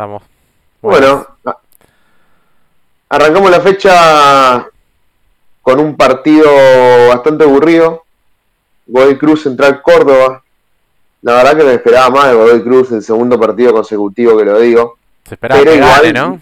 Estamos. 0.00 0.22
Bueno, 0.80 1.26
arrancamos 3.10 3.50
la 3.50 3.60
fecha 3.60 4.66
con 5.60 5.78
un 5.78 5.94
partido 5.94 6.48
bastante 7.10 7.44
aburrido. 7.44 8.04
Godoy 8.86 9.18
Cruz 9.18 9.42
Central 9.42 9.82
Córdoba. 9.82 10.42
La 11.20 11.34
verdad 11.34 11.54
que 11.54 11.64
me 11.64 11.74
esperaba 11.74 12.08
más 12.08 12.28
de 12.28 12.34
Godoy 12.34 12.62
Cruz 12.62 12.90
el 12.92 13.02
segundo 13.02 13.38
partido 13.38 13.74
consecutivo 13.74 14.38
que 14.38 14.44
lo 14.46 14.58
digo. 14.58 14.96
Se 15.26 15.34
esperaba 15.34 15.62
que 15.62 15.74
igual, 15.74 15.90
gane, 15.90 16.12
¿no? 16.14 16.40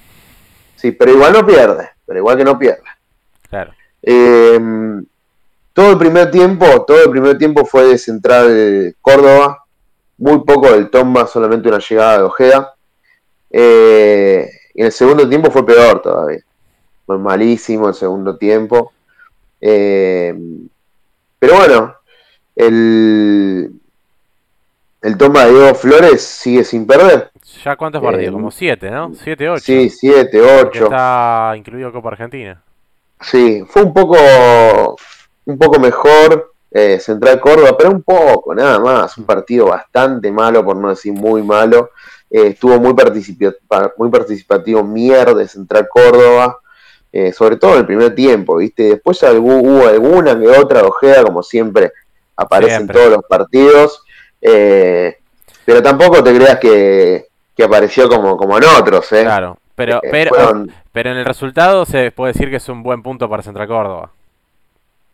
Sí, 0.76 0.92
pero 0.92 1.14
igual 1.14 1.32
no 1.32 1.44
pierde. 1.44 1.90
Pero 2.06 2.18
igual 2.20 2.36
que 2.36 2.44
no 2.44 2.56
pierde. 2.56 2.84
Claro. 3.50 3.72
Eh, 4.00 4.60
todo 5.72 5.90
el 5.90 5.98
primer 5.98 6.30
tiempo, 6.30 6.84
todo 6.86 7.02
el 7.02 7.10
primer 7.10 7.36
tiempo 7.36 7.66
fue 7.66 7.86
de 7.86 7.98
Central 7.98 8.94
Córdoba. 9.00 9.64
Muy 10.16 10.44
poco 10.44 10.70
del 10.70 10.90
Tomba, 10.90 11.26
solamente 11.26 11.68
una 11.68 11.80
llegada 11.80 12.18
de 12.18 12.22
Ojeda. 12.22 12.74
Eh, 13.50 14.50
y 14.74 14.82
el 14.82 14.92
segundo 14.92 15.28
tiempo 15.28 15.50
fue 15.50 15.64
peor 15.64 16.02
todavía. 16.02 16.40
Fue 17.06 17.18
malísimo 17.18 17.88
el 17.88 17.94
segundo 17.94 18.36
tiempo. 18.36 18.92
Eh, 19.60 20.34
pero 21.38 21.54
bueno, 21.56 21.94
el, 22.54 23.72
el 25.02 25.16
toma 25.16 25.46
de 25.46 25.52
Diego 25.52 25.74
Flores 25.74 26.22
sigue 26.22 26.64
sin 26.64 26.86
perder. 26.86 27.30
¿Ya 27.64 27.76
cuántos 27.76 28.02
partidos? 28.02 28.34
Como 28.34 28.50
siete, 28.50 28.90
¿no? 28.90 29.12
Siete, 29.14 29.48
ocho. 29.48 29.64
Sí, 29.64 29.88
siete, 29.88 30.40
ocho. 30.40 30.84
Está 30.84 31.54
incluido 31.56 31.90
Copa 31.90 32.10
Argentina. 32.10 32.62
Sí, 33.20 33.64
fue 33.66 33.82
un 33.82 33.92
poco, 33.92 34.96
un 35.46 35.58
poco 35.58 35.80
mejor 35.80 36.52
eh, 36.70 37.00
Central 37.00 37.40
Córdoba, 37.40 37.74
pero 37.76 37.90
un 37.90 38.02
poco, 38.02 38.54
nada 38.54 38.78
más. 38.78 39.16
Un 39.18 39.24
partido 39.24 39.66
bastante 39.66 40.30
malo, 40.30 40.64
por 40.64 40.76
no 40.76 40.90
decir 40.90 41.12
muy 41.12 41.42
malo. 41.42 41.90
Eh, 42.30 42.48
estuvo 42.48 42.78
muy, 42.78 42.94
muy 43.96 44.10
participativo 44.10 44.84
Mier 44.84 45.34
de 45.34 45.48
Central 45.48 45.88
Córdoba, 45.88 46.58
eh, 47.10 47.32
sobre 47.32 47.56
todo 47.56 47.72
en 47.72 47.78
el 47.78 47.86
primer 47.86 48.14
tiempo, 48.14 48.56
¿viste? 48.56 48.82
Después 48.84 49.22
hubo, 49.22 49.86
alguna 49.86 50.38
que 50.38 50.46
otra 50.46 50.84
ojeda, 50.84 51.22
como 51.24 51.42
siempre 51.42 51.92
aparece 52.36 52.76
en 52.76 52.88
todos 52.88 53.10
los 53.10 53.24
partidos, 53.24 54.02
eh, 54.42 55.16
pero 55.64 55.82
tampoco 55.82 56.22
te 56.22 56.34
creas 56.34 56.58
que, 56.58 57.26
apareció 57.64 58.08
como, 58.08 58.36
como 58.36 58.56
en 58.58 58.64
otros, 58.64 59.10
¿eh? 59.12 59.22
Claro, 59.22 59.58
pero, 59.74 60.00
pero, 60.10 60.30
pero 60.92 61.10
en 61.10 61.16
el 61.16 61.24
resultado 61.24 61.86
se 61.86 62.10
puede 62.12 62.34
decir 62.34 62.50
que 62.50 62.56
es 62.56 62.68
un 62.68 62.82
buen 62.82 63.02
punto 63.02 63.28
para 63.28 63.42
Central 63.42 63.66
Córdoba. 63.66 64.10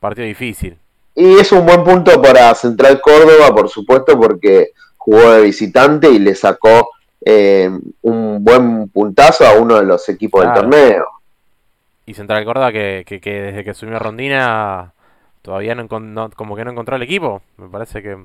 Partido 0.00 0.26
difícil. 0.26 0.76
Y 1.14 1.38
es 1.38 1.52
un 1.52 1.64
buen 1.64 1.84
punto 1.84 2.20
para 2.20 2.52
Central 2.54 3.00
Córdoba, 3.00 3.54
por 3.54 3.68
supuesto, 3.68 4.18
porque 4.18 4.72
jugó 4.96 5.30
de 5.32 5.42
visitante 5.42 6.10
y 6.10 6.18
le 6.18 6.34
sacó 6.34 6.90
eh, 7.24 7.70
un 8.02 8.44
buen 8.44 8.88
puntazo 8.90 9.46
a 9.46 9.54
uno 9.54 9.76
de 9.76 9.84
los 9.84 10.06
equipos 10.08 10.42
del 10.42 10.52
torneo. 10.52 11.06
Y 12.06 12.12
Central 12.12 12.44
Córdoba 12.44 12.70
que, 12.70 13.04
que, 13.06 13.18
desde 13.18 13.64
que 13.64 13.72
subió 13.72 13.98
Rondina 13.98 14.92
todavía 15.40 15.74
no, 15.74 15.88
como 15.88 16.54
que 16.54 16.64
no 16.64 16.70
encontró 16.70 16.96
el 16.96 17.02
equipo. 17.02 17.42
Me 17.56 17.68
parece 17.68 18.02
que, 18.02 18.18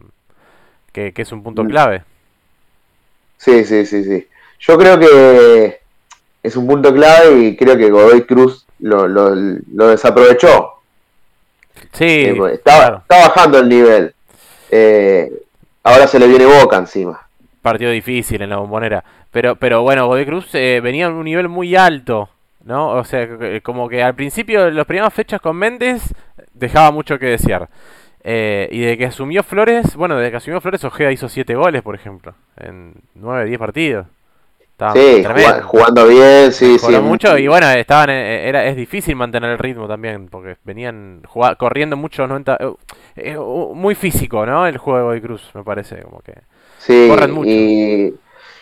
que, 0.91 1.13
es 1.15 1.31
un 1.31 1.43
punto 1.43 1.63
mm. 1.63 1.67
clave. 1.67 2.03
Sí, 3.37 3.63
sí, 3.63 3.85
sí, 3.85 4.03
sí. 4.03 4.27
Yo 4.59 4.77
creo 4.77 4.99
que 4.99 5.79
es 6.43 6.55
un 6.57 6.67
punto 6.67 6.93
clave 6.93 7.39
y 7.39 7.55
creo 7.55 7.77
que 7.77 7.89
Godoy 7.89 8.23
Cruz 8.23 8.65
lo, 8.79 9.07
lo, 9.07 9.87
desaprovechó. 9.87 10.73
Sí, 11.93 12.05
eh, 12.05 12.53
está, 12.53 13.01
bajando 13.07 13.59
el 13.59 13.69
nivel. 13.69 14.13
Eh, 14.69 15.31
ahora 15.83 16.05
se 16.05 16.19
le 16.19 16.27
viene 16.27 16.45
boca 16.45 16.75
encima 16.75 17.28
partido 17.61 17.91
difícil 17.91 18.41
en 18.41 18.49
la 18.49 18.57
bombonera. 18.57 19.03
Pero, 19.31 19.55
pero 19.55 19.81
bueno, 19.81 20.07
Godoy 20.07 20.25
Cruz 20.25 20.53
eh, 20.55 20.79
venía 20.81 21.07
a 21.07 21.09
un 21.09 21.23
nivel 21.23 21.49
muy 21.49 21.75
alto, 21.75 22.29
¿no? 22.63 22.89
O 22.89 23.03
sea, 23.03 23.27
como 23.63 23.87
que 23.87 24.03
al 24.03 24.15
principio, 24.15 24.69
las 24.71 24.85
primeras 24.85 25.13
fechas 25.13 25.41
con 25.41 25.55
Méndez, 25.55 26.13
dejaba 26.53 26.91
mucho 26.91 27.19
que 27.19 27.27
desear. 27.27 27.69
Eh, 28.23 28.67
y 28.71 28.81
de 28.81 28.97
que 28.97 29.05
asumió 29.05 29.43
Flores, 29.43 29.95
bueno, 29.95 30.17
desde 30.17 30.31
que 30.31 30.37
asumió 30.37 30.59
Flores, 30.59 30.83
Ojeda 30.83 31.11
hizo 31.11 31.29
7 31.29 31.55
goles, 31.55 31.81
por 31.81 31.95
ejemplo, 31.95 32.35
en 32.57 32.93
9, 33.15 33.45
10 33.45 33.59
partidos. 33.59 34.07
sí, 34.93 35.23
jugando 35.63 36.07
bien, 36.07 36.51
sí, 36.51 36.77
sí. 36.77 36.91
mucho 36.99 37.37
y 37.37 37.47
bueno, 37.47 37.69
estaban, 37.69 38.09
eh, 38.09 38.47
era, 38.47 38.65
es 38.65 38.75
difícil 38.75 39.15
mantener 39.15 39.51
el 39.51 39.57
ritmo 39.57 39.87
también, 39.87 40.27
porque 40.27 40.57
venían 40.63 41.21
corriendo 41.57 41.95
mucho, 41.95 42.27
90, 42.27 42.57
muy 43.73 43.95
físico, 43.95 44.45
¿no? 44.45 44.67
El 44.67 44.77
juego 44.77 45.11
de 45.11 45.21
Cruz, 45.21 45.49
me 45.53 45.63
parece, 45.63 46.01
como 46.01 46.19
que... 46.19 46.33
Sí, 46.79 47.11
y 47.45 48.13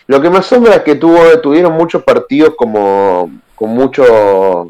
lo 0.06 0.20
que 0.20 0.30
me 0.30 0.38
asombra 0.38 0.76
es 0.76 0.82
que 0.82 0.96
tuvo, 0.96 1.40
tuvieron 1.40 1.72
muchos 1.72 2.02
partidos 2.02 2.54
como 2.56 3.30
con 3.54 3.70
muchos 3.70 4.68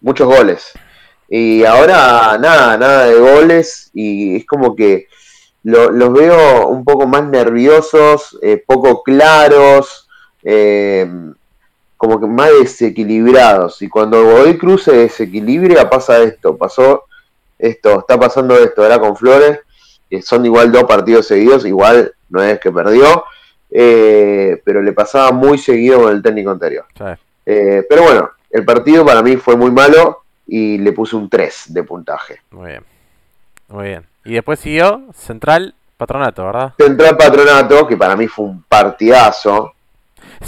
muchos 0.00 0.26
goles. 0.26 0.72
Y 1.28 1.64
ahora 1.64 2.36
nada, 2.38 2.76
nada 2.76 3.06
de 3.06 3.14
goles 3.18 3.90
y 3.94 4.36
es 4.36 4.46
como 4.46 4.74
que 4.74 5.08
los 5.62 6.12
veo 6.12 6.68
un 6.68 6.84
poco 6.84 7.06
más 7.06 7.24
nerviosos, 7.24 8.38
eh, 8.42 8.62
poco 8.66 9.02
claros, 9.02 10.08
eh, 10.42 11.06
como 11.96 12.18
que 12.18 12.26
más 12.26 12.50
desequilibrados. 12.60 13.82
Y 13.82 13.88
cuando 13.88 14.24
Godoy 14.24 14.56
Cruz 14.56 14.84
se 14.84 14.92
desequilibra 14.92 15.90
pasa 15.90 16.22
esto, 16.22 16.56
pasó 16.56 17.04
esto, 17.58 18.00
está 18.00 18.18
pasando 18.18 18.56
esto, 18.58 18.84
era 18.84 18.98
con 18.98 19.16
Flores, 19.16 19.60
que 20.08 20.22
son 20.22 20.46
igual 20.46 20.72
dos 20.72 20.84
partidos 20.84 21.26
seguidos, 21.26 21.66
igual 21.66 22.14
no 22.30 22.42
es 22.42 22.58
que 22.58 22.72
perdió, 22.72 23.24
eh, 23.70 24.60
pero 24.64 24.82
le 24.82 24.92
pasaba 24.92 25.32
muy 25.32 25.58
seguido 25.58 26.02
con 26.02 26.12
el 26.12 26.22
técnico 26.22 26.50
anterior. 26.50 26.86
Eh, 27.46 27.84
pero 27.88 28.02
bueno, 28.02 28.30
el 28.50 28.64
partido 28.64 29.04
para 29.04 29.22
mí 29.22 29.36
fue 29.36 29.56
muy 29.56 29.70
malo 29.70 30.22
y 30.46 30.78
le 30.78 30.92
puse 30.92 31.16
un 31.16 31.28
3 31.28 31.64
de 31.68 31.82
puntaje. 31.82 32.40
Muy 32.50 32.70
bien, 32.70 32.84
muy 33.68 33.84
bien. 33.88 34.04
Y 34.24 34.34
después 34.34 34.58
siguió 34.58 35.02
Central 35.14 35.74
Patronato, 35.96 36.44
¿verdad? 36.44 36.72
Central 36.78 37.16
Patronato, 37.16 37.86
que 37.86 37.96
para 37.96 38.16
mí 38.16 38.26
fue 38.26 38.46
un 38.46 38.62
partidazo. 38.62 39.74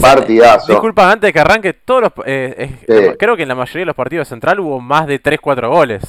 Partidazo. 0.00 0.72
Disculpa, 0.72 1.10
antes 1.10 1.28
de 1.28 1.32
que 1.32 1.40
arranque, 1.40 1.72
todos 1.74 2.02
los, 2.02 2.12
eh, 2.24 3.16
creo 3.18 3.36
que 3.36 3.42
en 3.42 3.48
la 3.48 3.54
mayoría 3.54 3.82
de 3.82 3.86
los 3.86 3.96
partidos 3.96 4.26
de 4.26 4.30
Central 4.30 4.60
hubo 4.60 4.80
más 4.80 5.06
de 5.06 5.22
3-4 5.22 5.68
goles. 5.68 6.02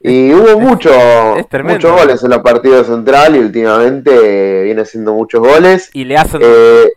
Y 0.00 0.32
hubo 0.32 0.60
mucho, 0.60 0.90
muchos 1.64 1.92
goles 1.92 2.22
en 2.22 2.30
la 2.30 2.42
partida 2.42 2.84
central 2.84 3.34
y 3.34 3.38
últimamente 3.40 4.64
viene 4.64 4.82
haciendo 4.82 5.14
muchos 5.14 5.40
goles. 5.40 5.90
Y 5.92 6.04
le 6.04 6.16
hacen... 6.16 6.40
Eh, 6.44 6.92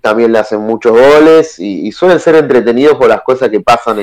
también 0.00 0.32
le 0.32 0.38
hacen 0.38 0.60
muchos 0.60 0.92
goles 0.92 1.58
y, 1.58 1.90
suelen 1.90 2.20
ser 2.20 2.36
entretenidos 2.36 2.96
por 2.96 3.08
las 3.08 3.22
cosas 3.22 3.48
que 3.48 3.60
pasan 3.60 3.98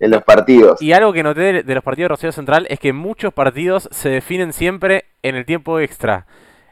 en, 0.00 0.10
los 0.10 0.22
partidos. 0.24 0.82
Y 0.82 0.92
algo 0.92 1.12
que 1.12 1.22
noté 1.22 1.62
de, 1.62 1.74
los 1.74 1.84
partidos 1.84 2.06
de 2.06 2.08
Rosario 2.08 2.32
Central 2.32 2.66
es 2.68 2.80
que 2.80 2.92
muchos 2.92 3.32
partidos 3.32 3.88
se 3.92 4.08
definen 4.08 4.52
siempre 4.52 5.04
en 5.22 5.36
el 5.36 5.46
tiempo 5.46 5.78
extra. 5.78 6.26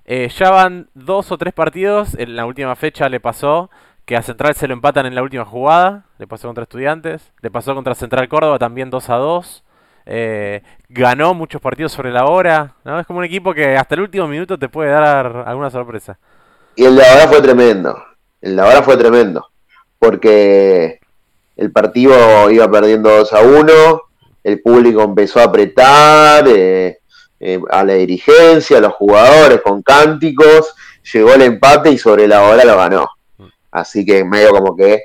Eh, 0.04 0.28
ya 0.36 0.50
van 0.50 0.88
dos 0.94 1.30
o 1.30 1.38
tres 1.38 1.54
partidos, 1.54 2.14
en 2.18 2.34
la 2.34 2.46
última 2.46 2.74
fecha 2.74 3.08
le 3.08 3.20
pasó 3.20 3.70
que 4.04 4.16
a 4.16 4.22
Central 4.22 4.54
se 4.54 4.66
lo 4.66 4.74
empatan 4.74 5.06
en 5.06 5.14
la 5.14 5.22
última 5.22 5.44
jugada, 5.44 6.06
le 6.18 6.26
pasó 6.26 6.48
contra 6.48 6.64
Estudiantes, 6.64 7.32
le 7.40 7.50
pasó 7.50 7.74
contra 7.74 7.94
Central 7.94 8.28
Córdoba 8.28 8.58
también 8.58 8.90
2 8.90 9.08
a 9.08 9.16
2. 9.16 9.63
Eh, 10.06 10.62
ganó 10.88 11.32
muchos 11.34 11.60
partidos 11.60 11.92
sobre 11.92 12.12
la 12.12 12.26
hora, 12.26 12.74
¿no? 12.84 13.00
Es 13.00 13.06
como 13.06 13.20
un 13.20 13.24
equipo 13.24 13.54
que 13.54 13.76
hasta 13.76 13.94
el 13.94 14.02
último 14.02 14.26
minuto 14.28 14.58
te 14.58 14.68
puede 14.68 14.90
dar 14.90 15.44
alguna 15.46 15.70
sorpresa. 15.70 16.18
Y 16.76 16.84
el 16.84 16.96
de 16.96 17.06
ahora 17.06 17.28
fue 17.28 17.40
tremendo, 17.40 17.96
el 18.40 18.56
de 18.56 18.62
ahora 18.62 18.82
fue 18.82 18.96
tremendo, 18.96 19.46
porque 19.98 21.00
el 21.56 21.72
partido 21.72 22.50
iba 22.50 22.70
perdiendo 22.70 23.10
2 23.10 23.32
a 23.32 23.40
1, 23.40 24.02
el 24.42 24.60
público 24.60 25.02
empezó 25.02 25.40
a 25.40 25.44
apretar 25.44 26.44
eh, 26.48 26.98
eh, 27.40 27.60
a 27.70 27.84
la 27.84 27.94
dirigencia, 27.94 28.78
a 28.78 28.80
los 28.80 28.92
jugadores 28.94 29.62
con 29.62 29.82
cánticos, 29.82 30.74
llegó 31.12 31.32
el 31.34 31.42
empate 31.42 31.90
y 31.90 31.98
sobre 31.98 32.26
la 32.26 32.42
hora 32.42 32.64
lo 32.64 32.76
ganó. 32.76 33.08
Así 33.70 34.04
que 34.04 34.24
medio 34.24 34.50
como 34.50 34.76
que 34.76 35.00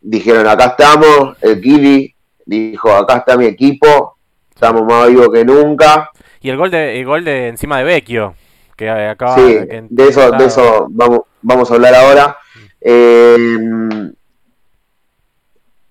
dijeron 0.00 0.46
acá 0.46 0.66
estamos, 0.66 1.36
el 1.40 1.60
Kili 1.60 2.14
dijo, 2.58 2.92
acá 2.92 3.18
está 3.18 3.36
mi 3.36 3.46
equipo, 3.46 4.16
estamos 4.52 4.82
más 4.84 5.08
vivos 5.08 5.28
que 5.32 5.44
nunca. 5.44 6.10
Y 6.40 6.50
el 6.50 6.56
gol 6.56 6.70
de, 6.70 6.98
el 6.98 7.06
gol 7.06 7.24
de 7.24 7.48
encima 7.48 7.78
de 7.78 7.84
Vecchio, 7.84 8.34
que 8.76 8.90
acaba 8.90 9.36
sí, 9.36 9.42
de 9.42 10.08
eso, 10.08 10.30
de 10.30 10.44
eso 10.44 10.86
vamos, 10.90 11.20
vamos 11.42 11.70
a 11.70 11.74
hablar 11.74 11.94
ahora. 11.94 12.38
Eh, 12.80 13.36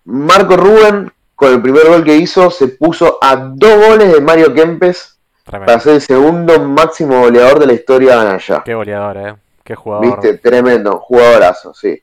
Marco 0.06 0.57
Rubén, 0.57 1.11
con 1.35 1.53
el 1.53 1.61
primer 1.61 1.88
gol 1.88 2.03
que 2.03 2.15
hizo, 2.15 2.50
se 2.50 2.67
puso 2.69 3.19
a 3.21 3.35
dos 3.35 3.88
goles 3.88 4.11
de 4.11 4.21
Mario 4.21 4.53
Kempes 4.53 5.19
para 5.45 5.79
ser 5.79 5.95
el 5.95 6.01
segundo 6.01 6.59
máximo 6.59 7.21
goleador 7.21 7.59
de 7.59 7.67
la 7.67 7.73
historia 7.73 8.23
de 8.23 8.31
allá. 8.31 8.63
Qué 8.65 8.73
goleador, 8.73 9.17
eh. 9.17 9.35
Qué 9.63 9.75
jugador. 9.75 10.06
Viste, 10.06 10.38
tremendo, 10.39 11.00
jugadorazo, 11.00 11.73
sí. 11.73 12.01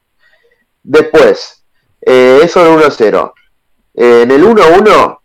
Después, 0.82 1.64
eh, 2.00 2.40
eso 2.42 2.62
de 2.62 2.70
1-0. 2.70 3.32
Eh, 3.96 4.22
en 4.22 4.30
el 4.30 4.44
1-1 4.44 5.18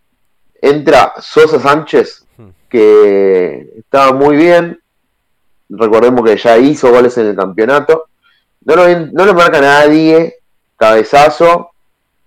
entra 0.62 1.14
Sosa 1.20 1.60
Sánchez, 1.60 2.26
hmm. 2.38 2.50
que 2.70 3.74
estaba 3.78 4.14
muy 4.14 4.38
bien. 4.38 4.80
Recordemos 5.70 6.26
que 6.26 6.38
ya 6.38 6.58
hizo 6.58 6.90
goles 6.90 7.18
en 7.18 7.28
el 7.28 7.36
campeonato. 7.36 8.06
no 8.62 8.76
lo, 8.76 8.88
no 9.12 9.26
lo 9.26 9.34
marca 9.34 9.60
nadie, 9.60 10.36
cabezazo 10.78 11.72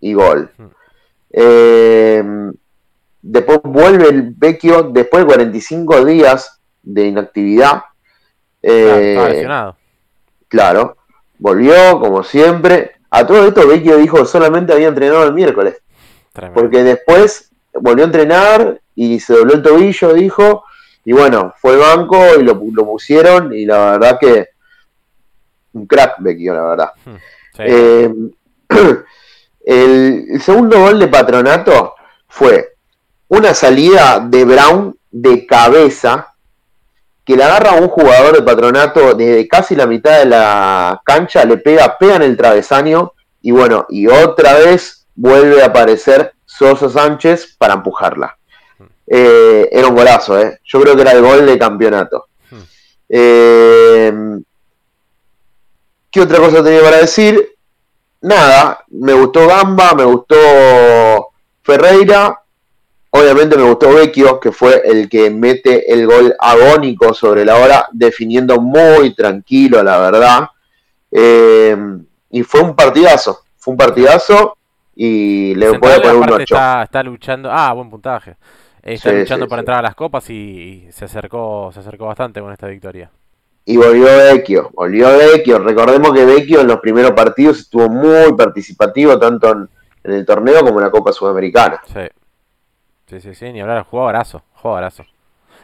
y 0.01 0.13
gol. 0.13 0.51
Hmm. 0.59 0.67
Eh, 1.31 2.23
después 3.23 3.61
vuelve 3.65 4.09
el 4.09 4.35
Vecchio 4.37 4.83
después 4.83 5.23
de 5.23 5.27
45 5.27 6.05
días 6.05 6.61
de 6.83 7.07
inactividad. 7.07 7.83
Claro, 8.61 8.99
Eh, 9.33 9.73
claro, 10.49 10.97
volvió 11.39 11.99
como 11.99 12.23
siempre. 12.23 12.93
A 13.11 13.27
todo 13.27 13.47
esto 13.47 13.67
Vecchio 13.67 13.97
dijo 13.97 14.19
que 14.19 14.27
solamente 14.27 14.73
había 14.73 14.89
entrenado 14.89 15.25
el 15.25 15.33
miércoles. 15.33 15.77
Tremendo. 16.35 16.61
Porque 16.61 16.83
después 16.83 17.51
volvió 17.73 18.05
a 18.05 18.07
entrenar 18.07 18.81
y 18.95 19.19
se 19.21 19.33
dobló 19.33 19.55
el 19.55 19.63
tobillo, 19.63 20.13
dijo. 20.13 20.65
Y 21.07 21.13
bueno, 21.13 21.55
fue 21.57 21.75
el 21.75 21.79
banco 21.79 22.19
y 22.39 22.43
lo, 22.43 22.61
lo 22.73 22.85
pusieron. 22.85 23.55
Y 23.55 23.65
la 23.65 23.93
verdad 23.93 24.19
que 24.21 24.49
un 25.73 25.87
crack 25.87 26.17
Vecchio, 26.19 26.55
la 26.55 26.63
verdad. 26.63 26.91
Hmm, 27.05 27.15
sí. 27.57 27.63
Eh, 27.63 28.15
el, 29.65 30.27
el 30.29 30.43
segundo 30.43 30.81
gol 30.81 30.99
de 30.99 31.09
Patronato 31.09 31.95
fue 32.29 32.75
una 33.29 33.55
salida 33.55 34.21
de 34.21 34.45
Brown 34.45 34.99
de 35.11 35.47
cabeza 35.47 36.35
que 37.25 37.37
le 37.37 37.45
agarra 37.45 37.71
a 37.71 37.81
un 37.81 37.89
jugador 37.89 38.37
de 38.37 38.43
Patronato 38.43 39.15
desde 39.15 39.49
casi 39.49 39.75
la 39.75 39.87
mitad 39.87 40.19
de 40.19 40.27
la 40.27 41.01
cancha, 41.05 41.45
le 41.45 41.57
pega, 41.57 41.97
pega 41.97 42.17
en 42.17 42.23
el 42.23 42.37
travesaño 42.37 43.13
y 43.41 43.51
bueno, 43.51 43.87
y 43.89 44.07
otra 44.07 44.55
vez 44.55 45.04
vuelve 45.15 45.63
a 45.63 45.67
aparecer 45.67 46.35
Sosa 46.45 46.89
Sánchez 46.89 47.57
para 47.59 47.75
empujarla. 47.75 48.37
Eh, 49.07 49.69
era 49.71 49.89
un 49.89 49.95
golazo, 49.95 50.41
¿eh? 50.41 50.61
yo 50.65 50.81
creo 50.81 50.95
que 50.95 51.03
era 51.03 51.13
el 51.13 51.23
gol 51.23 51.47
de 51.47 51.59
campeonato. 51.59 52.27
Eh, 53.09 54.13
¿Qué 56.11 56.21
otra 56.21 56.39
cosa 56.39 56.63
tenía 56.63 56.81
para 56.81 56.99
decir? 56.99 57.55
Nada, 58.23 58.85
me 58.89 59.13
gustó 59.13 59.47
Gamba, 59.47 59.93
me 59.95 60.05
gustó 60.05 60.37
Ferreira, 61.63 62.41
obviamente 63.11 63.57
me 63.57 63.65
gustó 63.65 63.93
Vecchio, 63.93 64.41
que 64.41 64.53
fue 64.53 64.81
el 64.85 65.09
que 65.09 65.29
mete 65.29 65.93
el 65.93 66.07
gol 66.07 66.35
agónico 66.39 67.13
sobre 67.13 67.45
la 67.45 67.57
hora, 67.57 67.89
definiendo 67.93 68.61
muy 68.61 69.15
tranquilo, 69.15 69.83
la 69.83 69.99
verdad. 69.99 70.49
Y 72.31 72.43
fue 72.43 72.63
un 72.63 72.75
partidazo, 72.75 73.45
fue 73.59 73.73
un 73.73 73.79
partidazo 73.79 74.57
y 74.97 75.55
le 75.57 75.67
Central, 75.71 76.01
poner 76.01 76.15
un 76.17 76.29
aparte, 76.29 76.43
8. 76.43 76.45
Está, 76.45 76.83
está 76.85 77.03
luchando. 77.03 77.51
Ah, 77.53 77.73
buen 77.73 77.91
puntaje. 77.91 78.37
Eh, 78.83 78.95
Está 78.95 79.11
Sí, 79.11 79.13
luchando 79.13 79.47
sí, 79.47 79.49
para 79.49 79.61
sí. 79.61 79.63
entrar 79.63 79.79
a 79.79 79.83
las 79.83 79.95
copas 79.95 80.29
y, 80.31 80.35
y 80.89 80.93
se 80.93 81.07
acercó 81.07 81.71
se 81.73 81.81
acercó 81.81 82.07
bastante 82.07 82.41
con 82.41 82.53
esta 82.53 82.67
victoria. 82.69 83.11
Y 83.67 83.77
volvió 83.77 84.05
Vecchio, 84.05 84.71
volvió 84.75 85.09
Vecchio. 85.17 85.59
Recordemos 85.59 86.13
que 86.13 86.25
Vecchio 86.25 86.61
en 86.61 86.67
los 86.69 86.81
primeros 86.81 87.13
partidos 87.13 87.59
estuvo 87.61 87.89
muy 87.89 88.33
participativo, 88.35 89.19
tanto 89.19 89.51
en, 89.53 89.69
en 90.05 90.13
el 90.13 90.27
torneo 90.27 90.61
como 90.61 90.79
en 90.81 90.85
la 90.87 90.91
Copa 90.91 91.13
Sudamericana. 91.13 91.81
Sí. 91.85 92.01
Sí, 93.07 93.21
sí, 93.21 93.35
sí, 93.35 93.53
ni 93.53 93.61
hablar, 93.61 93.85
jugadorazo, 93.85 94.43
jugadorazo. 94.55 95.05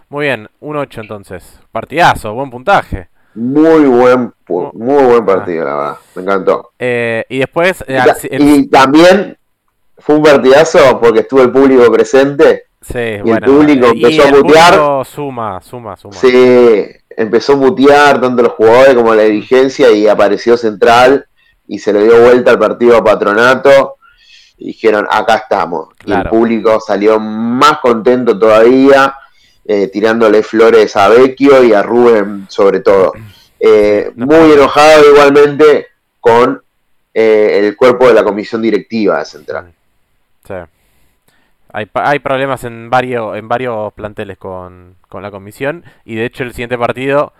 Muy 0.08 0.26
bien, 0.26 0.48
un 0.60 0.76
8 0.76 1.00
entonces. 1.02 1.60
Partidazo, 1.72 2.34
buen 2.34 2.50
puntaje. 2.50 3.08
Muy 3.34 3.84
buen, 3.84 4.32
muy 4.48 5.04
buen 5.04 5.24
partido, 5.24 5.64
la 5.64 5.74
verdad. 5.76 5.96
Me 6.16 6.22
encantó. 6.22 6.70
Eh, 6.78 7.24
y 7.28 7.38
después, 7.38 7.84
eh, 7.86 7.98
Y, 8.30 8.34
el- 8.34 8.48
y 8.48 8.66
también 8.68 9.36
fue 9.98 10.16
un 10.16 10.22
partidazo 10.22 10.98
porque 11.00 11.20
estuvo 11.20 11.42
el 11.42 11.52
público 11.52 11.90
presente. 11.92 12.64
sí, 12.80 12.98
el 12.98 13.22
bueno, 13.22 13.46
público 13.46 13.86
eh, 13.86 13.90
empezó 13.94 14.22
a 14.22 14.28
el 14.28 14.34
mutear. 14.42 14.72
público 14.74 15.04
suma, 15.04 15.60
suma, 15.62 15.96
suma. 15.96 16.14
Se 16.14 17.02
empezó 17.16 17.52
a 17.52 17.56
mutear 17.56 18.20
tanto 18.20 18.42
los 18.42 18.52
jugadores 18.52 18.94
como 18.94 19.14
la 19.14 19.22
dirigencia 19.22 19.90
y 19.92 20.08
apareció 20.08 20.56
Central 20.56 21.26
y 21.68 21.78
se 21.78 21.92
le 21.92 22.02
dio 22.04 22.20
vuelta 22.22 22.50
al 22.50 22.58
partido 22.58 22.96
a 22.96 23.04
Patronato. 23.04 23.96
Y 24.58 24.66
dijeron, 24.68 25.06
acá 25.10 25.36
estamos. 25.36 25.88
Y 26.04 26.12
el 26.12 26.24
público 26.24 26.80
salió 26.80 27.18
más 27.20 27.78
contento 27.80 28.38
todavía, 28.38 29.14
eh, 29.64 29.88
tirándole 29.88 30.42
flores 30.42 30.96
a 30.96 31.08
Vecchio 31.08 31.62
y 31.62 31.72
a 31.72 31.82
Rubén 31.82 32.46
sobre 32.48 32.80
todo. 32.80 33.12
Eh, 33.58 34.10
muy 34.16 34.52
enojado 34.52 35.04
igualmente 35.12 35.88
con 36.18 36.62
eh, 37.12 37.58
el 37.58 37.76
cuerpo 37.76 38.08
de 38.08 38.14
la 38.14 38.24
comisión 38.24 38.62
directiva 38.62 39.18
de 39.18 39.24
Central. 39.24 39.72
Sí. 40.46 40.54
Hay, 41.72 41.88
hay 41.94 42.18
problemas 42.18 42.64
en 42.64 42.90
varios, 42.90 43.36
en 43.36 43.48
varios 43.48 43.92
planteles 43.92 44.38
con, 44.38 44.96
con 45.08 45.22
la 45.22 45.30
comisión. 45.30 45.84
Y 46.04 46.16
de 46.16 46.24
hecho, 46.24 46.42
el 46.42 46.52
siguiente 46.52 46.78
partido 46.78 47.32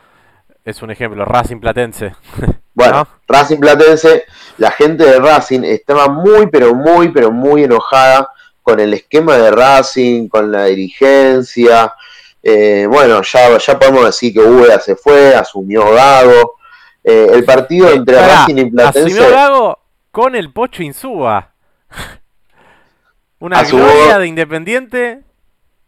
es 0.65 0.83
un 0.83 0.91
ejemplo: 0.91 1.25
Racing 1.25 1.61
Platense. 1.61 2.15
Bueno, 2.73 2.99
¿No? 2.99 3.09
Racing 3.27 3.59
Platense, 3.59 4.25
la 4.57 4.71
gente 4.71 5.05
de 5.05 5.19
Racing 5.19 5.65
estaba 5.65 6.09
muy, 6.09 6.47
pero 6.47 6.73
muy, 6.73 7.11
pero 7.11 7.31
muy 7.31 7.65
enojada 7.65 8.31
con 8.63 8.81
el 8.81 8.95
esquema 8.95 9.37
de 9.37 9.51
Racing, 9.51 10.29
con 10.29 10.51
la 10.51 10.65
dirigencia. 10.67 11.93
Eh, 12.43 12.87
bueno, 12.89 13.21
ya, 13.23 13.59
ya 13.59 13.79
podemos 13.79 14.05
decir 14.07 14.33
que 14.33 14.41
Úbeda 14.41 14.81
se 14.81 14.97
fue, 14.97 15.35
asumió 15.35 15.91
Gago. 15.93 16.57
Eh, 17.03 17.29
el 17.33 17.45
partido 17.45 17.91
entre 17.91 18.17
Pará, 18.17 18.41
Racing 18.41 18.57
y 18.59 18.71
Platense. 18.71 19.07
Asumió 19.21 19.31
Gago 19.31 19.79
con 20.11 20.35
el 20.35 20.53
Pocho 20.53 20.83
Insúa. 20.83 21.51
Una 23.41 23.61
Asumió- 23.61 23.85
gloria 23.87 24.19
de 24.19 24.27
Independiente, 24.27 25.21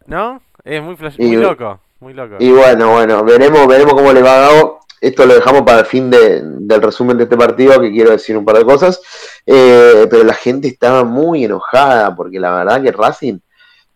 ¿no? 0.07 0.43
Es 0.65 0.83
muy, 0.83 0.97
flash- 0.97 1.17
Y- 1.19 1.27
muy 1.27 1.37
loco, 1.37 1.81
muy 2.01 2.15
loco. 2.15 2.37
Y 2.39 2.51
bueno, 2.51 2.93
bueno, 2.93 3.23
veremos, 3.25 3.67
veremos 3.67 3.95
cómo 3.95 4.13
le 4.13 4.23
va 4.23 4.35
a 4.37 4.41
Gago. 4.53 4.81
Esto 5.01 5.27
lo 5.27 5.35
dejamos 5.35 5.63
para 5.63 5.81
el 5.81 5.87
fin 5.87 6.09
de- 6.11 6.41
del 6.43 6.81
resumen 6.81 7.17
de 7.19 7.25
este 7.25 7.37
partido, 7.37 7.81
que 7.81 7.91
quiero 7.91 8.11
decir 8.13 8.37
un 8.37 8.45
par 8.45 8.57
de 8.57 8.65
cosas. 8.65 9.01
Eh, 9.45 10.07
pero 10.09 10.23
la 10.25 10.35
gente 10.35 10.69
estaba 10.69 11.05
muy 11.05 11.45
enojada, 11.45 12.15
porque 12.15 12.39
la 12.39 12.53
verdad 12.53 12.81
que 12.83 12.93
Racing 12.93 13.39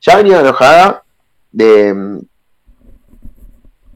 ya 0.01 0.17
venía 0.17 0.41
enojada 0.41 1.05
de, 1.53 2.21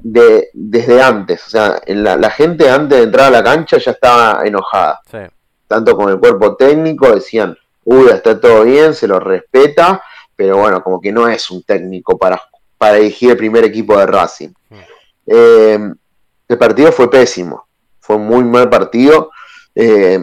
de 0.02 0.50
desde 0.52 1.02
antes. 1.02 1.47
O 1.47 1.50
sea, 1.50 1.81
en 1.87 2.02
la, 2.02 2.17
la 2.17 2.31
gente 2.31 2.69
antes 2.70 2.99
de 2.99 3.05
entrar 3.05 3.26
a 3.26 3.31
la 3.31 3.44
cancha 3.44 3.79
ya 3.79 3.93
estaba 3.93 4.43
enojada. 4.44 5.00
Sí, 5.11 5.19
Tanto 5.67 5.97
con 5.97 6.11
el 6.11 6.19
cuerpo 6.19 6.56
técnico, 6.56 7.14
decían, 7.14 7.56
uy, 7.85 8.08
está 8.08 8.41
todo 8.41 8.64
bien, 8.64 8.94
se 8.94 9.06
lo 9.06 9.20
respeta, 9.20 10.02
pero 10.35 10.56
bueno, 10.56 10.82
como 10.82 11.00
que 11.00 11.12
no 11.12 11.29
es 11.29 11.50
un 11.50 11.62
técnico 11.62 12.19
para, 12.19 12.41
para 12.76 12.94
dirigir 12.94 13.31
el 13.31 13.37
primer 13.37 13.64
equipo 13.64 13.97
de 13.97 14.06
Racing. 14.06 14.50
Mm. 14.69 14.79
Eh, 15.26 15.93
el 16.49 16.58
partido 16.58 16.91
fue 16.91 17.11
pésimo, 17.11 17.69
fue 18.00 18.17
un 18.17 18.26
muy 18.26 18.43
mal 18.43 18.69
partido. 18.69 19.31
Eh, 19.75 20.19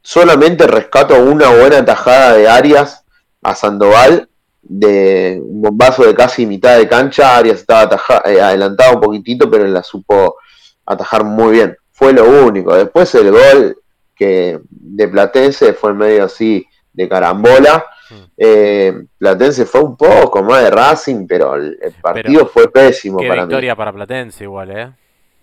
solamente 0.00 0.66
rescato 0.68 1.20
una 1.20 1.50
buena 1.50 1.84
tajada 1.84 2.34
de 2.34 2.48
Arias 2.48 3.04
a 3.42 3.54
Sandoval, 3.54 4.28
de 4.68 5.40
un 5.42 5.62
bombazo 5.62 6.04
de 6.04 6.14
casi 6.14 6.46
mitad 6.46 6.76
de 6.76 6.88
cancha. 6.88 7.36
Arias 7.36 7.60
estaba 7.60 7.82
ataja- 7.82 8.22
eh, 8.24 8.40
adelantado 8.40 8.94
un 8.94 9.00
poquitito, 9.00 9.50
pero 9.50 9.66
la 9.66 9.82
supo 9.82 10.36
atajar 10.84 11.24
muy 11.24 11.52
bien. 11.52 11.76
Fue 11.92 12.12
lo 12.12 12.24
único. 12.46 12.74
Después 12.74 13.14
el 13.14 13.30
gol 13.30 13.78
que 14.14 14.58
de 14.70 15.08
Platense 15.08 15.72
fue 15.74 15.94
medio 15.94 16.24
así 16.24 16.66
de 16.92 17.08
carambola. 17.08 17.84
Mm. 18.10 18.14
Eh, 18.36 18.94
Platense 19.18 19.66
fue 19.66 19.82
un 19.82 19.96
poco 19.96 20.42
más 20.42 20.62
de 20.62 20.70
Racing, 20.70 21.26
pero 21.26 21.54
el, 21.54 21.78
el 21.82 21.92
partido 21.94 22.46
fue 22.46 22.70
pésimo 22.70 23.18
qué 23.18 23.28
para 23.28 23.42
mí. 23.42 23.48
victoria 23.48 23.74
para 23.76 23.92
Platense 23.92 24.44
igual, 24.44 24.70
¿eh? 24.70 24.92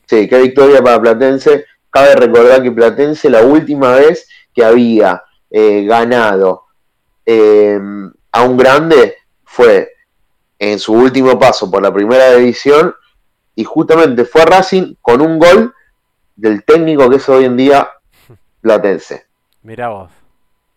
Sí, 0.05 0.27
qué 0.27 0.41
victoria 0.41 0.81
para 0.81 1.01
Platense. 1.01 1.65
Cabe 1.89 2.15
recordar 2.15 2.61
que 2.63 2.71
Platense 2.71 3.29
la 3.29 3.41
última 3.41 3.95
vez 3.95 4.27
que 4.53 4.63
había 4.63 5.23
eh, 5.49 5.83
ganado 5.85 6.63
eh, 7.25 7.79
a 8.33 8.43
un 8.43 8.57
grande 8.57 9.15
fue 9.45 9.93
en 10.59 10.79
su 10.79 10.93
último 10.93 11.39
paso 11.39 11.71
por 11.71 11.81
la 11.81 11.93
primera 11.93 12.33
división 12.33 12.93
y 13.55 13.63
justamente 13.63 14.25
fue 14.25 14.41
a 14.41 14.45
Racing 14.45 14.95
con 15.01 15.21
un 15.21 15.39
gol 15.39 15.73
del 16.35 16.63
técnico 16.63 17.09
que 17.09 17.17
es 17.17 17.29
hoy 17.29 17.45
en 17.45 17.55
día 17.55 17.89
Platense. 18.61 19.27
Mirá 19.61 19.89
vos. 19.89 20.11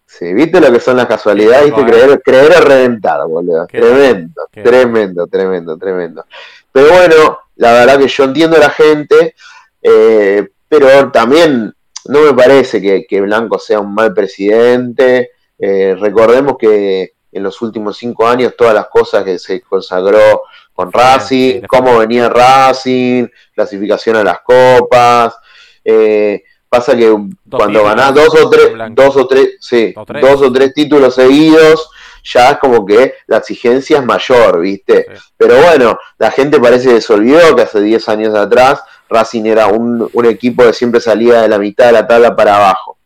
Sí, 0.05 0.33
viste 0.35 0.61
lo 0.61 0.71
que 0.71 0.81
son 0.81 0.97
las 0.97 1.07
casualidades, 1.07 1.65
viste, 1.65 1.85
creer, 1.85 2.23
creer 2.23 2.53
es 2.53 2.65
reventar, 2.65 3.27
boludo. 3.27 3.67
Qué 3.67 3.81
tremendo, 3.81 4.49
qué 4.53 4.63
tremendo, 4.63 5.27
tremendo, 5.27 5.77
tremendo. 5.77 6.27
Pero 6.71 6.89
bueno, 6.93 7.39
la 7.57 7.73
verdad 7.73 7.99
que 7.99 8.09
yo 8.09 8.25
entiendo 8.25 8.57
a 8.57 8.61
la 8.61 8.71
gente, 8.71 9.35
eh, 9.83 10.49
pero 10.69 11.11
también 11.11 11.75
no 12.09 12.21
me 12.21 12.35
parece 12.35 12.81
que, 12.81 13.07
que 13.07 13.21
Blanco 13.21 13.59
sea 13.59 13.81
un 13.81 13.95
mal 13.95 14.15
presidente. 14.15 15.31
Eh, 15.59 15.97
recordemos 15.99 16.57
que 16.59 17.16
en 17.37 17.43
los 17.43 17.61
últimos 17.63 17.97
cinco 17.97 18.27
años 18.27 18.55
todas 18.57 18.75
las 18.75 18.87
cosas 18.89 19.23
que 19.25 19.39
se 19.39 19.61
consagró 19.61 20.43
con 20.73 20.91
Racing, 20.93 21.63
cómo 21.69 21.99
venía 21.99 22.29
Racing, 22.29 23.27
clasificación 23.55 24.17
a 24.17 24.25
las 24.25 24.41
copas. 24.41 25.37
eh, 25.85 26.43
pasa 26.69 26.97
que 26.97 27.15
cuando 27.51 27.85
ganás 27.85 28.13
dos 28.15 28.35
o 28.43 28.51
tres, 28.51 28.73
dos 28.91 29.17
o 29.17 29.27
tres, 29.27 29.57
sí, 29.61 29.95
O 29.97 30.05
tres. 30.05 30.21
dos 30.23 30.43
o 30.43 30.53
tres 30.53 30.75
títulos 30.75 31.15
seguidos, 31.15 31.89
ya 32.25 32.51
es 32.51 32.59
como 32.59 32.85
que 32.85 33.15
la 33.29 33.37
exigencia 33.39 33.99
es 33.99 34.05
mayor, 34.05 34.61
¿viste? 34.61 35.07
Sí. 35.15 35.23
Pero 35.37 35.57
bueno, 35.63 35.99
la 36.19 36.31
gente 36.33 36.59
parece 36.59 36.89
que 36.95 37.01
se 37.01 37.13
olvidó 37.13 37.55
que 37.55 37.63
hace 37.63 37.81
10 37.81 38.09
años 38.09 38.35
atrás 38.35 38.83
Racing 39.09 39.45
era 39.47 39.69
un, 39.69 40.11
un 40.13 40.27
equipo 40.27 40.65
que 40.65 40.73
siempre 40.73 41.01
salía 41.01 41.43
de 41.43 41.49
la 41.49 41.59
mitad 41.59 41.87
de 41.87 41.93
la 41.93 42.07
tabla 42.07 42.35
para 42.35 42.57
abajo. 42.57 42.99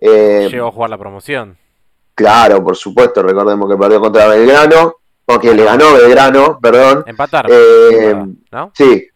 Eh, 0.00 0.48
Llegó 0.50 0.68
a 0.68 0.72
jugar 0.72 0.90
la 0.90 0.98
promoción. 0.98 1.58
Claro, 2.14 2.62
por 2.62 2.76
supuesto, 2.76 3.22
recordemos 3.22 3.70
que 3.70 3.76
perdió 3.76 4.00
contra 4.00 4.28
Belgrano, 4.28 4.96
o 5.26 5.38
que 5.38 5.54
le 5.54 5.64
ganó 5.64 5.94
Belgrano, 5.94 6.58
perdón. 6.60 7.04
Empatar. 7.06 7.46
Eh, 7.50 8.14
¿No? 8.52 8.72
Sí, 8.74 9.08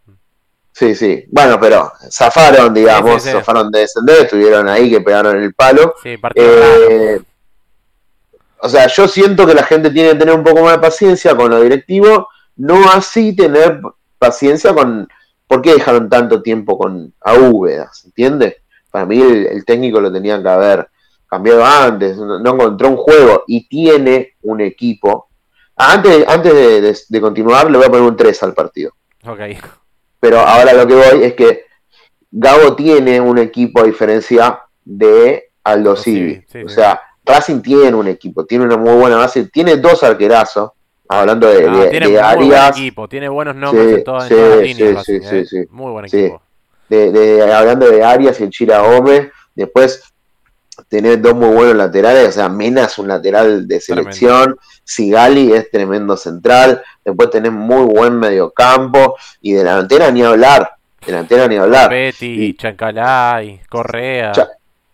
sí, 0.73 0.95
sí. 0.95 1.25
Bueno, 1.31 1.59
pero 1.61 1.93
zafaron, 2.11 2.73
digamos, 2.73 3.15
Sí, 3.15 3.21
sí, 3.21 3.29
sí. 3.29 3.33
zafaron 3.33 3.71
de 3.71 3.81
descender, 3.81 4.23
estuvieron 4.23 4.69
ahí 4.69 4.91
que 4.91 5.01
pegaron 5.01 5.37
el 5.37 5.55
palo. 5.55 5.95
Sí, 6.03 6.17
partido. 6.17 6.47
Eh, 6.49 7.21
o 8.61 8.69
sea, 8.69 8.87
yo 8.89 9.07
siento 9.07 9.47
que 9.47 9.55
la 9.55 9.63
gente 9.63 9.91
tiene 9.91 10.11
que 10.11 10.17
tener 10.17 10.35
un 10.35 10.43
poco 10.43 10.63
más 10.63 10.73
de 10.73 10.79
paciencia 10.79 11.37
con 11.37 11.51
los 11.51 11.63
directivos, 11.63 12.27
no 12.57 12.91
así 12.91 13.37
tener 13.37 13.81
paciencia 14.19 14.75
con 14.75 15.07
por 15.47 15.63
qué 15.63 15.75
dejaron 15.75 16.09
tanto 16.09 16.43
tiempo 16.43 16.77
con 16.77 17.15
a 17.21 17.35
Úbeda, 17.35 17.91
¿entiendes? 18.05 18.57
Para 18.91 19.07
mí 19.07 19.21
el, 19.21 19.47
el 19.47 19.65
técnico 19.65 20.01
lo 20.01 20.13
tenían 20.13 20.43
que 20.43 20.49
haber 20.49 20.89
cambiado 21.29 21.65
antes, 21.65 22.17
no, 22.17 22.39
no 22.39 22.55
encontró 22.55 22.89
un 22.89 22.97
juego 22.97 23.45
y 23.47 23.69
tiene 23.69 24.35
un 24.43 24.61
equipo. 24.61 25.29
Ah, 25.77 25.93
Antes, 25.95 26.27
antes 26.27 26.53
de, 26.55 26.81
de- 26.81 26.99
de 27.09 27.21
continuar, 27.21 27.71
le 27.71 27.79
voy 27.79 27.87
a 27.87 27.91
poner 27.91 28.03
un 28.09 28.17
3 28.17 28.43
al 28.43 28.55
partido. 28.55 28.93
Ok. 29.27 29.41
Pero 30.21 30.41
ahora 30.41 30.73
lo 30.73 30.87
que 30.87 30.95
voy 30.95 31.23
es 31.25 31.35
que 31.35 31.65
Gago 32.31 32.75
tiene 32.75 33.21
un 33.21 33.39
equipo 33.39 33.81
a 33.81 33.85
diferencia 33.85 34.61
de 34.85 35.51
Aldo 35.65 35.97
Civi, 35.97 36.43
sí, 36.51 36.63
o 36.63 36.69
sea, 36.69 37.01
Racing 37.25 37.61
tiene 37.61 37.95
un 37.95 38.09
equipo, 38.09 38.45
tiene 38.47 38.65
una 38.65 38.77
muy 38.79 38.95
buena 38.95 39.17
base, 39.17 39.49
tiene 39.49 39.77
dos 39.77 40.03
arquerazos, 40.03 40.71
hablando 41.09 41.47
de, 41.47 41.67
Ah, 41.69 41.77
de- 41.77 41.91
tiene 41.91 42.07
de 42.09 42.13
muy 42.13 42.21
buen 42.23 42.25
Arias, 42.53 42.71
equipo, 42.79 43.07
tiene 43.09 43.29
buenos 43.29 43.55
nombres 43.55 43.87
Sí, 43.89 43.95
en, 43.97 44.05
todas- 44.05 44.31
en 44.31 44.37
todas 44.37 44.51
las 44.51 44.61
líneas. 44.63 45.05
sí, 45.05 45.19
Racing, 45.19 45.29
sí, 45.29 45.37
¿eh? 45.37 45.45
sí. 45.47 45.57
Muy 45.71 45.93
buen 45.93 46.05
equipo. 46.07 46.43
de, 46.89 47.13
de- 47.13 47.53
hablando 47.53 47.87
de 47.91 48.03
Arias 48.03 48.41
y 48.41 48.45
el 48.45 48.51
Chira 48.51 48.81
Gómez, 48.81 49.31
después 49.55 50.03
tener 50.89 51.21
dos 51.21 51.35
muy 51.35 51.49
buenos 51.49 51.75
laterales, 51.77 52.29
o 52.29 52.33
sea, 52.33 52.49
Mena 52.49 52.85
es 52.85 52.99
un 52.99 53.09
lateral 53.09 53.67
de 53.67 53.81
selección, 53.81 54.57
Sigali 54.85 55.53
es 55.53 55.71
tremendo 55.71 56.17
central, 56.17 56.83
después 57.05 57.31
tenés 57.31 57.53
muy 57.53 57.85
buen 57.85 58.19
mediocampo, 58.19 59.17
y 59.41 59.53
de 59.53 59.59
delantera 59.59 60.11
ni 60.11 60.23
hablar, 60.23 60.71
delantera 61.05 61.49
ni 61.49 61.57
hablar. 61.57 61.91
Betty, 61.91 62.45
Y- 62.47 62.55
Chancalay, 62.55 63.61
Correa, 63.69 64.33
Cha- 64.33 64.49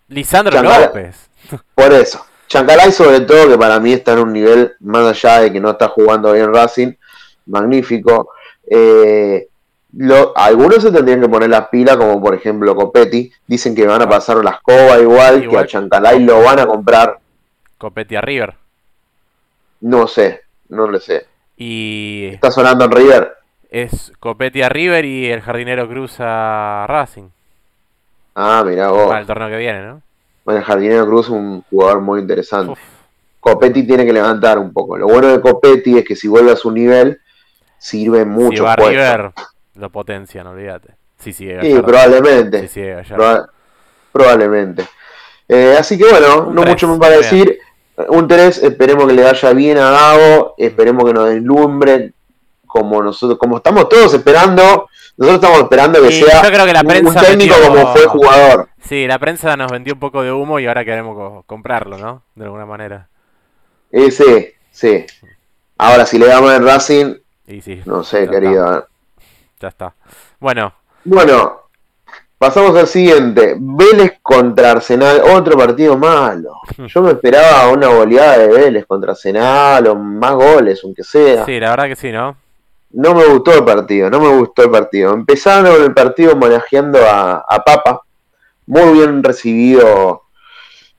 Lisandro 0.08 0.52
Chancalay. 0.54 0.86
López. 0.86 1.16
Por 1.74 1.92
eso. 1.92 2.24
Chancalay 2.48 2.92
sobre 2.92 3.20
todo, 3.20 3.48
que 3.48 3.58
para 3.58 3.80
mí 3.80 3.92
está 3.92 4.12
en 4.12 4.18
un 4.20 4.32
nivel, 4.32 4.74
más 4.80 5.06
allá 5.24 5.40
de 5.42 5.52
que 5.52 5.60
no 5.60 5.70
está 5.70 5.88
jugando 5.88 6.32
bien 6.32 6.52
Racing, 6.52 6.92
magnífico. 7.46 8.30
Eh, 8.68 9.48
lo- 9.96 10.36
algunos 10.36 10.82
se 10.82 10.90
tendrían 10.92 11.20
que 11.20 11.28
poner 11.28 11.50
las 11.50 11.68
pilas, 11.68 11.96
como 11.96 12.20
por 12.20 12.34
ejemplo 12.34 12.74
Copetti. 12.74 13.32
Dicen 13.46 13.74
que 13.74 13.86
van 13.86 14.02
a 14.02 14.08
pasar 14.08 14.36
la 14.44 14.50
escoba 14.52 14.98
igual, 15.00 15.48
que 15.48 15.58
a 15.58 15.66
Chancalay 15.66 16.20
lo 16.24 16.42
van 16.42 16.58
a 16.60 16.66
comprar. 16.66 17.18
Copetti 17.78 18.16
a 18.16 18.20
River. 18.20 18.54
No 19.80 20.06
sé, 20.06 20.40
no 20.68 20.86
lo 20.86 20.98
sé. 20.98 21.26
Y 21.56 22.26
Está 22.32 22.50
sonando 22.50 22.84
en 22.86 22.90
River. 22.92 23.32
es 23.70 24.12
Copetti 24.18 24.62
a 24.62 24.68
River 24.68 25.04
y 25.04 25.30
el 25.30 25.40
jardinero 25.40 25.88
Cruz 25.88 26.16
a 26.18 26.86
Racing. 26.88 27.28
Ah, 28.34 28.64
mirá 28.66 28.88
vos. 28.90 29.06
Para 29.08 29.20
el 29.20 29.26
torneo 29.26 29.48
que 29.48 29.56
viene, 29.58 29.82
¿no? 29.82 30.02
Bueno, 30.44 30.58
el 30.60 30.66
Jardinero 30.66 31.06
Cruz 31.06 31.26
es 31.26 31.30
un 31.30 31.62
jugador 31.70 32.00
muy 32.00 32.20
interesante. 32.20 32.72
Uf, 32.72 32.78
Copetti 33.40 33.86
tiene 33.86 34.04
que 34.04 34.12
levantar 34.12 34.58
un 34.58 34.72
poco. 34.72 34.96
Lo 34.98 35.06
bueno 35.06 35.28
de 35.28 35.40
Copetti 35.40 35.96
es 35.98 36.04
que 36.04 36.16
si 36.16 36.28
vuelve 36.28 36.50
a 36.52 36.56
su 36.56 36.70
nivel, 36.70 37.20
sirve 37.78 38.20
si 38.20 38.26
mucho. 38.26 38.64
va 38.64 38.72
a. 38.72 38.76
River, 38.76 39.32
lo 39.76 39.90
potencian, 39.90 40.46
olvídate. 40.46 40.94
Sí, 41.18 41.32
sigue 41.32 41.60
Sí, 41.60 41.68
Gallardo. 41.68 41.86
probablemente. 41.86 42.60
Sí, 42.62 42.68
sigue 42.68 42.94
Gallardo. 42.94 43.16
Proba- 43.16 43.48
probablemente. 44.12 44.84
Eh, 45.48 45.76
así 45.78 45.98
que 45.98 46.04
bueno, 46.08 46.48
Un 46.48 46.54
no 46.54 46.62
tres, 46.62 46.74
mucho 46.74 46.88
más 46.88 46.98
para 46.98 47.18
bien. 47.18 47.22
decir. 47.22 47.58
Un 48.08 48.26
3, 48.26 48.58
esperemos 48.64 49.06
que 49.06 49.12
le 49.12 49.22
vaya 49.22 49.52
bien 49.52 49.78
a 49.78 49.90
Gabo, 49.92 50.54
esperemos 50.58 51.04
que 51.04 51.12
nos 51.12 51.28
deslumbre 51.28 52.12
como 52.66 53.00
nosotros, 53.00 53.38
como 53.38 53.58
estamos 53.58 53.88
todos 53.88 54.12
esperando. 54.14 54.88
Nosotros 55.16 55.40
estamos 55.44 55.62
esperando 55.62 56.02
que 56.02 56.10
sea 56.10 56.42
yo 56.42 56.48
creo 56.50 56.66
que 56.66 56.72
la 56.72 56.80
un- 56.80 56.86
un 56.86 56.90
prensa 56.92 57.20
técnico 57.20 57.54
metió- 57.54 57.68
como 57.72 57.92
fue 57.94 58.06
jugador. 58.06 58.68
Sí, 58.82 59.06
la 59.06 59.18
prensa 59.20 59.56
nos 59.56 59.70
vendió 59.70 59.94
un 59.94 60.00
poco 60.00 60.22
de 60.24 60.32
humo 60.32 60.58
y 60.58 60.66
ahora 60.66 60.84
queremos 60.84 61.14
co- 61.16 61.44
comprarlo, 61.46 61.96
¿no? 61.98 62.24
De 62.34 62.44
alguna 62.46 62.66
manera. 62.66 63.08
Eh, 63.92 64.10
sí, 64.10 64.48
sí. 64.72 65.06
Ahora, 65.78 66.04
si 66.04 66.18
le 66.18 66.26
damos 66.26 66.52
en 66.52 66.66
Racing, 66.66 67.14
Y 67.46 67.60
sí, 67.60 67.80
no 67.84 68.02
sé, 68.02 68.26
querido. 68.28 68.88
Ya 69.64 69.68
está. 69.68 69.94
Bueno, 70.38 70.73
Bueno, 71.04 71.61
pasamos 72.38 72.76
al 72.76 72.87
siguiente. 72.87 73.56
Vélez 73.59 74.18
contra 74.23 74.73
Arsenal, 74.73 75.23
otro 75.35 75.56
partido 75.56 75.97
malo. 75.97 76.52
Yo 76.87 77.02
me 77.02 77.12
esperaba 77.12 77.68
una 77.71 77.88
goleada 77.88 78.38
de 78.38 78.49
Vélez 78.49 78.87
contra 78.87 79.12
Arsenal 79.12 79.87
o 79.88 79.94
más 79.94 80.33
goles, 80.35 80.80
aunque 80.85 81.02
sea. 81.02 81.44
sí, 81.44 81.59
la 81.59 81.71
verdad 81.71 81.87
que 81.88 81.97
sí, 81.97 82.12
¿no? 82.12 82.37
No 82.97 83.12
me 83.14 83.25
gustó 83.26 83.52
el 83.54 83.64
partido, 83.64 84.09
no 84.09 84.21
me 84.21 84.28
gustó 84.37 84.62
el 84.62 84.71
partido. 84.71 85.12
Empezaron 85.14 85.83
el 85.83 85.92
partido 85.92 86.33
homenajeando 86.35 86.99
a, 87.04 87.44
a 87.49 87.64
Papa, 87.64 88.02
muy 88.66 88.92
bien 88.92 89.23
recibido 89.23 90.23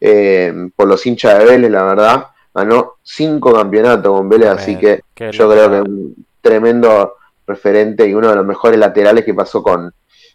eh, 0.01 0.53
por 0.75 0.87
los 0.87 1.05
hinchas 1.05 1.39
de 1.39 1.45
Vélez, 1.45 1.71
la 1.71 1.83
verdad. 1.83 2.27
Ganó 2.53 2.95
cinco 3.03 3.53
campeonatos 3.53 4.11
con 4.11 4.27
Vélez, 4.29 4.49
así 4.49 4.77
que 4.77 5.03
yo 5.15 5.27
lindo. 5.31 5.49
creo 5.49 5.69
que 5.71 5.89
un 5.89 6.15
tremendo 6.41 7.15
referente 7.47 8.07
y 8.07 8.13
uno 8.13 8.29
de 8.29 8.35
los 8.35 8.45
mejores 8.45 8.79
laterales 8.79 9.23
que 9.25 9.33
pasó 9.33 9.61
con 9.63 9.93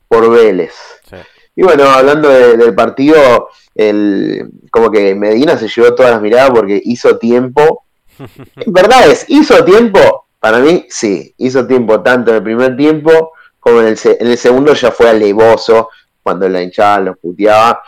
por 0.09 0.29
Vélez. 0.31 0.75
Sí. 1.09 1.17
Y 1.57 1.63
bueno, 1.63 1.85
hablando 1.85 2.29
de- 2.29 2.57
del 2.57 2.75
partido, 2.75 3.49
el, 3.75 4.51
como 4.71 4.91
que 4.91 5.15
Medina 5.15 5.57
se 5.57 5.69
llevó 5.69 5.95
todas 5.95 6.13
las 6.13 6.23
miradas 6.23 6.51
porque 6.51 6.81
hizo 6.85 7.19
tiempo. 7.19 7.85
En 8.57 8.73
verdad 8.73 9.09
es, 9.11 9.25
hizo 9.29 9.65
tiempo. 9.65 10.27
Para 10.39 10.59
mí, 10.59 10.87
sí, 10.89 11.35
hizo 11.39 11.67
tiempo 11.67 12.01
tanto 12.03 12.31
en 12.31 12.39
el 12.39 12.43
primer 12.43 12.77
tiempo 12.77 13.33
como 13.59 13.81
en 13.81 13.89
el, 13.89 13.99
en 14.05 14.27
el 14.27 14.39
segundo 14.39 14.73
ya 14.75 14.91
fue 14.91 15.09
alevoso 15.11 15.91
cuando 16.23 16.49
la 16.49 16.63
hinchada 16.63 17.01
los 17.01 17.19
puteaba 17.19 17.83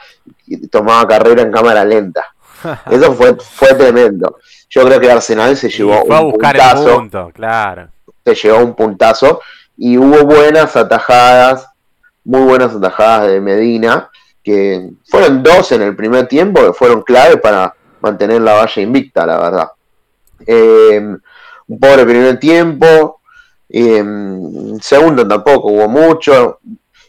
y 0.47 0.67
tomaba 0.69 1.07
carrera 1.09 1.43
en 1.43 1.51
cámara 1.53 1.85
lenta. 1.85 2.27
Eso 2.91 3.15
fue, 3.15 3.37
fue 3.37 3.75
tremendo. 3.75 4.37
Yo 4.69 4.85
creo 4.85 5.01
que 5.01 5.11
Arsenal 5.11 5.57
se 5.57 5.69
Y 5.69 5.71
llevó 5.71 6.05
fue 6.07 6.17
a 6.17 6.21
un 6.21 6.31
buscar 6.33 6.57
el 6.57 6.85
punto, 6.95 7.31
claro. 7.35 7.89
Se 8.25 8.35
llevó 8.35 8.59
un 8.59 8.75
puntazo. 8.75 9.41
Y 9.77 9.99
hubo 9.99 10.25
buenas 10.25 10.77
atajadas, 10.77 11.67
muy 12.25 12.43
buenas 12.43 12.75
atajadas 12.75 13.29
de 13.29 13.41
Medina, 13.41 14.11
que 14.43 14.91
fueron 15.05 15.43
dos 15.43 15.73
en 15.73 15.83
el 15.83 15.97
primer 15.97 16.27
tiempo 16.27 16.61
que 16.65 16.73
fueron 16.73 17.03
claves 17.03 17.39
para 17.41 17.75
mantener 18.01 18.43
la 18.43 18.55
valla 18.55 18.83
invicta, 18.83 19.27
la 19.27 19.39
verdad. 19.39 19.69
Eh, 20.47 21.17
un 21.69 21.81
pobre 21.81 22.05
primer 22.05 22.39
tiempo, 22.39 23.21
eh, 23.69 24.05
segundo 24.81 25.27
tampoco 25.27 25.69
hubo 25.69 25.89
mucho, 25.89 26.59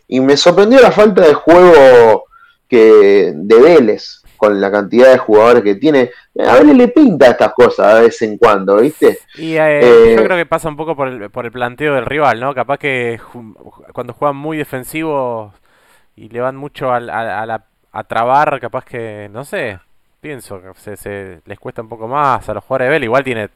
y 0.07 0.19
me 0.19 0.37
sorprendió 0.37 0.79
la 0.79 0.91
falta 0.91 1.21
de 1.23 1.33
juego 1.33 2.25
que 2.67 3.33
de 3.35 3.59
Vélez 3.59 4.22
con 4.43 4.59
la 4.61 4.71
cantidad 4.71 5.11
de 5.11 5.17
jugadores 5.17 5.63
que 5.63 5.75
tiene. 5.75 6.11
A 6.45 6.55
Vélez 6.55 6.75
le 6.77 6.87
pinta 6.89 7.27
estas 7.27 7.53
cosas 7.53 7.95
de 7.95 8.01
vez 8.01 8.21
en 8.21 8.37
cuando, 8.37 8.77
¿viste? 8.77 9.19
Y 9.35 9.55
eh, 9.55 9.79
Eh, 9.81 10.15
yo 10.17 10.23
creo 10.23 10.37
que 10.37 10.45
pasa 10.45 10.69
un 10.69 10.75
poco 10.77 10.95
por 10.95 11.07
el, 11.07 11.29
por 11.29 11.45
el 11.45 11.51
planteo 11.51 11.95
del 11.95 12.05
rival, 12.05 12.39
¿no? 12.39 12.53
Capaz 12.53 12.77
que 12.77 13.19
cuando 13.93 14.13
juegan 14.13 14.35
muy 14.37 14.57
defensivos 14.57 15.53
y 16.15 16.29
le 16.29 16.41
van 16.41 16.55
mucho 16.55 16.91
al- 16.91 17.09
a, 17.09 17.41
a 17.41 17.45
la- 17.45 17.63
a 17.91 18.03
trabar, 18.05 18.59
capaz 18.59 18.85
que, 18.85 19.29
no 19.31 19.43
sé, 19.45 19.79
pienso 20.21 20.61
que 20.61 20.69
se, 20.79 20.97
se- 20.97 21.41
les 21.45 21.59
cuesta 21.59 21.81
un 21.81 21.89
poco 21.89 22.07
más 22.07 22.47
a 22.49 22.53
los 22.53 22.63
jugadores 22.63 22.87
de 22.87 22.91
Vélez. 22.93 23.05
Igual 23.07 23.23
tiene 23.23 23.49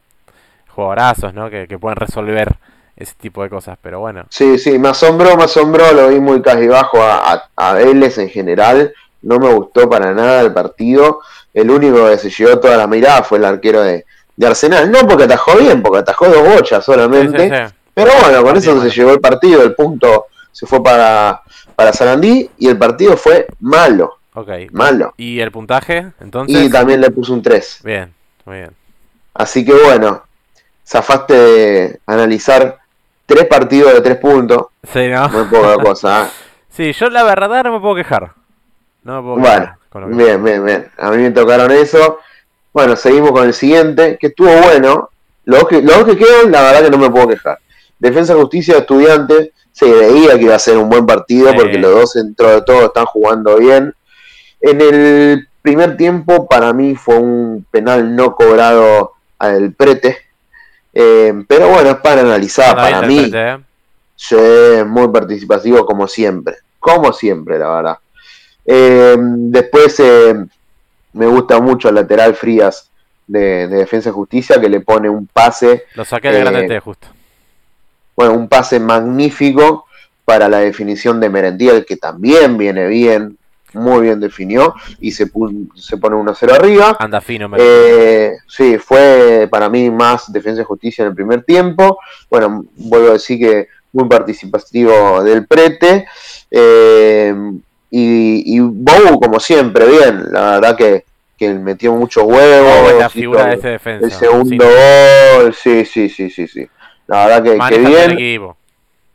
jugadorazos, 0.70 1.34
¿no? 1.34 1.50
Que, 1.50 1.67
que 1.67 1.79
pueden 1.79 1.98
resolver 1.98 2.56
ese 2.96 3.13
tipo 3.20 3.44
de 3.44 3.50
cosas, 3.50 3.77
pero 3.82 4.00
bueno. 4.00 4.25
Sí, 4.29 4.58
sí, 4.58 4.79
me 4.79 4.89
asombró, 4.89 5.36
me 5.38 5.44
asombró, 5.44 5.91
lo 5.94 6.10
vi 6.10 6.20
muy 6.20 6.41
cajibajo 6.41 7.00
a, 7.01 7.34
a, 7.34 7.50
a 7.56 7.74
Vélez 7.74 8.17
en 8.17 8.29
general, 8.29 8.94
no 9.28 9.38
me 9.40 9.54
gustó 9.54 9.90
para 9.90 10.14
nada 10.14 10.42
el 10.42 10.54
partido, 10.54 11.20
el 11.54 11.70
único 11.70 12.08
que 12.10 12.18
se 12.18 12.30
llevó 12.30 12.60
toda 12.60 12.78
la 12.78 12.88
mirada 12.88 13.24
fue 13.24 13.38
el 13.38 13.46
arquero 13.46 13.82
de, 13.82 14.06
de 14.36 14.48
Arsenal, 14.48 14.90
no 14.92 15.00
porque 15.08 15.24
atajó 15.26 15.58
bien, 15.58 15.82
porque 15.82 16.00
atajó 16.00 16.28
dos 16.28 16.48
bochas 16.48 16.84
solamente, 16.86 17.50
sí, 17.50 17.56
sí. 17.68 17.74
pero 17.94 18.12
bueno, 18.24 18.44
con 18.44 18.56
eso 18.58 18.82
se 18.82 18.90
llevó 18.90 19.12
el 19.12 19.20
partido, 19.20 19.62
el 19.64 19.74
punto 19.76 20.26
se 20.52 20.66
fue 20.66 20.82
para, 20.84 21.42
para 21.76 21.94
Sarandí 21.94 22.50
y 22.58 22.68
el 22.68 22.78
partido 22.78 23.16
fue 23.18 23.48
malo, 23.60 24.18
Ok. 24.34 24.50
malo, 24.72 25.14
¿Y 25.18 25.40
el 25.40 25.52
puntaje? 25.52 26.12
Entonces. 26.20 26.64
y 26.66 26.70
también 26.70 27.02
le 27.02 27.10
puso 27.12 27.34
un 27.34 27.42
3, 27.42 27.82
Bien, 27.84 28.14
muy 28.46 28.58
bien. 28.58 28.72
así 29.34 29.66
que 29.66 29.74
bueno, 29.74 30.24
zafaste 30.86 31.34
de 31.34 32.00
analizar 32.06 32.78
tres 33.26 33.46
partidos 33.46 33.94
de 33.94 34.02
tres 34.02 34.18
puntos, 34.18 34.68
Sí, 34.94 35.08
¿no? 35.10 35.28
muy 35.30 35.46
poca 35.46 35.76
cosa, 35.84 36.24
¿eh? 36.26 36.28
Sí, 36.70 36.94
yo 36.94 37.10
la 37.10 37.24
verdad 37.24 37.64
no 37.64 37.74
me 37.74 37.80
puedo 37.80 37.96
quejar. 37.96 38.32
No 39.08 39.22
Bueno, 39.24 39.78
que- 39.90 40.00
Bien, 40.00 40.44
bien, 40.44 40.66
bien. 40.66 40.88
A 40.98 41.12
mí 41.12 41.18
me 41.24 41.32
tocaron 41.32 41.72
eso. 41.72 42.20
Bueno, 42.74 42.98
seguimos 42.98 43.32
con 43.32 43.46
el 43.48 43.54
siguiente, 43.54 44.18
que 44.20 44.28
estuvo 44.28 44.52
bueno. 44.64 45.10
Los 45.46 45.66
que, 45.66 45.82
los 45.82 46.04
que 46.04 46.18
quedan, 46.18 46.52
la 46.52 46.62
verdad 46.62 46.84
que 46.84 46.90
no 46.92 46.98
me 46.98 47.10
puedo 47.10 47.30
quejar. 47.30 47.58
Defensa 47.98 48.36
Justicia 48.36 48.80
Estudiantes 48.80 49.52
se 49.72 49.90
veía 49.90 50.38
que 50.38 50.44
iba 50.44 50.56
a 50.56 50.60
ser 50.60 50.78
un 50.78 50.90
buen 50.90 51.06
partido 51.06 51.54
porque 51.56 51.78
los 51.78 51.92
dos 51.94 52.14
dentro 52.16 52.50
de 52.50 52.62
todo 52.64 52.88
están 52.88 53.06
jugando 53.06 53.56
bien. 53.56 53.96
En 54.60 54.82
el 54.82 55.48
primer 55.62 55.96
tiempo 55.96 56.46
para 56.46 56.74
mí 56.74 56.96
fue 56.96 57.16
un 57.16 57.66
penal 57.72 58.14
no 58.14 58.36
cobrado 58.36 59.14
al 59.40 59.72
prete. 59.72 60.18
Eh, 60.94 61.46
pero 61.48 61.70
bueno, 61.70 61.92
es 61.92 61.98
para 61.98 62.22
analizar. 62.22 62.76
para 62.76 63.04
mí, 63.04 63.32
¿eh? 63.34 64.84
muy 64.86 65.08
participativo 65.08 65.86
como 65.86 66.10
siempre. 66.10 66.58
Como 66.78 67.14
siempre, 67.14 67.58
la 67.58 67.70
verdad. 67.70 67.98
Eh, 68.68 69.16
después 69.18 70.00
me 71.14 71.26
gusta 71.26 71.60
mucho 71.60 71.90
el 71.90 71.96
lateral 71.96 72.36
Frías 72.36 72.90
de, 73.26 73.68
Defensa 73.68 74.10
y 74.10 74.14
Justicia 74.14 74.60
que 74.60 74.70
le 74.70 74.82
pone 74.82 75.10
un 75.10 75.28
pase. 75.28 75.86
Lo 75.96 76.06
saqué 76.06 76.32
de 76.32 76.40
grande 76.40 76.80
justo. 76.80 77.08
Bueno, 78.16 78.34
un 78.34 78.48
pase 78.48 78.80
magnífico 78.80 79.86
para 80.26 80.50
la 80.50 80.60
definición 80.60 81.20
de 81.20 81.30
Merentiel, 81.30 81.86
que 81.86 81.98
también 81.98 82.58
viene 82.58 82.88
bien, 82.88 83.38
muy 83.74 84.02
bien 84.02 84.20
definió 84.20 84.74
y 85.00 85.12
se, 85.12 85.32
se 85.76 85.98
pone 85.98 86.16
1-0 86.16 86.52
arriba. 86.52 86.98
Anda 87.00 87.22
fino, 87.22 87.50
eh, 87.58 88.34
Sí, 88.48 88.78
fue 88.78 89.48
para 89.52 89.70
mí 89.70 89.90
más 89.92 90.32
defensa 90.32 90.62
y 90.62 90.66
justicia 90.66 91.04
en 91.04 91.10
el 91.10 91.16
primer 91.16 91.44
tiempo. 91.44 92.00
Bueno, 92.30 92.66
vuelvo 92.76 93.10
a 93.10 93.14
decir 93.14 93.40
que 93.40 93.68
muy 93.94 94.08
participativo 94.10 95.24
del 95.24 95.46
prete. 95.46 96.08
Eh, 96.50 97.34
y, 97.89 98.56
y 98.56 98.60
Bow, 98.60 99.20
como 99.20 99.39
siempre, 99.39 99.86
bien. 99.86 100.32
La 100.32 100.60
verdad 100.60 100.75
que, 100.75 101.06
que 101.38 101.53
metió 101.53 101.94
mucho 101.94 102.24
huevo. 102.24 103.00
la 103.00 103.10
figura 103.10 103.48
de 103.48 103.56
ese 103.56 103.70
defensa. 103.70 104.06
El 104.06 104.12
segundo 104.12 104.65
gol, 104.65 105.53
sí, 105.53 105.86
sí, 105.86 106.10
sí, 106.10 106.29
sí, 106.29 106.48
sí. 106.48 106.67
La 107.08 107.27
verdad 107.27 107.44
que, 107.44 107.75
que 107.75 107.79
bien. 107.79 108.41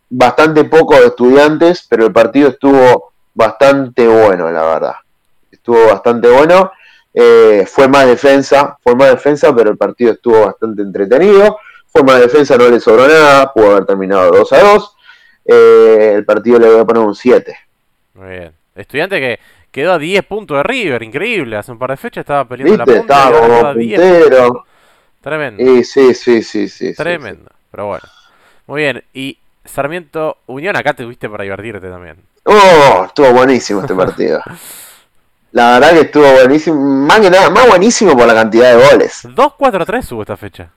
Bastante 0.08 0.64
poco 0.64 0.94
de 0.94 1.06
estudiantes, 1.06 1.86
pero 1.88 2.06
el 2.06 2.12
partido 2.12 2.50
estuvo 2.50 3.12
bastante 3.34 4.06
bueno, 4.06 4.50
la 4.50 4.62
verdad. 4.62 4.94
Estuvo 5.50 5.86
bastante 5.86 6.28
bueno. 6.28 6.70
Eh, 7.14 7.66
fue 7.66 7.88
más 7.88 8.06
defensa, 8.06 8.78
fue 8.82 8.94
más 8.94 9.10
defensa, 9.10 9.54
pero 9.54 9.70
el 9.70 9.76
partido 9.76 10.12
estuvo 10.12 10.46
bastante 10.46 10.82
entretenido. 10.82 11.58
Fue 11.86 12.02
más 12.02 12.20
defensa, 12.20 12.56
no 12.56 12.68
le 12.68 12.80
sobró 12.80 13.06
nada, 13.06 13.52
pudo 13.52 13.72
haber 13.72 13.84
terminado 13.84 14.30
2 14.30 14.52
a 14.52 14.60
2. 14.60 14.96
Eh, 15.44 16.12
el 16.16 16.24
partido 16.24 16.58
le 16.58 16.70
voy 16.70 16.80
a 16.80 16.84
poner 16.84 17.02
un 17.02 17.14
7. 17.14 17.54
Muy 18.14 18.28
bien. 18.28 18.52
Estudiante 18.74 19.20
que 19.20 19.38
quedó 19.70 19.92
a 19.92 19.98
10 19.98 20.24
puntos 20.24 20.56
de 20.56 20.62
River, 20.62 21.02
increíble. 21.02 21.56
Hace 21.56 21.72
un 21.72 21.78
par 21.78 21.90
de 21.90 21.96
fechas 21.96 22.22
estaba 22.22 22.44
peleando 22.46 22.76
la 22.76 22.84
punta. 22.84 23.00
Estaba 23.00 23.40
como 23.40 23.72
puntero. 23.74 24.64
Tremendo. 25.20 25.62
sí, 25.84 26.14
sí, 26.14 26.42
sí, 26.42 26.68
sí. 26.68 26.94
Tremendo, 26.94 27.50
pero 27.70 27.86
bueno. 27.86 28.04
Muy 28.66 28.82
bien. 28.82 29.04
Y 29.12 29.38
Sarmiento 29.64 30.38
Unión, 30.46 30.76
acá 30.76 30.94
te 30.94 31.04
tuviste 31.04 31.28
para 31.28 31.44
divertirte 31.44 31.88
también. 31.88 32.16
Oh, 32.44 33.04
estuvo 33.06 33.32
buenísimo 33.32 33.80
este 33.80 33.94
partido. 33.94 34.40
La 35.52 35.78
verdad 35.78 35.90
que 35.92 36.00
estuvo 36.00 36.32
buenísimo. 36.32 36.80
Más 36.80 37.20
que 37.20 37.30
nada, 37.30 37.50
más 37.50 37.68
buenísimo 37.68 38.16
por 38.16 38.26
la 38.26 38.34
cantidad 38.34 38.74
de 38.74 38.86
goles. 38.88 39.24
2-4-3 39.24 40.12
hubo 40.12 40.22
esta 40.22 40.36
fecha. 40.36 40.70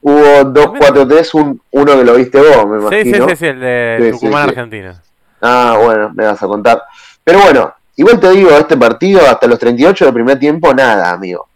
Hubo 0.00 0.40
2-4-3, 0.42 1.60
uno 1.70 1.96
que 1.98 2.04
lo 2.04 2.14
viste 2.14 2.38
vos, 2.38 2.66
me 2.66 2.78
imagino. 2.78 3.26
Sí, 3.26 3.30
sí, 3.30 3.36
sí, 3.36 3.46
el 3.46 3.60
de 3.60 4.10
Tucumán, 4.12 4.48
Argentina. 4.48 5.02
Ah, 5.46 5.76
bueno, 5.78 6.10
me 6.14 6.24
vas 6.24 6.42
a 6.42 6.46
contar. 6.46 6.82
Pero 7.22 7.42
bueno, 7.42 7.74
igual 7.96 8.18
te 8.18 8.30
digo, 8.30 8.48
este 8.52 8.78
partido, 8.78 9.20
hasta 9.28 9.46
los 9.46 9.58
38 9.58 10.06
del 10.06 10.14
primer 10.14 10.38
tiempo, 10.38 10.72
nada, 10.72 11.10
amigo. 11.10 11.46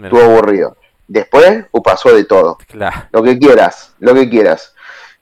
Estuvo 0.00 0.22
aburrido. 0.22 0.76
Después, 1.08 1.64
uh, 1.72 1.82
pasó 1.82 2.14
de 2.14 2.22
todo. 2.22 2.56
Lo 3.10 3.22
que 3.24 3.36
quieras, 3.36 3.92
lo 3.98 4.14
que 4.14 4.30
quieras. 4.30 4.74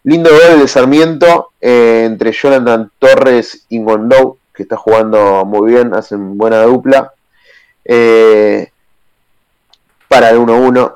Lindo 0.02 0.28
gol 0.28 0.60
de 0.60 0.68
Sarmiento 0.68 1.52
eh, 1.62 2.02
entre 2.04 2.32
Jonathan 2.32 2.90
Torres 2.98 3.64
y 3.70 3.82
Gondou, 3.82 4.36
que 4.52 4.64
está 4.64 4.76
jugando 4.76 5.46
muy 5.46 5.72
bien, 5.72 5.94
hacen 5.94 6.36
buena 6.36 6.62
dupla. 6.62 7.10
Eh, 7.86 8.68
para 10.08 10.28
el 10.28 10.38
1-1. 10.38 10.94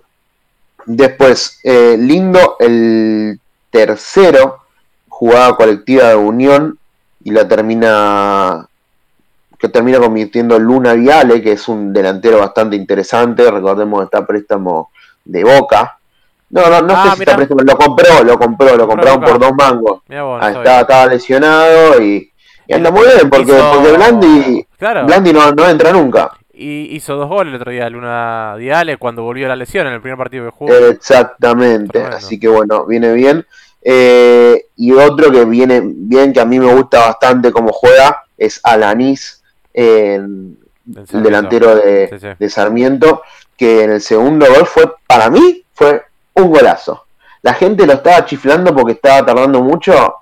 Después, 0.85 1.59
eh, 1.65 1.97
lindo 1.99 2.57
el 2.61 3.41
tercero, 3.71 4.59
jugada 5.09 5.57
colectiva 5.57 6.09
de 6.09 6.17
Unión 6.17 6.79
y 7.25 7.31
la 7.31 7.47
termina 7.47 8.67
que 9.59 9.69
termina 9.69 9.99
convirtiendo 9.99 10.59
Luna 10.59 10.93
Viale, 10.93 11.43
que 11.43 11.53
es 11.53 11.69
un 11.69 11.93
delantero 11.93 12.39
bastante 12.39 12.77
interesante, 12.77 13.51
recordemos 13.51 14.05
está 14.05 14.25
préstamo 14.25 14.91
de 15.25 15.43
Boca, 15.43 15.99
no, 16.51 16.71
no, 16.71 16.81
no 16.81 16.95
ah, 16.97 17.11
sé 17.11 17.17
si 17.17 17.23
está 17.23 17.37
préstamo, 17.37 17.61
lo 17.63 17.77
compró, 17.77 18.25
lo 18.25 18.39
compró, 18.39 18.77
lo 18.77 18.89
compraron 18.89 19.21
por 19.21 19.39
dos 19.39 19.53
mangos. 19.59 20.01
Ah, 20.09 20.51
estaba, 20.51 21.07
lesionado 21.07 22.01
y, 22.03 22.33
anda 22.71 22.91
muy 22.91 23.05
bien 23.07 23.29
porque, 23.29 23.53
porque 23.53 23.93
Blandi, 23.93 24.67
Blandi 24.79 25.33
no, 25.33 25.53
no, 25.53 25.69
entra 25.69 25.93
nunca. 25.93 26.31
Y 26.53 26.97
hizo 26.97 27.17
dos 27.17 27.29
goles 27.29 27.53
el 27.55 27.61
otro 27.61 27.71
día 27.71 27.89
Luna 27.89 28.57
Diale 28.57 28.97
cuando 28.97 29.23
volvió 29.23 29.47
a 29.47 29.51
la 29.51 29.57
lesión 29.57 29.87
en 29.87 29.93
el 29.93 30.01
primer 30.01 30.19
partido 30.19 30.47
que 30.47 30.51
jugó. 30.51 30.75
Exactamente, 30.75 32.03
así 32.03 32.41
que 32.41 32.49
bueno, 32.49 32.87
viene 32.87 33.13
bien. 33.13 33.45
Eh, 33.83 34.67
y 34.77 34.93
otro 34.93 35.31
que 35.31 35.45
viene 35.45 35.83
bien, 35.85 36.33
que 36.33 36.41
a 36.41 36.45
mí 36.45 36.59
me 36.59 36.73
gusta 36.75 37.01
bastante 37.01 37.53
cómo 37.53 37.73
juega, 37.73 38.23
es 38.37 38.61
Alanis, 38.63 39.43
el 39.73 40.57
delantero 40.85 41.77
de, 41.77 42.37
de 42.39 42.51
Sarmiento, 42.51 43.23
que 43.57 43.85
en 43.85 43.93
el 43.93 44.01
segundo 44.01 44.47
gol 44.47 44.67
fue, 44.67 44.93
para 45.07 45.31
mí, 45.31 45.65
fue 45.75 46.03
un 46.35 46.51
golazo. 46.51 47.05
La 47.43 47.55
gente 47.55 47.87
lo 47.87 47.95
estaba 47.95 48.25
chiflando 48.25 48.75
porque 48.75 48.93
estaba 48.93 49.25
tardando 49.25 49.63
mucho. 49.63 50.15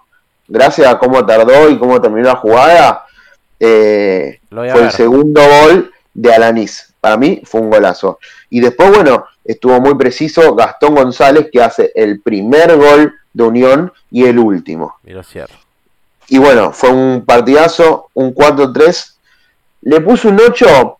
Gracias 0.48 0.86
a 0.86 0.98
cómo 0.98 1.24
tardó 1.24 1.68
y 1.70 1.78
cómo 1.78 2.00
terminó 2.00 2.28
la 2.28 2.36
jugada. 2.36 3.04
Eh, 3.58 4.40
fue 4.50 4.82
el 4.82 4.90
segundo 4.90 5.40
gol 5.40 5.90
de 6.12 6.34
Alanis. 6.34 6.94
Para 7.00 7.16
mí 7.16 7.42
fue 7.44 7.60
un 7.60 7.70
golazo. 7.70 8.18
Y 8.50 8.60
después, 8.60 8.90
bueno, 8.90 9.26
estuvo 9.44 9.80
muy 9.80 9.94
preciso 9.94 10.54
Gastón 10.54 10.94
González 10.94 11.48
que 11.52 11.62
hace 11.62 11.92
el 11.94 12.20
primer 12.20 12.76
gol 12.76 13.14
de 13.36 13.42
Unión 13.42 13.92
y 14.10 14.24
el 14.24 14.38
último. 14.38 14.96
Y 16.28 16.38
bueno, 16.38 16.72
fue 16.72 16.88
un 16.88 17.22
partidazo, 17.26 18.08
un 18.14 18.34
4-3. 18.34 19.14
Le 19.82 20.00
puso 20.00 20.30
un 20.30 20.40
8 20.40 20.96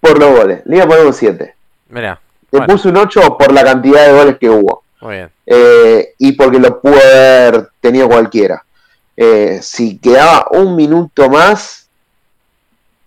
por 0.00 0.18
los 0.20 0.38
goles. 0.38 0.62
Le 0.66 0.76
iba 0.76 0.84
a 0.84 0.88
poner 0.88 1.04
un 1.04 1.12
7. 1.12 1.54
Mira. 1.88 2.20
Le 2.52 2.62
puse 2.62 2.88
un 2.88 2.96
8 2.96 3.36
por 3.36 3.52
la 3.52 3.64
cantidad 3.64 4.06
de 4.06 4.12
goles 4.12 4.38
que 4.38 4.48
hubo. 4.48 4.84
Muy 5.00 5.16
bien. 5.16 5.30
Eh, 5.44 6.14
y 6.18 6.32
porque 6.32 6.60
lo 6.60 6.80
pudo 6.80 6.94
haber 6.94 7.70
tenido 7.80 8.08
cualquiera. 8.08 8.64
Eh, 9.16 9.58
si 9.62 9.98
quedaba 9.98 10.46
un 10.52 10.76
minuto 10.76 11.28
más, 11.28 11.88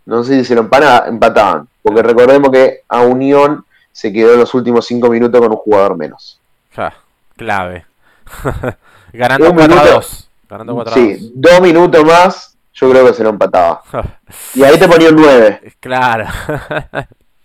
no 0.05 0.25
sé 0.25 0.39
si 0.39 0.45
se 0.45 0.55
lo 0.55 0.69
empataban. 1.07 1.69
Porque 1.81 2.03
recordemos 2.03 2.51
que 2.51 2.81
a 2.89 2.99
Unión 3.01 3.63
se 3.93 4.11
quedó 4.11 4.33
en 4.33 4.39
los 4.39 4.53
últimos 4.53 4.85
5 4.85 5.09
minutos 5.09 5.39
con 5.39 5.51
un 5.51 5.57
jugador 5.57 5.95
menos. 5.95 6.37
clave. 7.37 7.85
Ganando 9.13 9.53
4 9.53 9.79
a 9.79 9.85
2. 9.85 10.29
Ganando 10.49 10.73
4 10.75 10.93
sí, 10.93 11.31
dos 11.35 11.61
minutos 11.61 12.03
más, 12.03 12.57
yo 12.73 12.89
creo 12.89 13.05
que 13.05 13.13
se 13.13 13.23
lo 13.23 13.29
empataba. 13.29 13.81
y 14.53 14.63
ahí 14.63 14.77
te 14.77 14.87
ponía 14.87 15.09
un 15.09 15.15
9. 15.15 15.73
Claro. 15.79 16.25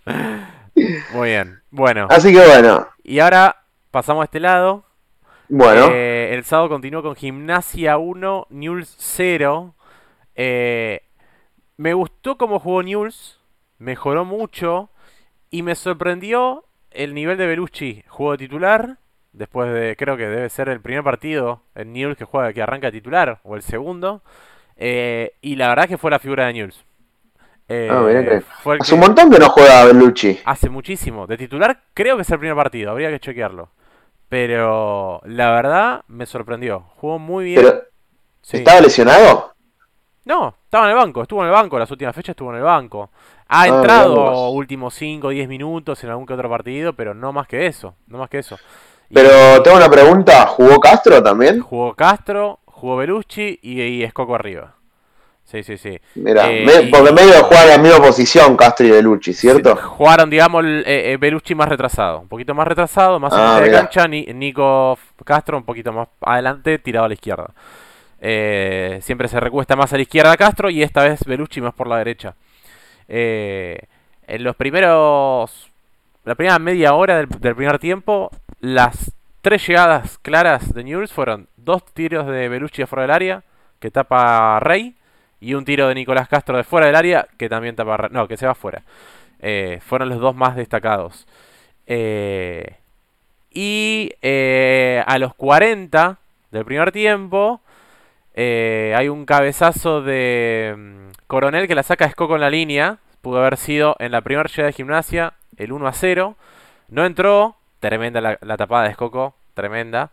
Muy 1.13 1.29
bien. 1.29 1.61
Bueno. 1.69 2.07
Así 2.09 2.33
que 2.33 2.45
bueno. 2.45 2.87
Y 3.03 3.19
ahora 3.19 3.63
pasamos 3.91 4.21
a 4.21 4.25
este 4.25 4.39
lado. 4.39 4.85
Bueno. 5.49 5.89
Eh, 5.91 6.33
el 6.33 6.43
sábado 6.43 6.69
continuó 6.69 7.03
con 7.03 7.15
Gimnasia 7.15 7.97
1, 7.97 8.47
Newell's 8.49 8.95
0. 8.97 9.75
Eh, 10.35 11.01
me 11.77 11.93
gustó 11.93 12.37
cómo 12.37 12.59
jugó 12.59 12.83
Newell's. 12.83 13.39
Mejoró 13.77 14.25
mucho. 14.25 14.89
Y 15.49 15.63
me 15.63 15.75
sorprendió 15.75 16.65
el 16.89 17.13
nivel 17.13 17.37
de 17.37 17.47
Belucci. 17.47 18.03
Jugó 18.07 18.37
titular. 18.37 18.97
Después 19.33 19.73
de, 19.73 19.95
creo 19.95 20.17
que 20.17 20.27
debe 20.27 20.49
ser 20.49 20.69
el 20.69 20.81
primer 20.81 21.03
partido 21.03 21.61
en 21.75 21.93
Newell's 21.93 22.17
que 22.17 22.25
juega, 22.25 22.51
que 22.53 22.61
arranca 22.61 22.91
titular. 22.91 23.39
O 23.43 23.55
el 23.55 23.61
segundo. 23.61 24.21
Eh, 24.75 25.33
y 25.41 25.55
la 25.55 25.69
verdad 25.69 25.87
que 25.87 25.97
fue 25.97 26.11
la 26.11 26.19
figura 26.19 26.47
de 26.47 26.53
Newell's. 26.53 26.83
Eh, 27.73 28.41
hace 28.79 28.93
un 28.93 28.99
montón 28.99 29.31
que 29.31 29.39
no 29.39 29.47
juega 29.49 29.85
Bellucci. 29.85 30.39
Hace 30.43 30.69
muchísimo. 30.69 31.25
De 31.25 31.37
titular 31.37 31.83
creo 31.93 32.17
que 32.17 32.23
es 32.23 32.29
el 32.29 32.39
primer 32.39 32.55
partido, 32.55 32.91
habría 32.91 33.09
que 33.09 33.19
chequearlo. 33.19 33.69
Pero 34.27 35.21
la 35.23 35.51
verdad 35.51 36.03
me 36.07 36.25
sorprendió. 36.25 36.81
Jugó 36.97 37.17
muy 37.17 37.45
bien. 37.45 37.65
¿Estaba 38.51 38.81
lesionado? 38.81 39.53
No, 40.25 40.55
estaba 40.65 40.85
en 40.85 40.91
el 40.91 40.97
banco, 40.97 41.21
estuvo 41.21 41.41
en 41.41 41.47
el 41.47 41.53
banco, 41.53 41.79
las 41.79 41.89
últimas 41.89 42.15
fechas 42.15 42.33
estuvo 42.33 42.51
en 42.51 42.57
el 42.57 42.63
banco. 42.63 43.09
Ha 43.47 43.63
ah, 43.63 43.67
entrado 43.67 44.49
últimos 44.49 44.93
5 44.93 45.27
o 45.27 45.29
10 45.29 45.47
minutos 45.47 46.03
en 46.03 46.09
algún 46.09 46.25
que 46.25 46.33
otro 46.33 46.49
partido, 46.49 46.93
pero 46.93 47.13
no 47.13 47.33
más 47.33 47.47
que 47.47 47.65
eso, 47.65 47.95
no 48.07 48.19
más 48.19 48.29
que 48.29 48.39
eso. 48.39 48.57
Pero 49.13 49.61
tengo 49.63 49.77
una 49.77 49.89
pregunta, 49.89 50.45
¿jugó 50.47 50.79
Castro 50.79 51.21
también? 51.21 51.59
Jugó 51.61 51.93
Castro, 51.93 52.59
jugó 52.65 52.97
Belucci 52.97 53.59
y, 53.61 53.81
y 53.81 54.03
Escoco 54.03 54.35
arriba. 54.35 54.73
Sí, 55.45 55.63
sí, 55.63 55.77
sí. 55.77 55.99
Mira, 56.15 56.49
Eh, 56.49 56.63
me- 56.65 56.87
porque 56.89 57.11
medio 57.11 57.43
juegan 57.43 57.65
en 57.65 57.71
la 57.71 57.77
misma 57.79 58.05
posición 58.05 58.55
Castro 58.55 58.85
y 58.87 58.91
Belucci, 58.91 59.33
¿cierto? 59.33 59.75
Jugaron, 59.75 60.29
digamos, 60.29 60.63
el, 60.63 60.83
eh, 60.87 61.11
eh, 61.11 61.17
Belucci 61.17 61.53
más 61.55 61.67
retrasado. 61.67 62.19
Un 62.21 62.29
poquito 62.29 62.53
más 62.55 62.65
retrasado, 62.65 63.19
más 63.19 63.33
Ah, 63.35 63.57
de 63.59 63.67
mirá. 63.67 63.81
cancha. 63.81 64.07
Ni- 64.07 64.25
Nico 64.33 64.97
Castro 65.25 65.57
un 65.57 65.63
poquito 65.65 65.91
más 65.91 66.07
adelante, 66.21 66.79
tirado 66.79 67.05
a 67.05 67.09
la 67.09 67.15
izquierda. 67.15 67.49
Eh, 68.21 68.99
siempre 69.01 69.27
se 69.27 69.39
recuesta 69.41 69.75
más 69.75 69.91
a 69.91 69.97
la 69.97 70.03
izquierda 70.03 70.37
Castro 70.37 70.69
y 70.69 70.83
esta 70.83 71.03
vez 71.03 71.25
Belucci 71.25 71.59
más 71.59 71.73
por 71.73 71.87
la 71.87 71.97
derecha. 71.97 72.35
Eh, 73.09 73.77
en 74.27 74.43
los 74.45 74.55
primeros. 74.55 75.67
La 76.23 76.35
primera 76.35 76.59
media 76.59 76.93
hora 76.93 77.17
del, 77.17 77.27
del 77.27 77.55
primer 77.55 77.79
tiempo, 77.79 78.29
las 78.61 79.11
tres 79.41 79.67
llegadas 79.67 80.19
claras 80.19 80.73
de 80.73 80.83
Newell's 80.83 81.11
fueron 81.11 81.47
dos 81.57 81.83
tiros 81.93 82.27
de 82.27 82.47
Belucci 82.47 82.83
afuera 82.83 83.01
del 83.01 83.11
área, 83.11 83.43
que 83.79 83.89
tapa 83.89 84.59
Rey, 84.59 84.95
y 85.39 85.55
un 85.55 85.65
tiro 85.65 85.87
de 85.87 85.95
Nicolás 85.95 86.29
Castro 86.29 86.57
de 86.57 86.63
fuera 86.63 86.85
del 86.85 86.95
área, 86.95 87.27
que 87.37 87.49
también 87.49 87.75
tapa 87.75 87.97
Rey. 87.97 88.09
No, 88.13 88.27
que 88.27 88.37
se 88.37 88.45
va 88.45 88.53
fuera. 88.53 88.83
Eh, 89.39 89.79
fueron 89.81 90.09
los 90.09 90.19
dos 90.19 90.35
más 90.35 90.55
destacados. 90.55 91.27
Eh, 91.87 92.75
y 93.49 94.11
eh, 94.21 95.03
a 95.07 95.17
los 95.17 95.33
40 95.33 96.19
del 96.51 96.63
primer 96.63 96.91
tiempo, 96.91 97.61
hay 98.35 99.09
un 99.09 99.25
cabezazo 99.25 100.03
de 100.03 100.75
mm, 100.77 101.25
Coronel 101.25 101.67
que 101.67 101.75
la 101.75 101.83
saca 101.83 102.05
Escoco 102.05 102.35
en 102.35 102.41
la 102.41 102.51
línea. 102.51 102.99
Pudo 103.21 103.39
haber 103.39 103.57
sido 103.57 103.95
en 103.97 104.11
la 104.11 104.21
primera 104.21 104.47
llegada 104.47 104.67
de 104.67 104.73
gimnasia 104.73 105.33
el 105.57 105.71
1 105.71 105.87
a 105.87 105.93
0. 105.93 106.35
No 106.89 107.05
entró. 107.05 107.55
Tremenda 107.81 108.21
la, 108.21 108.57
tapada 108.57 108.85
de 108.85 108.91
Escoco. 108.91 109.35
Tremenda. 109.55 110.11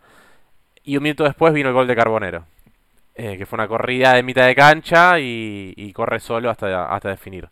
Y 0.83 0.97
un 0.97 1.03
minuto 1.03 1.23
después 1.23 1.53
vino 1.53 1.69
el 1.69 1.75
gol 1.75 1.87
de 1.87 1.95
Carbonero. 1.95 2.45
eh, 3.15 3.37
que 3.37 3.45
fue 3.45 3.57
una 3.57 3.67
corrida 3.67 4.13
de 4.13 4.23
mitad 4.23 4.45
de 4.47 4.55
cancha 4.55 5.19
y, 5.19 5.73
y 5.77 5.93
corre 5.93 6.19
solo 6.19 6.49
hasta, 6.49 6.85
hasta 6.93 7.09
definir. 7.09 7.49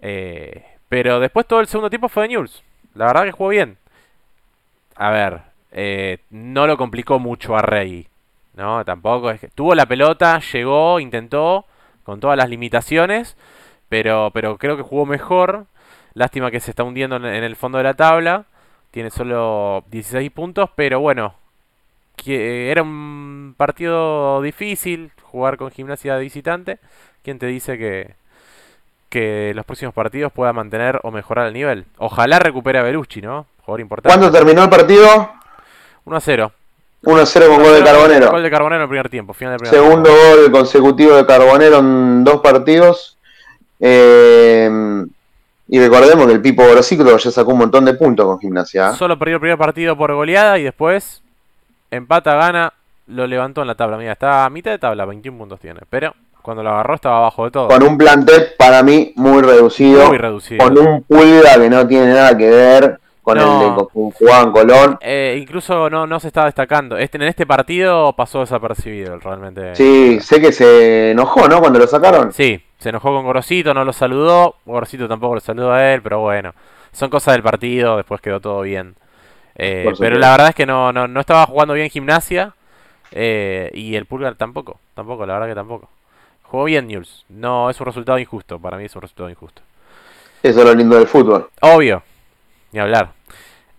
Eh, 0.00 0.64
pero 0.88 1.20
después 1.20 1.46
todo 1.46 1.60
el 1.60 1.66
segundo 1.66 1.90
tiempo 1.90 2.08
fue 2.08 2.24
de 2.24 2.28
Newell's. 2.30 2.62
La 2.94 3.06
verdad 3.06 3.24
que 3.24 3.32
jugó 3.32 3.50
bien. 3.50 3.78
A 4.96 5.10
ver, 5.10 5.40
eh, 5.72 6.18
no 6.30 6.66
lo 6.66 6.76
complicó 6.76 7.18
mucho 7.18 7.56
a 7.56 7.62
Rey. 7.62 8.08
No, 8.54 8.84
tampoco. 8.84 9.30
Es 9.30 9.40
que 9.40 9.48
tuvo 9.48 9.74
la 9.74 9.86
pelota, 9.86 10.40
llegó, 10.52 11.00
intentó, 11.00 11.66
con 12.04 12.20
todas 12.20 12.36
las 12.38 12.48
limitaciones. 12.48 13.36
Pero, 13.88 14.30
pero 14.32 14.58
creo 14.58 14.76
que 14.76 14.82
jugó 14.82 15.06
mejor. 15.06 15.66
Lástima 16.14 16.50
que 16.50 16.60
se 16.60 16.70
está 16.70 16.84
hundiendo 16.84 17.16
en, 17.16 17.26
en 17.26 17.44
el 17.44 17.56
fondo 17.56 17.78
de 17.78 17.84
la 17.84 17.94
tabla. 17.94 18.46
Tiene 18.96 19.10
solo 19.10 19.84
16 19.90 20.30
puntos, 20.30 20.70
pero 20.74 21.00
bueno. 21.00 21.34
Que 22.16 22.70
era 22.70 22.82
un 22.82 23.54
partido 23.54 24.40
difícil 24.40 25.10
jugar 25.20 25.58
con 25.58 25.70
gimnasia 25.70 26.14
de 26.14 26.22
visitante. 26.22 26.78
¿Quién 27.22 27.38
te 27.38 27.44
dice 27.44 27.76
que, 27.76 28.14
que 29.10 29.52
los 29.54 29.66
próximos 29.66 29.92
partidos 29.92 30.32
pueda 30.32 30.54
mantener 30.54 30.98
o 31.02 31.10
mejorar 31.10 31.48
el 31.48 31.52
nivel? 31.52 31.84
Ojalá 31.98 32.38
recupere 32.38 32.78
a 32.78 32.84
Belucci, 32.84 33.20
¿no? 33.20 33.44
Jugador 33.66 33.80
importante. 33.82 34.18
¿Cuándo 34.18 34.34
terminó 34.34 34.64
el 34.64 34.70
partido? 34.70 35.30
1 36.06 36.16
a 36.16 36.20
0. 36.22 36.52
1-0 37.02 37.48
con 37.48 37.62
gol 37.62 37.74
de 37.74 37.84
Carbonero. 37.84 38.30
Gol 38.30 38.42
de 38.42 38.50
Carbonero 38.50 38.76
en 38.76 38.82
el 38.84 38.88
primer 38.88 39.10
tiempo, 39.10 39.34
final 39.34 39.58
del 39.58 39.68
primer 39.68 39.78
Segundo 39.78 40.08
tiempo. 40.08 40.36
gol 40.40 40.52
consecutivo 40.52 41.16
de 41.16 41.26
Carbonero 41.26 41.80
en 41.80 42.24
dos 42.24 42.40
partidos. 42.40 43.18
Eh, 43.78 45.04
y 45.68 45.80
recordemos 45.80 46.26
que 46.26 46.32
el 46.32 46.40
Pipo 46.40 46.64
Grosiclo 46.64 47.16
ya 47.16 47.30
sacó 47.30 47.52
un 47.52 47.58
montón 47.58 47.84
de 47.84 47.94
puntos 47.94 48.24
con 48.26 48.38
gimnasia. 48.38 48.90
¿eh? 48.90 48.94
Solo 48.94 49.18
perdió 49.18 49.36
el 49.36 49.40
primer 49.40 49.58
partido 49.58 49.96
por 49.96 50.14
goleada 50.14 50.58
y 50.58 50.62
después 50.62 51.22
empata, 51.90 52.34
gana, 52.34 52.72
lo 53.08 53.26
levantó 53.26 53.62
en 53.62 53.68
la 53.68 53.74
tabla. 53.74 53.96
Mira, 53.96 54.12
está 54.12 54.44
a 54.44 54.50
mitad 54.50 54.70
de 54.70 54.78
tabla, 54.78 55.04
21 55.04 55.36
puntos 55.36 55.58
tiene. 55.58 55.80
Pero 55.90 56.14
cuando 56.40 56.62
lo 56.62 56.70
agarró 56.70 56.94
estaba 56.94 57.18
abajo 57.18 57.44
de 57.44 57.50
todo. 57.50 57.68
Con 57.68 57.82
un 57.82 57.98
plantel 57.98 58.48
para 58.56 58.82
mí 58.84 59.12
muy 59.16 59.42
reducido. 59.42 60.06
Muy 60.06 60.18
reducido. 60.18 60.64
Con 60.64 60.78
un 60.78 61.02
pulga 61.02 61.54
que 61.60 61.68
no 61.68 61.86
tiene 61.86 62.12
nada 62.12 62.36
que 62.36 62.48
ver 62.48 63.00
con 63.34 63.38
No. 63.38 63.60
el 63.70 63.76
de 63.76 63.86
con 63.92 64.10
Juan 64.12 64.52
Colón. 64.52 64.98
Eh, 65.00 65.36
incluso 65.40 65.90
no, 65.90 66.06
no 66.06 66.20
se 66.20 66.28
está 66.28 66.44
destacando. 66.44 66.96
Este, 66.96 67.16
en 67.18 67.24
este 67.24 67.44
partido 67.44 68.12
pasó 68.12 68.40
desapercibido 68.40 69.18
realmente. 69.18 69.74
Sí, 69.74 70.20
sé 70.20 70.40
que 70.40 70.52
se 70.52 71.10
enojó, 71.10 71.48
¿no? 71.48 71.58
Cuando 71.60 71.78
lo 71.80 71.86
sacaron. 71.88 72.32
Sí, 72.32 72.62
se 72.78 72.90
enojó 72.90 73.12
con 73.12 73.24
Gorosito, 73.24 73.74
no 73.74 73.84
lo 73.84 73.92
saludó. 73.92 74.54
Gorosito 74.64 75.08
tampoco 75.08 75.34
lo 75.34 75.40
saludó 75.40 75.72
a 75.72 75.92
él, 75.92 76.02
pero 76.02 76.20
bueno. 76.20 76.54
Son 76.92 77.10
cosas 77.10 77.34
del 77.34 77.42
partido, 77.42 77.96
después 77.96 78.20
quedó 78.20 78.40
todo 78.40 78.60
bien. 78.62 78.94
Eh, 79.56 79.92
pero 79.98 80.18
la 80.18 80.30
verdad 80.30 80.48
es 80.50 80.54
que 80.54 80.66
no, 80.66 80.92
no, 80.92 81.08
no 81.08 81.18
estaba 81.20 81.46
jugando 81.46 81.74
bien 81.74 81.90
gimnasia. 81.90 82.54
eh, 83.10 83.70
y 83.74 83.96
el 83.96 84.06
Pulgar 84.06 84.36
tampoco, 84.36 84.78
tampoco, 84.94 85.26
la 85.26 85.34
verdad 85.34 85.48
que 85.48 85.54
tampoco. 85.54 85.88
Jugó 86.44 86.64
bien 86.64 86.86
News. 86.86 87.24
No, 87.28 87.70
es 87.70 87.80
un 87.80 87.86
resultado 87.86 88.18
injusto. 88.20 88.60
Para 88.60 88.76
mí 88.76 88.84
es 88.84 88.94
un 88.94 89.02
resultado 89.02 89.28
injusto. 89.28 89.62
Eso 90.44 90.60
es 90.60 90.64
lo 90.64 90.74
lindo 90.74 90.96
del 90.96 91.08
fútbol. 91.08 91.48
Obvio. 91.60 92.02
Ni 92.72 92.78
hablar. 92.80 93.10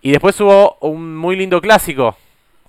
Y 0.07 0.11
después 0.11 0.39
hubo 0.39 0.77
un 0.79 1.17
muy 1.17 1.35
lindo 1.35 1.59
clásico. 1.59 2.15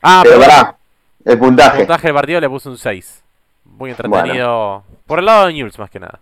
Ah, 0.02 0.22
Pero 0.24 0.40
pará, 0.40 0.76
el 1.24 1.34
El 1.34 1.38
puntaje. 1.38 1.78
puntaje 1.78 2.08
del 2.08 2.14
partido 2.16 2.40
le 2.40 2.48
puse 2.48 2.68
un 2.68 2.76
6. 2.76 3.22
Muy 3.64 3.90
entretenido. 3.90 4.82
Por 5.06 5.20
el 5.20 5.26
lado 5.26 5.46
de 5.46 5.52
News, 5.52 5.78
más 5.78 5.88
que 5.88 6.00
nada. 6.00 6.18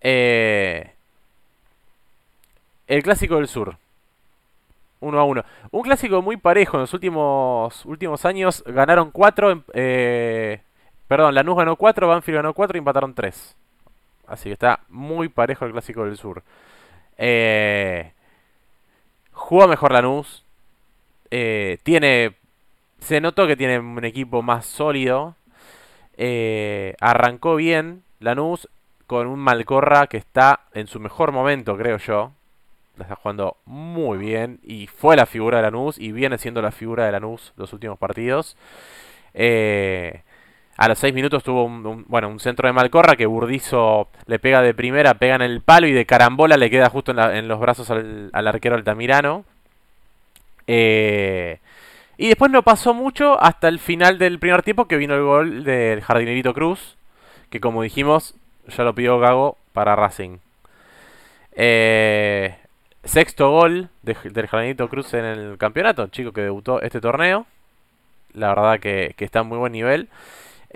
Eh, 0.00 0.88
el 2.86 3.02
clásico 3.02 3.34
del 3.34 3.48
sur. 3.48 3.76
1 5.00 5.18
a 5.18 5.24
1. 5.24 5.44
Un 5.72 5.82
clásico 5.82 6.22
muy 6.22 6.36
parejo. 6.36 6.76
En 6.76 6.82
los 6.82 6.94
últimos, 6.94 7.84
últimos 7.84 8.24
años 8.24 8.62
ganaron 8.68 9.10
4. 9.10 9.64
perdón, 11.08 11.34
Lanús 11.34 11.56
ganó 11.56 11.74
4, 11.74 12.06
Banfield 12.06 12.36
ganó 12.36 12.54
4 12.54 12.76
y 12.76 12.78
empataron 12.78 13.14
3. 13.14 13.56
Así 14.28 14.44
que 14.44 14.52
está 14.52 14.78
muy 14.90 15.28
parejo 15.28 15.64
el 15.64 15.72
clásico 15.72 16.04
del 16.04 16.16
sur. 16.16 16.44
Eh, 17.18 18.12
jugó 19.34 19.68
mejor 19.68 19.92
Lanús. 19.92 20.44
Eh, 21.30 21.78
tiene. 21.82 22.36
Se 23.00 23.20
notó 23.20 23.46
que 23.46 23.56
tiene 23.56 23.78
un 23.78 24.04
equipo 24.04 24.42
más 24.42 24.64
sólido. 24.64 25.36
Eh, 26.16 26.94
arrancó 27.00 27.56
bien 27.56 28.02
Lanús 28.20 28.68
con 29.06 29.26
un 29.26 29.40
Malcorra 29.40 30.06
que 30.06 30.16
está 30.16 30.60
en 30.72 30.86
su 30.86 31.00
mejor 31.00 31.32
momento, 31.32 31.76
creo 31.76 31.98
yo. 31.98 32.32
La 32.96 33.04
está 33.04 33.16
jugando 33.16 33.56
muy 33.66 34.18
bien 34.18 34.60
y 34.62 34.86
fue 34.86 35.16
la 35.16 35.26
figura 35.26 35.58
de 35.58 35.64
Lanús 35.64 35.98
y 35.98 36.12
viene 36.12 36.38
siendo 36.38 36.62
la 36.62 36.70
figura 36.70 37.04
de 37.04 37.12
Lanús 37.12 37.52
los 37.56 37.72
últimos 37.72 37.98
partidos. 37.98 38.56
Eh, 39.34 40.22
a 40.76 40.88
los 40.88 40.98
6 40.98 41.14
minutos 41.14 41.44
tuvo 41.44 41.64
un, 41.64 42.04
bueno, 42.08 42.28
un 42.28 42.40
centro 42.40 42.66
de 42.66 42.72
Malcorra 42.72 43.16
que 43.16 43.26
Burdizo 43.26 44.08
le 44.26 44.38
pega 44.38 44.60
de 44.60 44.74
primera, 44.74 45.14
pega 45.14 45.36
en 45.36 45.42
el 45.42 45.60
palo 45.60 45.86
y 45.86 45.92
de 45.92 46.04
carambola 46.04 46.56
le 46.56 46.70
queda 46.70 46.90
justo 46.90 47.12
en, 47.12 47.48
los 47.48 47.60
brazos 47.60 47.90
al, 47.90 48.30
arquero 48.32 48.74
Altamirano. 48.74 49.44
Eh, 50.66 51.58
y 52.16 52.28
después 52.28 52.50
no 52.50 52.62
pasó 52.62 52.94
mucho 52.94 53.40
hasta 53.40 53.68
el 53.68 53.78
final 53.78 54.18
del 54.18 54.38
primer 54.38 54.62
tiempo 54.62 54.86
que 54.86 54.96
vino 54.96 55.14
el 55.14 55.22
gol 55.22 55.64
del 55.64 56.00
jardinerito 56.00 56.54
Cruz, 56.54 56.96
que 57.50 57.60
como 57.60 57.82
dijimos 57.82 58.34
ya 58.66 58.82
lo 58.82 58.94
pidió 58.94 59.18
Gago 59.20 59.56
para 59.72 59.94
Racing. 59.94 60.38
Eh, 61.52 62.56
sexto 63.04 63.50
gol 63.50 63.90
de- 64.02 64.16
del 64.24 64.48
jardinerito 64.48 64.88
Cruz 64.88 65.14
en 65.14 65.24
el 65.24 65.56
campeonato, 65.58 66.08
chico 66.08 66.32
que 66.32 66.40
debutó 66.40 66.80
este 66.82 67.00
torneo. 67.00 67.46
La 68.32 68.48
verdad 68.48 68.80
que 68.80 69.14
está 69.18 69.40
en 69.40 69.46
muy 69.46 69.58
buen 69.58 69.72
nivel. 69.72 70.08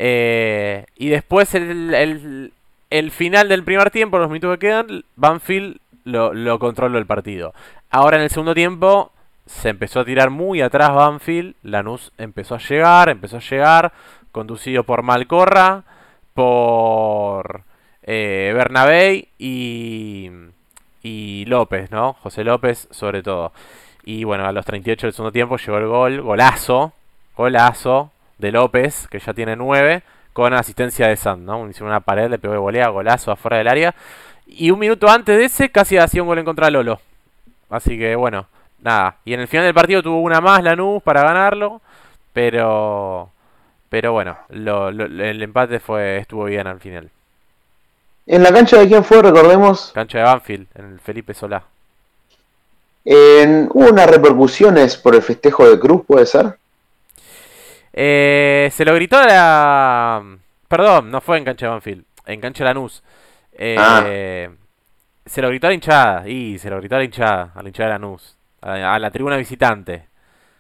Eh, 0.01 0.87
y 0.97 1.09
después 1.09 1.55
el, 1.55 2.53
el- 2.91 3.11
final 3.11 3.49
del 3.49 3.65
primer 3.65 3.91
tiempo, 3.91 4.19
los 4.19 4.29
minutos 4.31 4.57
que 4.59 4.69
quedan, 4.69 5.05
Banfield 5.17 5.79
lo, 6.05 6.33
lo 6.33 6.59
controló 6.59 6.99
el 6.99 7.07
partido. 7.07 7.53
Ahora 7.91 8.17
en 8.17 8.23
el 8.23 8.31
segundo 8.31 8.55
tiempo 8.55 9.11
se 9.47 9.69
empezó 9.71 10.01
a 10.01 10.05
tirar 10.05 10.31
muy 10.31 10.61
atrás 10.63 10.95
Banfield. 10.95 11.55
Lanús 11.63 12.13
empezó 12.17 12.55
a 12.55 12.59
llegar, 12.59 13.09
empezó 13.09 13.37
a 13.39 13.41
llegar, 13.41 13.93
conducido 14.33 14.85
por 14.85 15.03
Malcorra, 15.03 15.83
por 16.35 17.63
eh, 18.05 18.53
Bernabé 18.55 19.29
y, 19.39 20.31
y 21.03 21.45
López, 21.47 21.91
¿no? 21.91 22.13
José 22.15 22.45
López 22.45 22.87
sobre 22.91 23.23
todo. 23.23 23.53
Y 24.05 24.25
bueno, 24.25 24.47
a 24.47 24.53
los 24.53 24.65
38 24.65 25.07
del 25.09 25.13
segundo 25.15 25.33
tiempo 25.33 25.57
llegó 25.59 25.79
el 25.79 25.87
gol, 25.89 26.21
golazo, 26.23 26.93
golazo 27.37 28.13
de 28.39 28.53
López, 28.53 29.07
que 29.11 29.19
ya 29.19 29.35
tiene 29.35 29.57
9, 29.57 30.03
con 30.33 30.53
asistencia 30.55 31.09
de 31.09 31.17
Sand, 31.17 31.45
¿no? 31.45 31.69
Hizo 31.69 31.85
una 31.85 32.01
pared, 32.01 32.31
le 32.31 32.39
pegó 32.39 32.53
de 32.55 32.61
volea, 32.61 32.89
golazo 32.89 33.33
afuera 33.33 33.59
del 33.59 33.69
área. 33.69 33.95
Y 34.47 34.71
un 34.71 34.79
minuto 34.79 35.09
antes 35.09 35.37
de 35.39 35.45
ese 35.47 35.71
casi 35.71 35.99
hacía 35.99 36.23
un 36.23 36.29
gol 36.29 36.39
en 36.39 36.45
contra 36.45 36.67
de 36.67 36.73
Lolo. 36.73 37.01
Así 37.71 37.99
que 37.99 38.15
bueno, 38.17 38.47
nada. 38.81 39.17
Y 39.25 39.35
en 39.35 39.41
el 39.41 39.49
final 39.49 39.65
del 39.67 39.75
partido 39.75 40.03
tuvo 40.03 40.21
una 40.21 40.41
más 40.41 40.63
Lanús 40.63 41.03
para 41.03 41.23
ganarlo. 41.23 41.81
Pero. 42.33 43.31
Pero 43.91 44.13
bueno, 44.13 44.39
lo- 44.51 44.91
lo- 44.91 45.05
el 45.25 45.43
empate 45.43 45.81
fue 45.81 46.19
estuvo 46.19 46.45
bien 46.45 46.67
al 46.67 46.79
final. 46.81 47.11
En 48.27 48.43
la 48.43 48.53
cancha 48.53 48.79
de 48.79 48.87
quién 48.87 49.03
fue, 49.03 49.23
recordemos, 49.23 49.91
Cancha 49.95 50.19
de 50.19 50.25
Banfield, 50.25 50.67
en 50.75 50.85
el 50.93 51.01
Felipe 51.01 51.33
Solá. 51.35 51.63
en, 53.05 53.69
hubo 53.73 53.89
unas 53.89 54.09
repercusiones 54.11 54.97
por 54.97 55.15
el 55.15 55.23
festejo 55.23 55.69
de 55.69 55.79
Cruz, 55.79 56.03
¿puede 56.07 56.27
ser? 56.27 56.59
Eh, 57.93 58.69
se 58.73 58.85
lo 58.85 58.95
gritó 58.95 59.19
a 59.19 59.27
la. 59.27 60.37
Perdón, 60.69 61.11
no 61.11 61.21
fue 61.21 61.39
en 61.39 61.45
cancha 61.45 61.67
de 61.67 61.71
Banfield. 61.73 62.05
en 62.27 62.41
cancha 62.41 62.65
Lanús. 62.65 63.03
Eh, 63.53 64.49
Se 65.25 65.43
lo 65.43 65.49
gritó 65.49 65.67
a 65.67 65.71
la 65.71 65.75
hinchada, 65.75 66.29
y 66.29 66.59
se 66.59 66.71
lo 66.71 66.77
gritó 66.79 66.95
a 66.95 66.99
la 66.99 67.05
hinchada, 67.05 67.53
a 67.55 67.63
la 67.63 67.69
hinchada 67.69 67.89
de 67.89 67.95
Lanús, 67.95 68.37
a, 68.63 68.95
a 68.95 68.99
la 68.99 69.11
tribuna 69.11 69.37
visitante. 69.37 70.07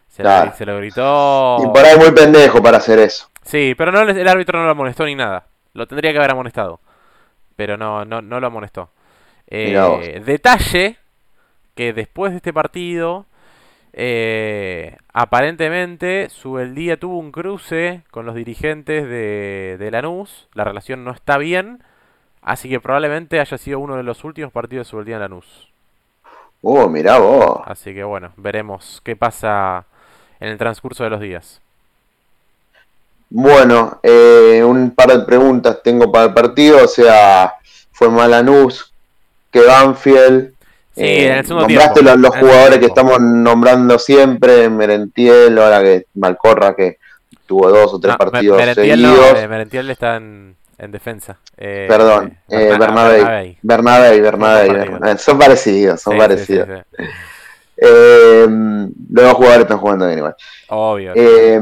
Se, 0.08 0.22
Claro. 0.22 0.50
lo, 0.50 0.56
se 0.56 0.66
lo 0.66 0.76
gritó. 0.78 1.58
Y 1.62 1.66
por 1.68 1.84
ahí 1.84 1.96
muy 1.98 2.10
pendejo 2.12 2.62
para 2.62 2.78
hacer 2.78 2.98
eso. 2.98 3.30
Sí, 3.42 3.74
pero 3.78 3.92
no, 3.92 4.00
el 4.02 4.28
árbitro 4.28 4.58
no 4.58 4.64
lo 4.66 4.72
amonestó 4.72 5.04
ni 5.06 5.14
nada. 5.14 5.46
Lo 5.74 5.86
tendría 5.86 6.12
que 6.12 6.18
haber 6.18 6.32
amonestado. 6.32 6.80
Pero 7.56 7.76
no, 7.76 8.04
no, 8.04 8.20
no 8.20 8.40
lo 8.40 8.46
amonestó. 8.46 8.90
Eh, 9.46 10.20
detalle 10.24 10.96
que 11.74 11.92
después 11.92 12.32
de 12.32 12.36
este 12.38 12.52
partido, 12.52 13.26
eh, 13.92 14.96
aparentemente 15.12 16.28
Subeldía 16.30 16.98
tuvo 16.98 17.18
un 17.18 17.32
cruce 17.32 18.02
con 18.10 18.26
los 18.26 18.34
dirigentes 18.34 19.04
de, 19.04 19.76
de 19.78 19.90
Lanús. 19.90 20.48
La 20.54 20.64
relación 20.64 21.04
no 21.04 21.10
está 21.10 21.38
bien. 21.38 21.82
Así 22.42 22.68
que 22.68 22.80
probablemente 22.80 23.40
haya 23.40 23.58
sido 23.58 23.78
uno 23.78 23.96
de 23.96 24.02
los 24.02 24.24
últimos 24.24 24.52
partidos 24.52 24.86
de 24.86 24.90
Subeldía 24.90 25.16
en 25.16 25.22
Lanús. 25.22 25.68
Uh, 26.62 26.88
mirá 26.88 27.18
vos. 27.18 27.60
Así 27.66 27.94
que 27.94 28.04
bueno, 28.04 28.32
veremos 28.36 29.00
qué 29.04 29.16
pasa 29.16 29.84
en 30.40 30.48
el 30.48 30.58
transcurso 30.58 31.04
de 31.04 31.10
los 31.10 31.20
días. 31.20 31.60
Bueno, 33.30 34.00
eh, 34.02 34.62
un 34.64 34.90
par 34.92 35.08
de 35.08 35.24
preguntas 35.24 35.82
tengo 35.82 36.10
para 36.10 36.26
el 36.26 36.34
partido. 36.34 36.84
O 36.84 36.88
sea, 36.88 37.56
fue 37.92 38.08
más 38.08 38.28
Lanús 38.28 38.92
que 39.50 39.60
Banfield. 39.60 40.54
Sí, 40.98 41.04
Eh, 41.04 41.26
en 41.32 41.38
el 41.38 41.46
segundo 41.46 41.68
nombraste 41.68 42.00
tiempo. 42.00 42.10
los, 42.10 42.20
los 42.20 42.30
En 42.30 42.38
el 42.38 42.40
segundo 42.40 42.52
jugadores 42.52 42.78
que 42.80 42.86
estamos 42.86 43.20
nombrando 43.20 43.98
siempre, 43.98 44.68
Merentiel, 44.68 45.58
ahora 45.58 45.82
que 45.82 46.06
Malcorra 46.14 46.74
que 46.74 46.98
tuvo 47.46 47.68
dos 47.70 47.94
o 47.94 48.00
tres 48.00 48.12
No, 48.14 48.18
partidos 48.18 48.58
Merentiel 48.58 49.02
no, 49.02 49.08
seguidos. 49.14 49.38
eh, 49.42 49.48
Merentiel 49.48 49.90
está 49.90 50.16
en, 50.16 50.56
en 50.78 50.90
defensa. 50.92 51.38
Eh, 51.56 51.86
Perdón, 51.88 52.36
eh, 52.48 52.56
Berna- 52.56 52.78
Bernabé. 52.78 53.58
Bernabé. 53.62 54.20
Bernabé, 54.20 55.18
Son 55.18 55.38
parecidos. 55.38 56.00
Son 56.02 56.16
parecidos, 56.18 56.68
Sí, 56.68 56.74
sí. 56.98 57.04
Eh, 57.80 58.46
los 58.48 59.24
dos 59.24 59.34
jugadores 59.34 59.62
están 59.62 59.78
jugando 59.78 60.06
bien 60.06 60.18
igual. 60.18 60.34
Obvio. 60.68 61.12
Eh, 61.14 61.60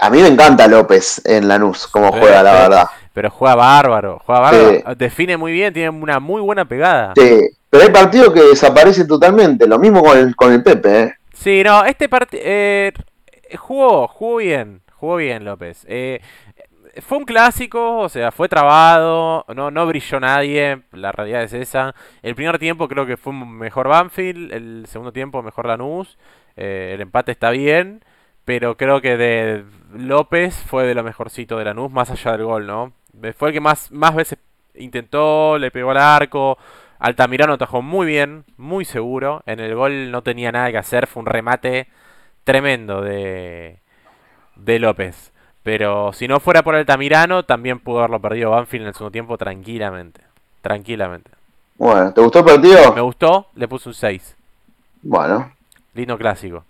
a 0.00 0.10
mí 0.10 0.20
me 0.22 0.28
encanta 0.28 0.66
López 0.68 1.20
en 1.24 1.48
Lanús, 1.48 1.86
como 1.88 2.12
juega, 2.12 2.42
la 2.42 2.52
verdad. 2.52 2.86
Pero 3.12 3.30
juega 3.30 3.54
bárbaro. 3.56 4.20
Juega 4.24 4.40
bárbaro. 4.40 4.94
Define 4.96 5.36
muy 5.36 5.52
bien. 5.52 5.72
Tiene 5.74 5.90
una 5.90 6.18
muy 6.20 6.40
buena 6.40 6.64
pegada. 6.64 7.12
Sí, 7.16 7.48
pero 7.72 7.84
hay 7.84 7.90
partidos 7.90 8.34
que 8.34 8.42
desaparecen 8.42 9.08
totalmente. 9.08 9.66
Lo 9.66 9.78
mismo 9.78 10.02
con 10.02 10.18
el, 10.18 10.36
con 10.36 10.52
el 10.52 10.62
Pepe, 10.62 11.02
¿eh? 11.02 11.14
Sí, 11.32 11.62
no, 11.64 11.86
este 11.86 12.06
partido. 12.06 12.42
jugó, 13.58 14.06
jugó 14.08 14.36
bien. 14.36 14.82
Jugó 14.92 15.16
bien 15.16 15.46
López. 15.46 15.86
Eh, 15.88 16.20
fue 17.00 17.16
un 17.16 17.24
clásico, 17.24 18.00
o 18.00 18.10
sea, 18.10 18.30
fue 18.30 18.46
trabado. 18.46 19.46
No, 19.56 19.70
no 19.70 19.86
brilló 19.86 20.20
nadie. 20.20 20.82
La 20.92 21.12
realidad 21.12 21.44
es 21.44 21.54
esa. 21.54 21.94
El 22.22 22.34
primer 22.34 22.58
tiempo 22.58 22.88
creo 22.88 23.06
que 23.06 23.16
fue 23.16 23.32
mejor 23.32 23.88
Banfield. 23.88 24.52
El 24.52 24.84
segundo 24.86 25.10
tiempo 25.10 25.42
mejor 25.42 25.66
Lanús. 25.66 26.18
Eh, 26.56 26.92
el 26.94 27.00
empate 27.00 27.32
está 27.32 27.50
bien. 27.52 28.04
Pero 28.44 28.76
creo 28.76 29.00
que 29.00 29.16
de 29.16 29.64
López 29.94 30.54
fue 30.54 30.86
de 30.86 30.94
lo 30.94 31.02
mejorcito 31.02 31.56
de 31.56 31.64
Lanús, 31.64 31.90
más 31.90 32.10
allá 32.10 32.32
del 32.32 32.44
gol, 32.44 32.66
¿no? 32.66 32.92
Fue 33.34 33.48
el 33.48 33.54
que 33.54 33.60
más, 33.60 33.90
más 33.90 34.14
veces 34.14 34.38
intentó, 34.74 35.58
le 35.58 35.70
pegó 35.70 35.92
al 35.92 35.98
arco. 35.98 36.58
Altamirano 37.02 37.54
atajó 37.54 37.82
muy 37.82 38.06
bien, 38.06 38.44
muy 38.56 38.84
seguro. 38.84 39.42
En 39.46 39.58
el 39.58 39.74
gol 39.74 40.12
no 40.12 40.22
tenía 40.22 40.52
nada 40.52 40.70
que 40.70 40.78
hacer, 40.78 41.08
fue 41.08 41.20
un 41.20 41.26
remate 41.26 41.88
tremendo 42.44 43.02
de, 43.02 43.80
de 44.54 44.78
López. 44.78 45.32
Pero 45.64 46.12
si 46.12 46.28
no 46.28 46.38
fuera 46.38 46.62
por 46.62 46.76
Altamirano, 46.76 47.44
también 47.44 47.80
pudo 47.80 47.98
haberlo 47.98 48.20
perdido 48.20 48.50
Banfield 48.50 48.82
en 48.82 48.88
el 48.88 48.94
segundo 48.94 49.10
tiempo 49.10 49.36
tranquilamente. 49.36 50.20
Tranquilamente. 50.60 51.28
Bueno, 51.76 52.14
¿te 52.14 52.20
gustó 52.20 52.38
el 52.38 52.44
partido? 52.44 52.92
Me 52.94 53.00
gustó, 53.00 53.48
le 53.56 53.66
puse 53.66 53.88
un 53.88 53.94
6. 53.96 54.36
Bueno, 55.02 55.52
Lindo 55.94 56.16
clásico. 56.16 56.64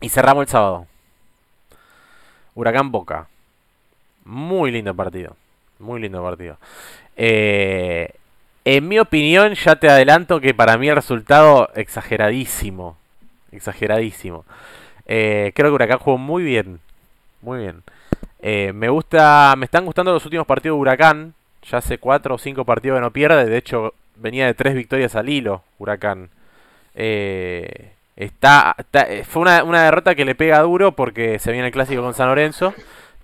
Y 0.00 0.10
cerramos 0.10 0.42
el 0.42 0.48
sábado. 0.48 0.86
Huracán 2.54 2.92
Boca. 2.92 3.26
Muy 4.24 4.70
lindo 4.70 4.94
partido. 4.94 5.34
Muy 5.80 6.00
lindo 6.00 6.22
partido. 6.22 6.56
Eh, 7.16 8.14
en 8.66 8.88
mi 8.88 8.98
opinión, 8.98 9.54
ya 9.54 9.76
te 9.76 9.88
adelanto 9.88 10.40
que 10.40 10.52
para 10.52 10.76
mí 10.76 10.88
el 10.88 10.96
resultado 10.96 11.70
exageradísimo. 11.76 12.96
Exageradísimo. 13.52 14.44
Eh, 15.06 15.52
creo 15.54 15.70
que 15.70 15.74
Huracán 15.76 16.00
jugó 16.00 16.18
muy 16.18 16.42
bien. 16.42 16.80
Muy 17.42 17.60
bien. 17.60 17.84
Eh, 18.40 18.72
me 18.74 18.88
gusta, 18.88 19.54
me 19.56 19.66
están 19.66 19.84
gustando 19.84 20.12
los 20.12 20.24
últimos 20.24 20.48
partidos 20.48 20.76
de 20.76 20.80
Huracán. 20.80 21.34
Ya 21.70 21.78
hace 21.78 21.98
cuatro 21.98 22.34
o 22.34 22.38
cinco 22.38 22.64
partidos 22.64 22.96
que 22.96 23.02
no 23.02 23.12
pierde. 23.12 23.46
De 23.46 23.56
hecho, 23.56 23.94
venía 24.16 24.46
de 24.46 24.54
tres 24.54 24.74
victorias 24.74 25.14
al 25.14 25.28
hilo, 25.28 25.62
Huracán. 25.78 26.30
Eh, 26.96 27.92
está, 28.16 28.74
fue 29.28 29.42
una, 29.42 29.62
una 29.62 29.84
derrota 29.84 30.16
que 30.16 30.24
le 30.24 30.34
pega 30.34 30.60
duro 30.62 30.90
porque 30.90 31.38
se 31.38 31.52
viene 31.52 31.68
el 31.68 31.72
clásico 31.72 32.02
con 32.02 32.14
San 32.14 32.26
Lorenzo. 32.26 32.74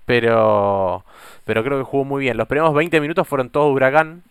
Pero, 0.05 1.03
pero 1.43 1.65
creo 1.65 1.79
que 1.79 1.83
jugó 1.83 2.05
muy 2.05 2.21
bien. 2.21 2.37
Los 2.37 2.47
primeros 2.47 2.73
20 2.73 3.01
minutos 3.01 3.27
fueron 3.27 3.49
todos 3.49 3.75
Huracán. 3.75 4.23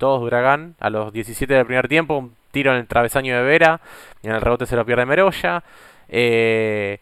Todos 0.00 0.20
de 0.20 0.26
Huracán. 0.26 0.74
A 0.80 0.90
los 0.90 1.12
17 1.12 1.54
del 1.54 1.66
primer 1.66 1.86
tiempo, 1.86 2.16
un 2.16 2.34
tiro 2.50 2.72
en 2.72 2.78
el 2.78 2.88
travesaño 2.88 3.36
de 3.36 3.42
Vera. 3.42 3.80
Y 4.22 4.28
en 4.28 4.34
el 4.34 4.40
rebote 4.40 4.66
se 4.66 4.74
lo 4.74 4.84
pierde 4.84 5.06
Meroya. 5.06 5.62
Eh, 6.08 6.98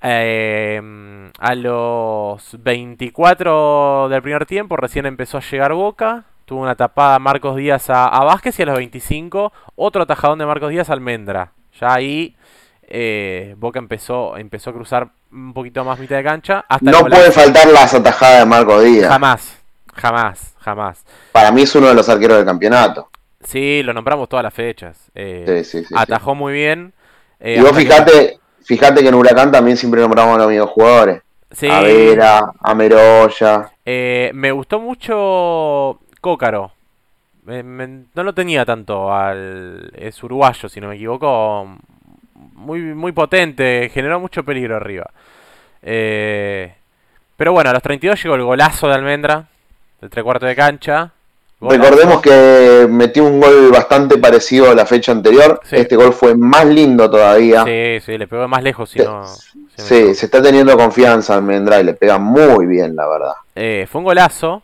eh, 0.00 1.30
a 1.38 1.54
los 1.56 2.56
24 2.62 4.08
del 4.08 4.22
primer 4.22 4.46
tiempo 4.46 4.76
recién 4.76 5.04
empezó 5.04 5.38
a 5.38 5.40
llegar 5.42 5.74
Boca. 5.74 6.24
Tuvo 6.44 6.62
una 6.62 6.76
tapada 6.76 7.18
Marcos 7.18 7.56
Díaz 7.56 7.90
a, 7.90 8.06
a 8.06 8.24
Vázquez 8.24 8.58
y 8.60 8.62
a 8.62 8.66
los 8.66 8.76
25 8.76 9.52
otro 9.74 10.04
atajadón 10.04 10.38
de 10.38 10.46
Marcos 10.46 10.70
Díaz 10.70 10.88
a 10.90 10.92
Almendra. 10.92 11.52
Ya 11.80 11.92
ahí 11.92 12.36
eh, 12.88 13.54
Boca 13.58 13.78
empezó, 13.78 14.36
empezó 14.36 14.70
a 14.70 14.72
cruzar 14.72 15.08
un 15.32 15.52
poquito 15.52 15.84
más 15.84 15.98
mitad 15.98 16.16
de 16.16 16.24
cancha. 16.24 16.64
Hasta 16.68 16.90
no 16.90 17.00
puede 17.00 17.32
faltar 17.32 17.66
las 17.68 17.92
atajadas 17.92 18.40
de 18.40 18.46
Marco 18.46 18.80
Díaz. 18.80 19.08
Jamás, 19.08 19.58
jamás, 19.96 20.54
jamás. 20.60 21.04
Para 21.32 21.50
mí 21.50 21.62
es 21.62 21.74
uno 21.74 21.88
de 21.88 21.94
los 21.94 22.08
arqueros 22.08 22.36
del 22.38 22.46
campeonato. 22.46 23.08
Sí, 23.42 23.82
lo 23.82 23.92
nombramos 23.92 24.28
todas 24.28 24.42
las 24.42 24.54
fechas. 24.54 25.10
Eh, 25.14 25.44
Sí, 25.64 25.80
sí, 25.80 25.84
sí, 25.86 25.94
atajó 25.96 26.34
muy 26.34 26.52
bien. 26.52 26.92
eh, 27.40 27.56
Y 27.58 27.62
vos 27.62 27.72
que- 27.72 27.80
fijate, 27.84 28.38
fíjate 28.64 29.02
que 29.02 29.08
en 29.08 29.14
Huracán 29.14 29.52
también 29.52 29.76
siempre 29.76 30.00
nombramos 30.00 30.34
a 30.36 30.38
los 30.38 30.48
mismos 30.50 30.70
jugadores. 30.70 31.22
Sí, 31.50 31.68
A 31.70 31.80
Vera, 31.80 32.40
a 32.60 32.74
Meroya. 32.74 33.70
Eh, 33.84 34.30
me 34.34 34.50
gustó 34.52 34.80
mucho 34.80 36.00
Cócaro. 36.20 36.72
Me- 37.44 37.62
me- 37.62 38.04
no 38.12 38.22
lo 38.24 38.34
tenía 38.34 38.64
tanto 38.64 39.14
al... 39.14 39.92
Es 39.94 40.20
uruguayo, 40.24 40.68
si 40.68 40.80
no 40.80 40.88
me 40.88 40.96
equivoco. 40.96 41.76
Muy, 42.54 42.80
muy 42.80 43.12
potente, 43.12 43.88
generó 43.94 44.18
mucho 44.18 44.42
peligro 44.44 44.74
arriba. 44.76 45.08
Eh, 45.82 46.74
pero 47.36 47.52
bueno, 47.52 47.70
a 47.70 47.72
los 47.74 47.82
32 47.82 48.20
llegó 48.22 48.34
el 48.34 48.42
golazo 48.42 48.88
de 48.88 48.94
Almendra, 48.94 49.44
del 50.06 50.10
tres 50.10 50.24
cuartos 50.24 50.48
de 50.48 50.56
cancha. 50.56 51.10
Recordemos 51.60 52.20
que 52.20 52.86
metió 52.88 53.24
un 53.24 53.40
gol 53.40 53.70
bastante 53.72 54.18
parecido 54.18 54.70
a 54.70 54.74
la 54.74 54.84
fecha 54.84 55.12
anterior. 55.12 55.58
Sí. 55.64 55.76
Este 55.76 55.96
gol 55.96 56.12
fue 56.12 56.36
más 56.36 56.66
lindo 56.66 57.10
todavía. 57.10 57.64
Sí, 57.64 57.98
sí, 58.04 58.18
le 58.18 58.26
pegó 58.28 58.46
más 58.46 58.62
lejos 58.62 58.90
si 58.90 58.98
Sí, 58.98 59.04
no... 59.04 59.24
Sí, 59.74 60.14
se 60.14 60.26
está 60.26 60.40
teniendo 60.42 60.76
confianza 60.76 61.34
Almendra 61.34 61.80
y 61.80 61.84
le 61.84 61.94
pega 61.94 62.18
muy 62.18 62.66
bien, 62.66 62.94
la 62.94 63.06
verdad. 63.08 63.32
Eh, 63.54 63.86
fue 63.90 64.00
un 64.00 64.04
golazo. 64.04 64.62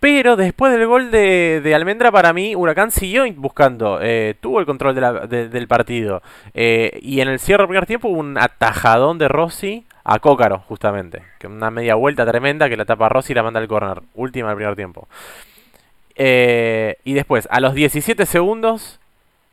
Pero 0.00 0.36
después 0.36 0.72
del 0.72 0.86
gol 0.86 1.10
de, 1.10 1.60
de 1.62 1.74
Almendra, 1.74 2.12
para 2.12 2.32
mí, 2.32 2.54
Huracán 2.54 2.92
siguió 2.92 3.24
buscando. 3.34 3.98
eh, 4.00 4.36
tuvo 4.40 4.60
el 4.60 4.66
control 4.66 4.94
de 4.94 5.00
la- 5.00 5.26
de- 5.26 5.48
del 5.48 5.66
partido. 5.66 6.22
Eh, 6.54 7.00
y 7.02 7.20
en 7.20 7.26
el 7.28 7.40
cierre 7.40 7.62
del 7.64 7.68
primer 7.68 7.86
tiempo 7.86 8.08
hubo 8.08 8.20
un 8.20 8.38
atajadón 8.38 9.18
de 9.18 9.26
Rossi 9.26 9.84
a 10.10 10.18
Cócaro, 10.20 10.60
justamente. 10.68 11.22
Que 11.38 11.46
una 11.46 11.70
media 11.70 11.94
vuelta 11.94 12.24
tremenda 12.24 12.68
que 12.68 12.76
la 12.76 12.84
tapa 12.84 13.08
Rossi 13.08 13.32
y 13.32 13.34
la 13.36 13.42
manda 13.42 13.60
al 13.60 13.68
córner. 13.68 14.00
Última 14.14 14.48
del 14.48 14.56
primer 14.56 14.74
tiempo. 14.76 15.06
Eh, 16.16 16.96
y 17.04 17.14
después, 17.14 17.46
a 17.50 17.60
los 17.60 17.74
17 17.74 18.26
segundos, 18.26 18.98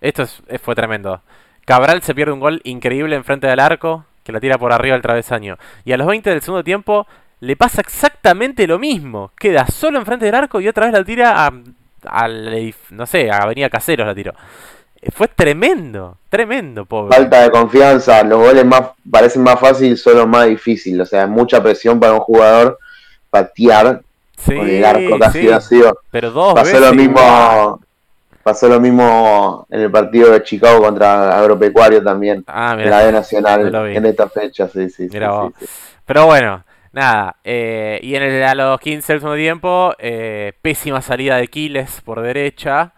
esto 0.02 0.24
es- 0.24 0.42
eh, 0.48 0.58
fue 0.58 0.76
tremendo. 0.76 1.22
Cabral 1.66 2.02
se 2.02 2.16
pierde 2.16 2.32
un 2.34 2.40
gol 2.40 2.62
increíble 2.64 3.16
enfrente 3.16 3.48
del 3.48 3.60
arco, 3.60 4.06
que 4.24 4.32
la 4.32 4.40
tira 4.40 4.58
por 4.58 4.72
arriba 4.72 4.94
del 4.94 5.02
travesaño. 5.02 5.58
Y 5.84 5.92
a 5.92 5.98
los 5.98 6.08
20 6.08 6.30
del 6.30 6.42
segundo 6.42 6.64
tiempo, 6.64 7.06
le 7.42 7.56
pasa 7.56 7.82
exactamente 7.82 8.66
lo 8.66 8.80
mismo. 8.80 9.32
Queda 9.38 9.68
solo 9.68 10.00
enfrente 10.00 10.26
del 10.26 10.36
arco 10.36 10.62
y 10.62 10.68
otra 10.68 10.86
vez 10.86 10.94
la 10.94 11.04
tira 11.04 11.46
a, 11.46 11.52
al 12.08 12.54
edif- 12.54 12.90
no 12.92 13.06
sé, 13.06 13.30
a 13.30 13.38
Avenida 13.40 13.70
Caseros 13.70 14.08
la 14.08 14.16
tiró. 14.16 14.34
Eh, 15.06 15.12
Fue 15.12 15.28
tremendo, 15.30 16.18
tremendo, 16.30 16.86
pobre. 16.86 17.16
Falta 17.16 17.44
de 17.44 17.52
confianza, 17.52 18.24
los 18.24 18.40
goles 18.40 18.66
más 18.66 18.82
parecen 19.10 19.44
más 19.44 19.60
fácil, 19.60 19.98
son 19.98 20.16
los 20.18 20.28
más 20.28 20.48
difíciles. 20.48 21.02
O 21.02 21.06
sea, 21.06 21.24
es 21.24 21.30
mucha 21.30 21.62
presión 21.62 22.00
para 22.00 22.14
un 22.14 22.20
jugador 22.20 22.80
patear 23.30 24.02
Sí, 24.38 24.54
con 24.54 24.70
el 24.70 24.84
arco 24.86 25.20
casi 25.20 25.48
sí, 25.48 25.48
vacío. 25.48 25.98
pero 26.10 26.32
dos 26.32 26.54
Pasó 26.54 26.64
veces 26.64 26.82
lo 26.82 26.94
igual. 26.94 26.96
mismo, 26.96 27.82
pasó 28.44 28.70
lo 28.70 28.80
mismo 28.82 29.68
en 29.70 29.82
el 29.82 29.92
partido 29.92 30.32
de 30.32 30.44
Chicago 30.44 30.82
contra 30.84 31.38
Agropecuario 31.40 32.04
también, 32.04 32.46
Ah, 32.48 32.76
en 32.78 32.78
mira. 32.78 32.92
la 32.92 33.04
B 33.04 33.12
Nacional, 33.12 33.76
en 33.92 34.06
esta 34.08 34.30
fecha, 34.30 34.68
sí, 34.70 34.90
sí. 34.90 35.10
sí, 35.10 35.10
Mirá 35.12 35.32
sí, 35.32 35.50
vos. 35.50 35.54
sí. 35.60 35.68
Pero 36.06 36.26
bueno, 36.28 36.64
Nada, 36.92 37.38
eh, 37.44 38.00
y 38.04 38.16
en 38.16 38.24
el, 38.24 38.44
a 38.44 38.56
los 38.56 38.80
15 38.80 39.14
del 39.14 39.20
segundo 39.22 39.38
tiempo, 39.38 39.94
eh, 40.00 40.54
pésima 40.62 41.02
salida 41.02 41.38
de 41.38 41.50
Quiles 41.50 42.02
por 42.02 42.22
derecha, 42.22 42.94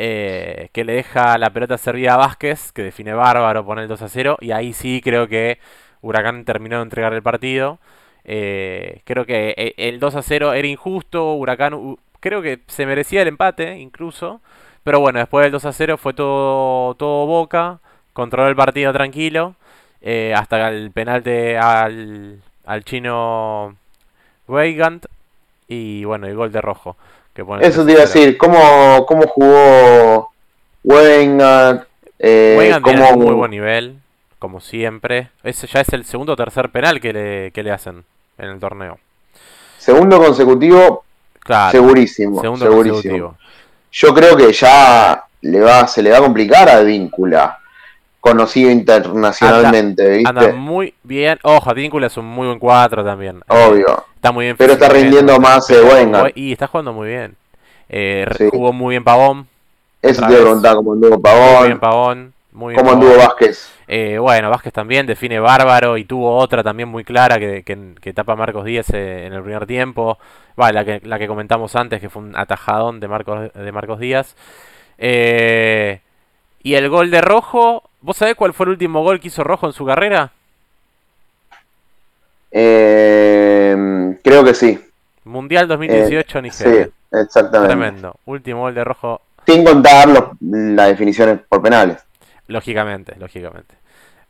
eh, 0.00 0.68
que 0.72 0.84
le 0.84 0.92
deja 0.94 1.38
la 1.38 1.50
pelota 1.50 1.76
servida 1.78 2.14
a 2.14 2.18
Vázquez, 2.18 2.72
que 2.72 2.82
define 2.82 3.12
bárbaro, 3.14 3.64
pone 3.66 3.82
el 3.82 3.88
2 3.88 4.02
a 4.02 4.08
0, 4.08 4.38
y 4.40 4.52
ahí 4.52 4.72
sí 4.72 5.00
creo 5.02 5.28
que 5.28 5.58
Huracán 6.02 6.44
terminó 6.44 6.76
de 6.76 6.82
entregar 6.84 7.12
el 7.14 7.22
partido. 7.22 7.78
creo 8.24 9.26
que 9.26 9.74
el 9.76 10.00
2 10.00 10.14
a 10.16 10.22
0 10.22 10.52
era 10.54 10.68
injusto, 10.68 11.34
Huracán 11.34 11.96
creo 12.20 12.42
que 12.42 12.60
se 12.68 12.86
merecía 12.86 13.22
el 13.22 13.28
empate 13.28 13.78
incluso, 13.78 14.40
pero 14.84 15.00
bueno, 15.00 15.18
después 15.18 15.44
del 15.44 15.52
2 15.52 15.64
a 15.64 15.72
0 15.72 15.96
fue 15.98 16.14
todo, 16.14 16.94
todo 16.94 17.26
boca, 17.26 17.80
controló 18.12 18.48
el 18.48 18.56
partido 18.56 18.92
tranquilo, 18.92 19.56
hasta 20.34 20.68
el 20.70 20.90
penal 20.92 21.22
de, 21.22 21.58
al, 21.58 22.40
al 22.66 22.84
chino 22.84 23.76
Weigand 24.46 25.06
y 25.68 26.04
bueno, 26.04 26.26
el 26.26 26.34
gol 26.34 26.50
de 26.52 26.60
rojo. 26.60 26.96
Que 27.38 27.66
Eso 27.68 27.84
te 27.86 27.92
iba 27.92 28.00
a 28.00 28.06
decir, 28.06 28.36
¿cómo, 28.36 29.06
cómo 29.06 29.28
jugó 29.28 30.32
Weigand? 30.82 31.84
Eh, 32.18 32.80
tiene 32.82 33.12
muy 33.14 33.34
buen 33.34 33.52
nivel, 33.52 34.00
como 34.40 34.60
siempre. 34.60 35.30
Ese 35.44 35.68
ya 35.68 35.82
es 35.82 35.92
el 35.92 36.04
segundo 36.04 36.32
o 36.32 36.36
tercer 36.36 36.70
penal 36.70 37.00
que 37.00 37.12
le, 37.12 37.52
que 37.52 37.62
le 37.62 37.70
hacen 37.70 38.04
en 38.38 38.48
el 38.48 38.58
torneo. 38.58 38.98
Segundo 39.78 40.18
consecutivo, 40.18 41.04
claro, 41.38 41.70
segurísimo. 41.70 42.40
Segundo 42.40 42.64
segurísimo. 42.66 43.38
Yo 43.92 44.12
creo 44.12 44.36
que 44.36 44.52
ya 44.52 45.24
le 45.42 45.60
va, 45.60 45.86
se 45.86 46.02
le 46.02 46.10
va 46.10 46.18
a 46.18 46.22
complicar 46.22 46.68
a 46.68 46.80
Víncula 46.80 47.56
conocido 48.20 48.70
internacionalmente, 48.70 50.08
¿viste? 50.08 50.28
Anda 50.28 50.52
muy 50.52 50.94
bien. 51.02 51.38
Ojo, 51.42 51.70
Advíncula 51.70 52.08
es 52.08 52.16
un 52.16 52.26
muy 52.26 52.46
buen 52.46 52.58
4 52.58 53.04
también. 53.04 53.42
Obvio. 53.48 54.04
está 54.14 54.32
muy 54.32 54.46
bien. 54.46 54.56
Pero 54.56 54.72
está 54.74 54.88
rindiendo 54.88 55.38
más 55.40 55.68
eh. 55.70 56.32
Y 56.34 56.52
está 56.52 56.66
jugando 56.66 56.92
muy 56.92 57.08
bien. 57.08 57.36
Eh, 57.88 58.26
Jugó 58.50 58.72
muy 58.72 58.92
bien 58.92 59.04
Pavón. 59.04 59.46
Eso 60.02 60.22
te 60.26 60.32
iba 60.32 60.40
a 60.40 60.42
preguntar 60.42 60.76
cómo 60.76 60.92
anduvo 60.92 61.20
Pavón. 61.20 61.58
Muy 61.58 61.66
bien 61.66 61.80
Pavón. 61.80 62.32
Muy 62.52 62.74
¿Cómo 62.74 62.92
anduvo 62.92 63.16
Vázquez? 63.16 63.70
Eh, 63.86 64.18
bueno, 64.18 64.50
Vázquez 64.50 64.72
también 64.72 65.06
define 65.06 65.38
bárbaro 65.38 65.96
y 65.96 66.04
tuvo 66.04 66.36
otra 66.36 66.62
también 66.64 66.88
muy 66.88 67.04
clara 67.04 67.38
que, 67.38 67.62
que, 67.62 68.12
tapa 68.12 68.36
Marcos 68.36 68.64
Díaz 68.64 68.90
eh, 68.90 69.26
en 69.26 69.32
el 69.32 69.42
primer 69.42 69.66
tiempo. 69.66 70.18
Vale, 70.56 70.74
la 70.74 70.84
que, 70.84 71.06
la 71.06 71.18
que 71.18 71.28
comentamos 71.28 71.76
antes, 71.76 72.00
que 72.00 72.10
fue 72.10 72.22
un 72.22 72.36
atajadón 72.36 72.98
de 72.98 73.06
Marcos, 73.06 73.52
de 73.52 73.72
Marcos 73.72 74.00
Díaz. 74.00 74.34
Eh, 74.98 76.00
y 76.62 76.74
el 76.74 76.88
gol 76.88 77.10
de 77.10 77.20
Rojo, 77.20 77.87
¿vos 78.00 78.16
sabés 78.16 78.34
cuál 78.34 78.54
fue 78.54 78.64
el 78.64 78.70
último 78.70 79.02
gol 79.02 79.20
que 79.20 79.28
hizo 79.28 79.44
Rojo 79.44 79.66
en 79.66 79.72
su 79.72 79.84
carrera? 79.84 80.32
Eh, 82.50 84.16
creo 84.22 84.44
que 84.44 84.54
sí. 84.54 84.78
Mundial 85.24 85.68
2018 85.68 86.38
eh, 86.38 86.42
Nigeria. 86.42 86.84
Sí, 86.86 86.90
exactamente. 87.12 87.74
Tremendo. 87.74 88.16
Último 88.24 88.60
gol 88.60 88.74
de 88.74 88.84
Rojo. 88.84 89.20
Sin 89.46 89.64
contar 89.64 90.08
los, 90.08 90.24
las 90.40 90.88
definiciones 90.88 91.40
por 91.48 91.62
penales. 91.62 91.98
Lógicamente, 92.46 93.14
lógicamente. 93.18 93.74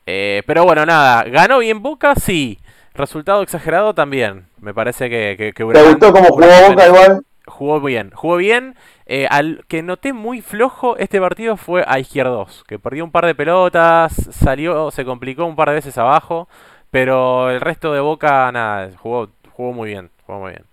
Eh, 0.07 0.42
pero 0.46 0.64
bueno, 0.64 0.85
nada. 0.85 1.24
¿Ganó 1.24 1.59
bien 1.59 1.83
Boca? 1.83 2.14
Sí. 2.14 2.59
Resultado 2.94 3.42
exagerado 3.42 3.94
también. 3.94 4.46
Me 4.61 4.74
parece 4.74 5.09
que... 5.09 5.37
que, 5.37 5.52
¿Te 5.52 5.83
gustó 5.83 6.12
cómo 6.12 6.28
jugó 6.28 6.46
Boca 6.68 6.87
igual? 6.87 7.22
Jugó 7.46 7.81
bien. 7.81 8.11
Jugó 8.12 8.37
bien. 8.37 8.74
Eh, 9.11 9.27
al 9.31 9.64
que 9.68 9.83
noté 9.83 10.12
muy 10.12 10.42
flojo 10.42 10.99
este 10.99 11.18
partido 11.18 11.57
fue 11.57 11.83
a 11.87 11.99
Izquierdos, 11.99 12.62
que 12.68 12.79
perdió 12.79 13.05
un 13.05 13.11
par 13.11 13.25
de 13.25 13.35
pelotas, 13.35 14.12
salió, 14.33 14.90
se 14.90 15.07
complicó 15.07 15.47
un 15.47 15.57
par 15.57 15.71
de 15.71 15.77
veces 15.77 15.97
abajo, 15.97 16.47
pero 16.90 17.49
el 17.51 17.62
resto 17.62 17.94
de 17.94 18.01
Boca, 18.01 18.53
nada, 18.53 18.90
jugó, 18.99 19.31
jugó 19.51 19.73
muy 19.73 19.88
bien, 19.88 20.11
jugó 20.27 20.40
muy 20.40 20.51
bien. 20.51 20.64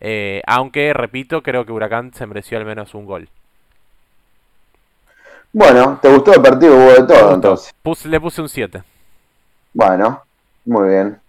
Eh, 0.00 0.40
aunque, 0.46 0.94
repito, 0.94 1.42
creo 1.42 1.66
que 1.66 1.72
Huracán 1.72 2.14
se 2.14 2.26
mereció 2.26 2.56
al 2.56 2.64
menos 2.64 2.94
un 2.94 3.04
gol. 3.04 3.28
Bueno, 5.52 5.98
¿te 6.00 6.08
gustó 6.08 6.32
el 6.32 6.40
partido? 6.40 6.74
Hubo 6.74 6.90
de 6.90 7.02
todo, 7.02 7.34
entonces. 7.34 7.74
le 8.06 8.18
puse 8.18 8.40
un 8.40 8.48
7. 8.48 8.82
Bueno, 9.74 10.22
muy 10.64 10.88
bien. 10.88 11.20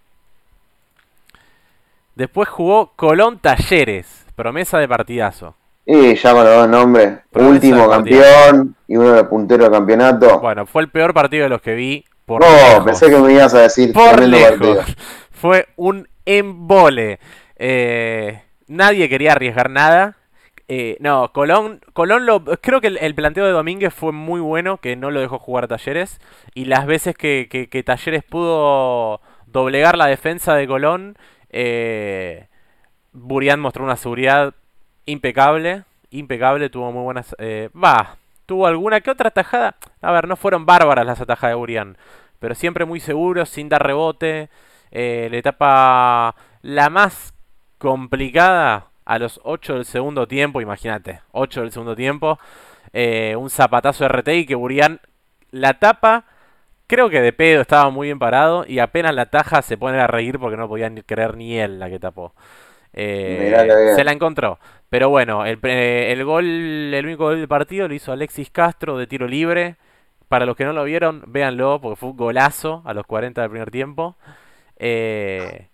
Después 2.14 2.48
jugó 2.48 2.92
Colón 2.96 3.40
Talleres, 3.40 4.24
promesa 4.34 4.78
de 4.78 4.88
partidazo. 4.88 5.54
Y 5.86 6.16
ya 6.16 6.32
con 6.32 6.44
los 6.44 6.54
dos 6.54 6.68
nombres. 6.68 7.18
Último 7.32 7.88
campeón 7.88 8.74
y 8.88 8.96
uno 8.96 9.12
de 9.12 9.24
puntero 9.24 9.64
de 9.64 9.70
campeonato. 9.70 10.40
Bueno, 10.40 10.66
fue 10.66 10.82
el 10.82 10.90
peor 10.90 11.14
partido 11.14 11.44
de 11.44 11.48
los 11.48 11.62
que 11.62 11.74
vi. 11.74 12.04
Por 12.24 12.42
no, 12.42 12.84
pensé 12.84 13.08
que 13.08 13.16
me 13.18 13.32
ibas 13.32 13.54
a 13.54 13.60
decir 13.62 13.92
por 13.92 14.20
lejos. 14.20 14.78
Fue 15.30 15.68
un 15.76 16.08
embole. 16.24 17.20
Eh, 17.56 18.42
nadie 18.66 19.08
quería 19.08 19.32
arriesgar 19.32 19.70
nada. 19.70 20.16
Eh, 20.66 20.96
no, 20.98 21.32
Colón, 21.32 21.80
Colón 21.92 22.26
lo, 22.26 22.44
creo 22.44 22.80
que 22.80 22.88
el, 22.88 23.14
planteo 23.14 23.44
de 23.44 23.52
Domínguez 23.52 23.94
fue 23.94 24.10
muy 24.10 24.40
bueno, 24.40 24.78
que 24.78 24.96
no 24.96 25.12
lo 25.12 25.20
dejó 25.20 25.38
jugar 25.38 25.68
Talleres. 25.68 26.18
Y 26.54 26.64
las 26.64 26.86
veces 26.86 27.16
que, 27.16 27.48
que, 27.48 27.82
Talleres 27.84 28.24
pudo 28.24 29.20
doblegar 29.46 29.96
la 29.96 30.06
defensa 30.06 30.54
de 30.56 30.66
Colón, 30.66 31.16
eh, 31.50 32.48
Burián 33.12 33.60
mostró 33.60 33.84
una 33.84 33.96
seguridad 33.96 34.54
impecable, 35.06 35.84
impecable, 36.10 36.68
tuvo 36.68 36.92
muy 36.92 37.02
buenas... 37.02 37.34
Eh, 37.38 37.70
va, 37.74 38.16
tuvo 38.46 38.66
alguna 38.66 39.00
que 39.00 39.10
otra 39.10 39.28
atajada. 39.28 39.76
A 40.00 40.12
ver, 40.12 40.28
no 40.28 40.36
fueron 40.36 40.66
bárbaras 40.66 41.06
las 41.06 41.20
atajadas 41.20 41.56
de 41.56 41.60
Urián, 41.60 41.96
pero 42.38 42.54
siempre 42.54 42.84
muy 42.84 43.00
seguro, 43.00 43.44
sin 43.46 43.68
dar 43.68 43.84
rebote. 43.84 44.48
Eh, 44.90 45.28
la 45.30 45.36
etapa 45.36 46.34
la 46.62 46.90
más 46.90 47.34
complicada 47.78 48.86
a 49.04 49.18
los 49.18 49.40
8 49.44 49.74
del 49.74 49.84
segundo 49.84 50.26
tiempo, 50.26 50.60
imagínate, 50.60 51.20
8 51.32 51.62
del 51.62 51.72
segundo 51.72 51.94
tiempo. 51.94 52.38
Eh, 52.92 53.36
un 53.36 53.50
zapatazo 53.50 54.08
de 54.08 54.36
y 54.36 54.46
que 54.46 54.54
Burián 54.54 55.00
la 55.50 55.78
tapa, 55.78 56.24
creo 56.86 57.10
que 57.10 57.20
de 57.20 57.32
pedo 57.32 57.60
estaba 57.60 57.90
muy 57.90 58.08
bien 58.08 58.18
parado 58.18 58.64
y 58.66 58.78
apenas 58.78 59.14
la 59.14 59.26
taja 59.26 59.60
se 59.62 59.76
pone 59.76 60.00
a 60.00 60.06
reír 60.06 60.38
porque 60.38 60.56
no 60.56 60.68
podía 60.68 60.90
creer 61.04 61.36
ni 61.36 61.58
él 61.58 61.78
la 61.78 61.90
que 61.90 61.98
tapó. 61.98 62.32
se 62.92 64.02
la 64.04 64.12
encontró. 64.12 64.58
Pero 64.88 65.08
bueno, 65.08 65.44
el, 65.44 65.58
el, 65.64 66.24
gol, 66.24 66.44
el 66.44 67.04
único 67.04 67.24
gol 67.24 67.38
del 67.38 67.48
partido 67.48 67.88
lo 67.88 67.94
hizo 67.94 68.12
Alexis 68.12 68.50
Castro 68.50 68.96
de 68.98 69.06
tiro 69.06 69.26
libre. 69.26 69.76
Para 70.28 70.44
los 70.44 70.56
que 70.56 70.64
no 70.64 70.72
lo 70.72 70.82
vieron, 70.84 71.22
véanlo, 71.28 71.80
porque 71.80 71.96
fue 71.96 72.10
un 72.10 72.16
golazo 72.16 72.82
a 72.84 72.94
los 72.94 73.06
40 73.06 73.40
del 73.42 73.50
primer 73.50 73.70
tiempo. 73.70 74.16
Eh, 74.76 75.68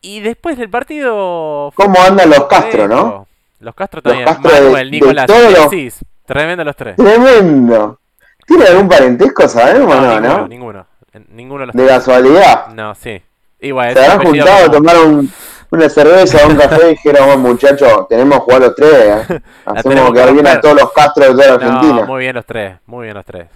y 0.00 0.20
después 0.20 0.56
del 0.56 0.70
partido. 0.70 1.72
¿Cómo 1.74 2.00
andan 2.00 2.30
los 2.30 2.46
Castro, 2.46 2.86
no? 2.86 3.26
Los 3.58 3.74
Castro 3.74 4.00
también. 4.00 4.24
Los 4.24 4.36
Castro 4.36 4.62
Manuel, 4.62 4.90
Nicolás, 4.90 5.30
Alexis. 5.30 6.04
Tremendo 6.24 6.64
los 6.64 6.76
tres. 6.76 6.96
Tremendo. 6.96 7.98
¿Tiene 8.46 8.64
algún 8.64 8.88
parentesco, 8.88 9.48
sabemos 9.48 9.94
no, 9.94 10.20
no, 10.20 10.48
ninguno, 10.48 10.48
Ninguno. 10.48 10.86
Ninguno 11.30 11.60
de 11.60 11.66
los 11.66 11.76
¿De 11.76 11.86
casualidad? 11.86 12.68
No, 12.68 12.94
sí. 12.94 13.20
Igual, 13.60 13.92
Se 13.92 14.04
habrán 14.04 14.26
juntado 14.26 14.66
a 14.66 14.70
tomar 14.70 14.96
un 14.98 15.32
una 15.70 15.88
cerveza 15.88 16.44
o 16.44 16.48
un 16.50 16.56
café 16.56 16.86
y 16.86 16.90
dijéramos, 16.90 17.38
muchachos, 17.38 18.08
tenemos 18.08 18.38
que 18.38 18.44
jugar 18.44 18.60
los 18.60 18.74
tres. 18.74 19.30
¿eh? 19.30 19.40
Hacemos 19.64 20.12
que 20.12 20.32
bien 20.32 20.46
a 20.46 20.60
todos 20.60 20.80
los 20.80 20.92
castros 20.92 21.28
de 21.28 21.32
toda 21.34 21.46
la 21.46 21.54
Argentina. 21.54 22.04
muy 22.06 22.20
bien 22.20 22.34
los 22.34 22.46
tres, 22.46 22.78
muy 22.86 23.04
bien 23.04 23.14
los 23.14 23.24
tres. 23.24 23.48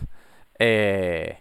Eh... 0.59 1.39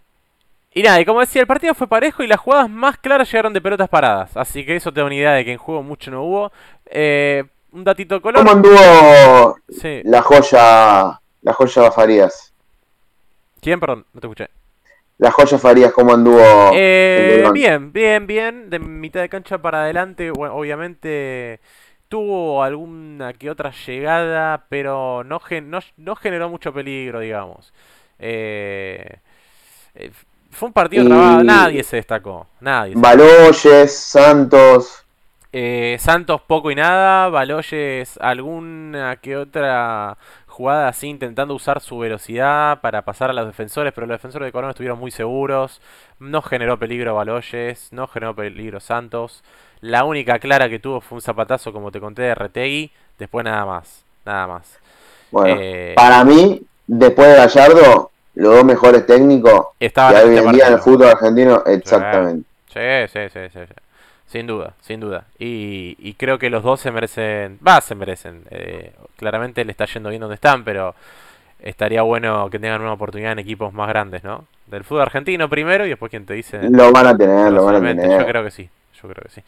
Y 0.75 0.81
nada, 0.81 0.99
y 0.99 1.05
como 1.05 1.19
decía, 1.19 1.41
el 1.41 1.47
partido 1.47 1.75
fue 1.75 1.86
parejo 1.88 2.23
y 2.23 2.27
las 2.27 2.39
jugadas 2.39 2.67
más 2.67 2.97
claras 2.97 3.31
llegaron 3.31 3.53
de 3.53 3.62
pelotas 3.62 3.89
paradas. 3.89 4.36
Así 4.36 4.65
que 4.65 4.75
eso 4.75 4.91
te 4.91 5.01
da 5.01 5.05
una 5.05 5.13
idea 5.15 5.33
de 5.33 5.45
que 5.45 5.51
en 5.51 5.59
juego 5.59 5.83
mucho 5.83 6.09
no 6.09 6.23
hubo. 6.23 6.51
Eh, 6.86 7.43
un 7.71 7.83
datito 7.83 8.19
color. 8.19 8.39
¿Cómo 8.39 8.51
anduvo 8.51 9.57
la 10.03 10.21
joya 10.23 11.21
la 11.43 11.53
joya 11.53 11.91
Farías? 11.91 12.53
¿Quién? 13.62 13.79
Perdón, 13.79 14.05
no 14.13 14.19
te 14.19 14.27
escuché 14.27 14.62
la 15.23 15.31
joya 15.31 15.57
Farías, 15.57 15.93
¿cómo 15.93 16.13
anduvo? 16.13 16.71
Eh, 16.73 17.49
bien, 17.53 17.93
bien, 17.93 18.27
bien. 18.27 18.69
De 18.69 18.77
mitad 18.77 19.21
de 19.21 19.29
cancha 19.29 19.57
para 19.57 19.83
adelante, 19.83 20.29
obviamente 20.31 21.62
tuvo 22.09 22.62
alguna 22.62 23.31
que 23.31 23.49
otra 23.49 23.71
llegada, 23.88 24.65
pero 24.67 25.23
no, 25.23 25.39
no, 25.95 26.15
generó 26.17 26.49
mucho 26.49 26.73
peligro, 26.73 27.21
digamos. 27.21 27.73
Eh, 28.19 29.19
eh, 29.95 30.12
fue 30.51 30.67
un 30.67 30.73
partido 30.73 31.05
trabado, 31.05 31.41
nadie 31.41 31.83
se 31.83 31.95
destacó. 31.95 32.45
Nadie. 32.59 32.93
Baloyes, 32.97 33.97
Santos. 33.97 35.05
Santos 35.99 36.41
poco 36.41 36.69
y 36.69 36.76
nada, 36.76 37.30
Baloyes 37.30 38.17
alguna 38.19 39.15
que 39.21 39.38
otra 39.38 40.17
jugada 40.54 40.88
así 40.88 41.08
intentando 41.08 41.56
usar 41.56 41.82
su 41.82 41.97
velocidad 41.97 42.80
para 42.80 43.01
pasar 43.01 43.32
a 43.32 43.34
los 43.34 43.47
defensores, 43.47 43.91
pero 43.91 44.06
los 44.06 44.16
defensores 44.16 44.45
de 44.45 44.51
Corona 44.51 44.72
estuvieron 44.72 44.99
muy 44.99 45.10
seguros. 45.10 45.82
No 46.20 46.43
generó 46.43 46.78
peligro 46.78 47.16
Baloyes, 47.16 47.88
no 47.91 48.08
generó 48.08 48.36
peligro 48.36 48.80
Santos. 48.80 49.43
La 49.82 50.06
única 50.06 50.38
clara 50.38 50.70
que 50.70 50.78
tuvo 50.78 51.01
fue 51.01 51.16
un 51.16 51.22
zapatazo, 51.22 51.74
como 51.74 51.91
te 51.91 51.99
conté, 51.99 52.22
de 52.22 52.36
Retegui. 52.36 52.91
Después 53.18 53.43
nada 53.43 53.66
más, 53.66 54.04
nada 54.26 54.45
más. 54.45 54.80
Bueno, 55.32 55.58
eh, 55.60 55.93
para 55.95 56.24
mí, 56.24 56.62
después 56.86 57.30
de 57.30 57.36
Gallardo, 57.36 58.12
los 58.36 58.56
dos 58.56 58.64
mejores 58.64 59.08
técnicos 59.08 59.70
que 59.80 59.91
hay 59.95 60.30
hoy 60.30 60.38
en 60.38 60.51
día 60.51 60.68
en 60.68 60.74
el 60.74 60.80
fútbol 60.80 61.08
argentino, 61.08 61.64
exactamente. 61.66 62.47
Sí, 62.72 63.12
sí, 63.12 63.20
sí, 63.34 63.39
sí. 63.51 63.74
Sin 64.28 64.47
duda, 64.47 64.74
sin 64.82 64.99
duda. 64.99 65.26
Y, 65.38 65.95
y 65.99 66.15
creo 66.15 66.39
que 66.39 66.49
los 66.49 66.63
dos 66.63 66.80
se 66.80 66.91
merecen, 66.91 67.59
va, 67.65 67.82
se 67.82 67.93
merecen. 67.95 68.41
Eh, 68.49 68.91
claramente 69.15 69.63
le 69.63 69.71
está 69.71 69.86
yendo 69.86 70.09
bien 70.09 70.21
donde 70.21 70.36
están, 70.36 70.63
pero 70.63 70.95
estaría 71.59 72.01
bueno 72.01 72.49
que 72.49 72.59
tengan 72.59 72.82
una 72.82 72.93
oportunidad 72.93 73.34
en 73.34 73.39
equipos 73.39 73.74
más 73.74 73.88
grandes, 73.89 74.24
¿no? 74.24 74.45
Del 74.67 74.84
fútbol 74.84 75.03
argentino 75.03 75.47
primero 75.49 75.86
y 75.86 75.89
después 75.89 76.09
quien 76.09 76.26
te 76.26 76.34
dice... 76.34 76.67
Lo 76.69 76.91
van 76.91 77.07
a 77.07 77.17
tener, 77.17 77.51
lo 77.51 77.65
van 77.65 77.76
a 77.76 77.80
tener. 77.80 78.19
Yo 78.19 78.26
creo 78.26 78.43
que 78.43 78.51
sí, 78.51 78.69
yo 79.01 79.01
creo 79.09 79.24
que 79.24 79.30
sí. 79.30 79.41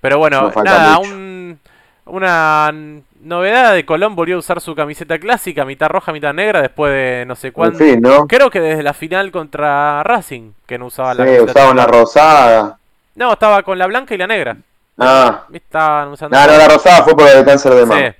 Pero 0.00 0.18
bueno, 0.18 0.50
nada, 0.64 0.98
un- 0.98 1.58
una 2.04 2.72
novedad 3.20 3.74
de 3.74 3.86
Colón 3.86 4.16
volvió 4.16 4.34
a 4.36 4.38
usar 4.40 4.60
su 4.60 4.74
camiseta 4.74 5.18
clásica, 5.20 5.64
mitad 5.64 5.88
roja, 5.88 6.12
mitad 6.12 6.34
negra, 6.34 6.60
después 6.60 6.92
de 6.92 7.24
no 7.26 7.36
sé 7.36 7.48
En 7.48 7.52
cuánto. 7.52 7.78
fin, 7.78 8.00
¿no? 8.00 8.26
Creo 8.26 8.50
que 8.50 8.60
desde 8.60 8.82
la 8.82 8.92
final 8.94 9.30
contra 9.30 10.02
Racing, 10.02 10.52
que 10.66 10.78
no 10.78 10.86
usaba 10.86 11.14
la 11.14 11.24
Sí, 11.24 11.36
camiseta 11.36 11.72
la 11.74 11.86
titular. 11.86 11.90
rosada. 11.90 12.78
No, 13.14 13.32
estaba 13.32 13.62
con 13.62 13.78
la 13.78 13.86
blanca 13.86 14.14
y 14.14 14.18
la 14.18 14.26
negra. 14.26 14.56
Ah, 14.98 15.44
Estaban 15.52 16.08
usando. 16.08 16.36
no, 16.38 16.46
no, 16.46 16.56
la 16.58 16.68
rosada 16.68 17.02
fue 17.02 17.14
por 17.16 17.28
el 17.28 17.44
cáncer 17.44 17.74
de 17.74 17.86
mama. 17.86 18.00
Sí. 18.00 18.16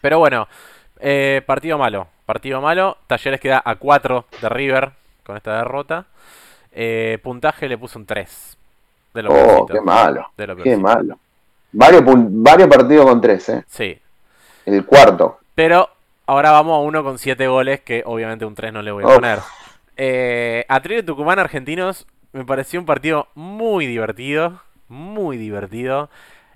Pero 0.00 0.18
bueno, 0.18 0.48
eh, 1.00 1.42
partido 1.46 1.78
malo. 1.78 2.08
Partido 2.26 2.60
malo. 2.60 2.98
Talleres 3.06 3.40
queda 3.40 3.62
a 3.64 3.76
4 3.76 4.26
de 4.40 4.48
River 4.48 4.92
con 5.24 5.36
esta 5.36 5.56
derrota. 5.58 6.04
Eh, 6.72 7.18
puntaje 7.22 7.68
le 7.68 7.78
puso 7.78 7.98
un 7.98 8.06
3. 8.06 8.56
De 9.14 9.22
lo 9.22 9.30
Oh, 9.30 9.34
peorcito. 9.66 9.66
qué 9.74 9.80
malo. 9.80 10.30
De 10.36 10.46
lo 10.46 10.56
Qué 10.56 10.76
malo. 10.76 11.18
Varios, 11.72 12.02
partidos 12.68 13.06
con 13.06 13.20
tres, 13.20 13.48
¿eh? 13.50 13.64
Sí. 13.66 13.98
El 14.66 14.84
cuarto. 14.86 15.38
Pero 15.54 15.88
ahora 16.26 16.50
vamos 16.50 16.76
a 16.76 16.80
uno 16.80 17.02
con 17.02 17.18
7 17.18 17.46
goles, 17.46 17.80
que 17.80 18.02
obviamente 18.06 18.44
un 18.44 18.54
3 18.54 18.72
no 18.72 18.82
le 18.82 18.90
voy 18.92 19.04
a 19.04 19.06
poner. 19.08 19.38
Eh, 19.96 20.64
Atlético 20.68 21.06
Tucumán 21.14 21.38
Argentinos 21.38 22.06
me 22.32 22.44
pareció 22.44 22.80
un 22.80 22.86
partido 22.86 23.28
muy 23.34 23.86
divertido. 23.86 24.60
Muy 24.88 25.36
divertido. 25.36 26.08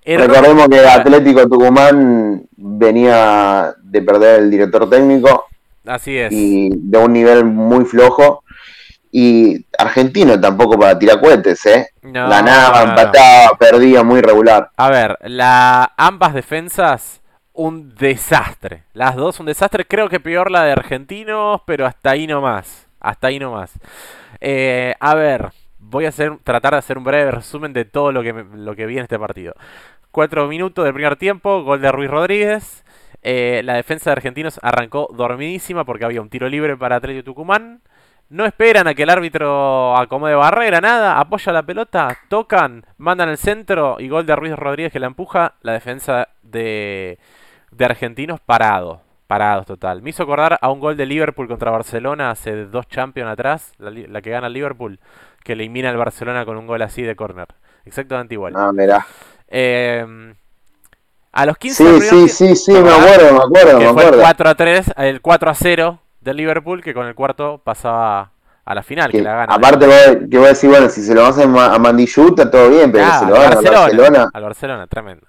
Error- 0.05 0.29
Recordemos 0.29 0.69
que 0.69 0.81
Atlético 0.81 1.49
Tucumán 1.49 2.47
venía 2.57 3.75
de 3.83 4.03
perder 4.03 4.41
el 4.41 4.51
director 4.51 4.89
técnico 4.91 5.47
Así 5.87 6.17
es. 6.17 6.33
y 6.33 6.71
de 6.73 6.99
un 6.99 7.13
nivel 7.13 7.45
muy 7.45 7.85
flojo. 7.85 8.43
Y 9.15 9.67
Argentino 9.79 10.41
tampoco 10.41 10.79
para 10.79 10.99
tirar 10.99 11.21
cohetes, 11.21 11.67
¿eh? 11.67 11.89
No, 12.01 12.31
Ganaba, 12.31 12.81
no, 12.81 12.85
no. 12.87 12.91
empataba, 12.93 13.59
perdía, 13.59 14.03
muy 14.03 14.23
regular. 14.23 14.71
A 14.79 14.89
ver, 14.89 15.19
la, 15.25 15.93
ambas 15.99 16.33
defensas, 16.33 17.21
un 17.53 17.95
desastre. 17.95 18.85
Las 18.95 19.15
dos 19.15 19.39
un 19.39 19.47
desastre. 19.47 19.85
Creo 19.85 20.09
que 20.09 20.19
peor 20.19 20.51
la 20.51 20.65
de 20.65 20.73
Argentinos, 20.73 21.61
pero 21.67 21.85
hasta 21.85 22.13
ahí 22.13 22.27
nomás. 22.27 22.87
Hasta 23.01 23.27
ahí 23.27 23.39
nomás. 23.39 23.73
Eh, 24.41 24.95
a 24.99 25.15
ver, 25.15 25.51
voy 25.83 26.07
a 26.07 26.09
hacer, 26.09 26.39
tratar 26.45 26.73
de 26.73 26.79
hacer 26.79 26.97
un 26.97 27.05
breve 27.05 27.31
resumen 27.31 27.73
de 27.73 27.85
todo 27.85 28.13
lo 28.13 28.23
que, 28.23 28.33
lo 28.33 28.75
que 28.75 28.87
vi 28.87 28.97
en 28.97 29.03
este 29.03 29.19
partido. 29.19 29.55
Cuatro 30.11 30.47
minutos 30.47 30.85
del 30.85 30.95
primer 30.95 31.17
tiempo, 31.17 31.63
gol 31.63 31.81
de 31.81 31.93
Ruiz 31.93 32.11
Rodríguez. 32.11 32.85
Eh, 33.23 33.63
la 33.65 33.75
defensa 33.75 34.11
de 34.11 34.13
Argentinos 34.13 34.59
arrancó 34.63 35.09
dormidísima 35.15 35.85
porque 35.85 36.05
había 36.05 36.21
un 36.21 36.29
tiro 36.29 36.49
libre 36.49 36.77
para 36.77 36.97
Atlético 36.97 37.25
Tucumán. 37.25 37.83
No 38.29 38.47
esperan 38.47 38.89
a 38.89 38.95
que 38.95 39.03
el 39.03 39.11
árbitro 39.11 39.97
acomode 39.97 40.35
barrera, 40.35 40.81
nada. 40.81 41.21
Apoya 41.21 41.53
la 41.53 41.63
pelota, 41.63 42.17
tocan, 42.29 42.85
mandan 42.97 43.29
el 43.29 43.37
centro 43.37 43.97
y 43.99 44.09
gol 44.09 44.25
de 44.25 44.35
Ruiz 44.35 44.57
Rodríguez 44.57 44.93
que 44.93 45.01
la 45.01 45.07
empuja. 45.07 45.55
La 45.61 45.73
defensa 45.73 46.29
de, 46.43 47.19
Argentinos 47.79 48.41
parado. 48.41 49.03
Parados 49.27 49.65
total. 49.65 50.03
Me 50.03 50.11
hizo 50.11 50.25
acordar 50.25 50.59
a 50.61 50.71
un 50.71 50.79
gol 50.79 50.95
de 50.97 51.07
Liverpool 51.07 51.49
contra 51.49 51.71
Barcelona 51.71 52.31
hace 52.31 52.67
dos 52.67 52.87
Champions 52.89 53.31
atrás. 53.31 53.73
La, 53.79 53.91
la 53.91 54.21
que 54.21 54.31
gana 54.31 54.49
Liverpool. 54.49 54.99
Que 55.45 55.53
elimina 55.55 55.91
al 55.91 55.97
Barcelona 55.97 56.45
con 56.45 56.57
un 56.57 56.67
gol 56.67 56.83
así 56.83 57.03
de 57.03 57.17
córner. 57.17 57.49
Exactamente 57.85 58.35
igual. 58.35 58.55
Ah, 58.57 58.71
mirá. 58.73 59.07
Eh, 59.49 60.35
a 61.33 61.47
los 61.47 61.57
15 61.59 62.01
Sí, 62.01 62.09
sí, 62.09 62.29
sí, 62.29 62.57
sí, 62.57 62.73
me 62.73 62.91
acuerdo, 62.91 63.33
me 63.33 63.39
acuerdo, 63.45 63.79
que 63.79 63.87
me 63.87 63.93
fue 63.93 64.03
el 64.03 64.09
acuerdo. 64.09 64.21
4 64.23 64.49
a 64.51 64.55
3, 64.55 64.93
el 64.99 65.21
4 65.21 65.51
a 65.51 65.55
0 65.55 65.99
del 66.21 66.37
Liverpool, 66.37 66.83
que 66.83 66.95
con 66.95 67.07
el 67.07 67.15
cuarto 67.15 67.61
pasaba 67.65 68.33
a 68.65 68.75
la 68.75 68.83
final, 68.83 69.11
que, 69.11 69.19
Que, 69.19 69.25
la 69.25 69.35
gana. 69.35 69.55
aparte, 69.55 69.87
vos, 69.87 70.29
que 70.31 70.39
vos 70.39 70.49
decís, 70.49 70.69
bueno, 70.71 70.89
si 70.89 71.03
se 71.03 71.15
lo 71.15 71.25
hacen 71.27 71.57
a 71.59 71.79
Mandillú, 71.79 72.29
está 72.29 72.49
todo 72.51 72.71
bien, 72.71 72.93
pero 72.93 73.05
Ah, 73.07 73.19
al 73.19 73.27
lo 73.29 73.33
van 73.33 73.43
a 73.43 73.49
Barcelona, 73.55 73.81
Barcelona. 73.81 74.31
Al 74.33 74.43
Barcelona, 74.43 74.87
tremendo. 74.87 75.27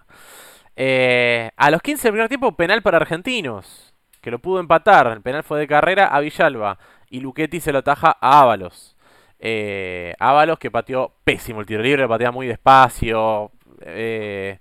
Eh, 0.75 1.49
a 1.55 1.71
los 1.71 1.81
15 1.81 2.03
del 2.03 2.11
primer 2.13 2.29
tiempo, 2.29 2.55
penal 2.55 2.81
para 2.81 2.97
Argentinos, 2.97 3.93
que 4.21 4.29
lo 4.31 4.39
pudo 4.39 4.59
empatar. 4.59 5.07
El 5.07 5.21
penal 5.21 5.43
fue 5.43 5.59
de 5.59 5.67
carrera 5.67 6.07
a 6.07 6.19
Villalba. 6.19 6.77
Y 7.09 7.19
Luchetti 7.21 7.59
se 7.59 7.71
lo 7.71 7.83
taja 7.83 8.15
a 8.19 8.41
Ábalos. 8.41 8.92
Eh, 9.45 10.13
Ábalos 10.19 10.57
que 10.57 10.71
pateó 10.71 11.11
pésimo 11.25 11.59
el 11.59 11.65
tiro 11.65 11.81
libre, 11.83 12.07
patea 12.07 12.31
muy 12.31 12.47
despacio. 12.47 13.51
eh, 13.81 14.57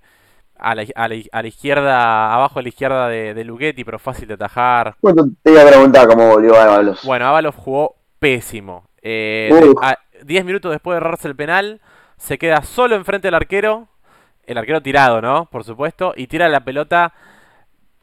a, 0.59 0.75
la, 0.75 0.85
a 0.95 1.07
la- 1.07 1.15
a 1.31 1.41
la 1.41 1.47
izquierda, 1.47 2.33
abajo 2.33 2.59
a 2.59 2.61
la 2.61 2.67
izquierda 2.69 3.07
de, 3.07 3.33
de 3.33 3.43
Luchetti, 3.45 3.83
pero 3.85 3.97
fácil 3.99 4.27
de 4.27 4.33
atajar. 4.35 4.95
Bueno, 5.01 5.23
te 5.41 5.51
iba 5.51 5.61
a 5.61 5.67
preguntar 5.67 6.05
cómo 6.07 6.27
volvió 6.29 6.55
Ábalos. 6.59 7.03
Bueno, 7.05 7.27
Ábalos 7.27 7.55
jugó 7.55 7.95
pésimo. 8.19 8.87
Eh, 9.01 9.49
Uf. 9.53 9.59
de- 9.61 9.73
a- 9.87 9.97
10 10.23 10.43
minutos 10.45 10.71
después 10.71 10.95
de 10.95 10.97
errarse 10.97 11.27
el 11.29 11.35
penal, 11.35 11.79
se 12.17 12.37
queda 12.37 12.61
solo 12.63 12.95
enfrente 12.95 13.27
del 13.27 13.35
arquero. 13.35 13.87
El 14.45 14.57
arquero 14.57 14.81
tirado, 14.81 15.21
¿no? 15.21 15.45
Por 15.49 15.63
supuesto. 15.63 16.13
Y 16.17 16.27
tira 16.27 16.49
la 16.49 16.59
pelota 16.65 17.13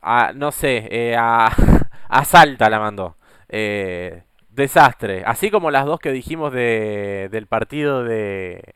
a, 0.03 0.33
no 0.35 0.53
sé, 0.53 0.89
eh, 0.91 1.16
a, 1.18 1.49
a 2.09 2.24
Salta 2.24 2.70
la 2.70 2.78
mandó. 2.81 3.16
Eh, 3.49 4.22
desastre. 4.61 5.25
Así 5.27 5.51
como 5.51 5.71
las 5.71 5.87
dos 5.87 5.99
que 5.99 6.13
dijimos 6.13 6.53
de, 6.53 7.29
del 7.31 7.47
partido 7.47 8.05
de, 8.05 8.75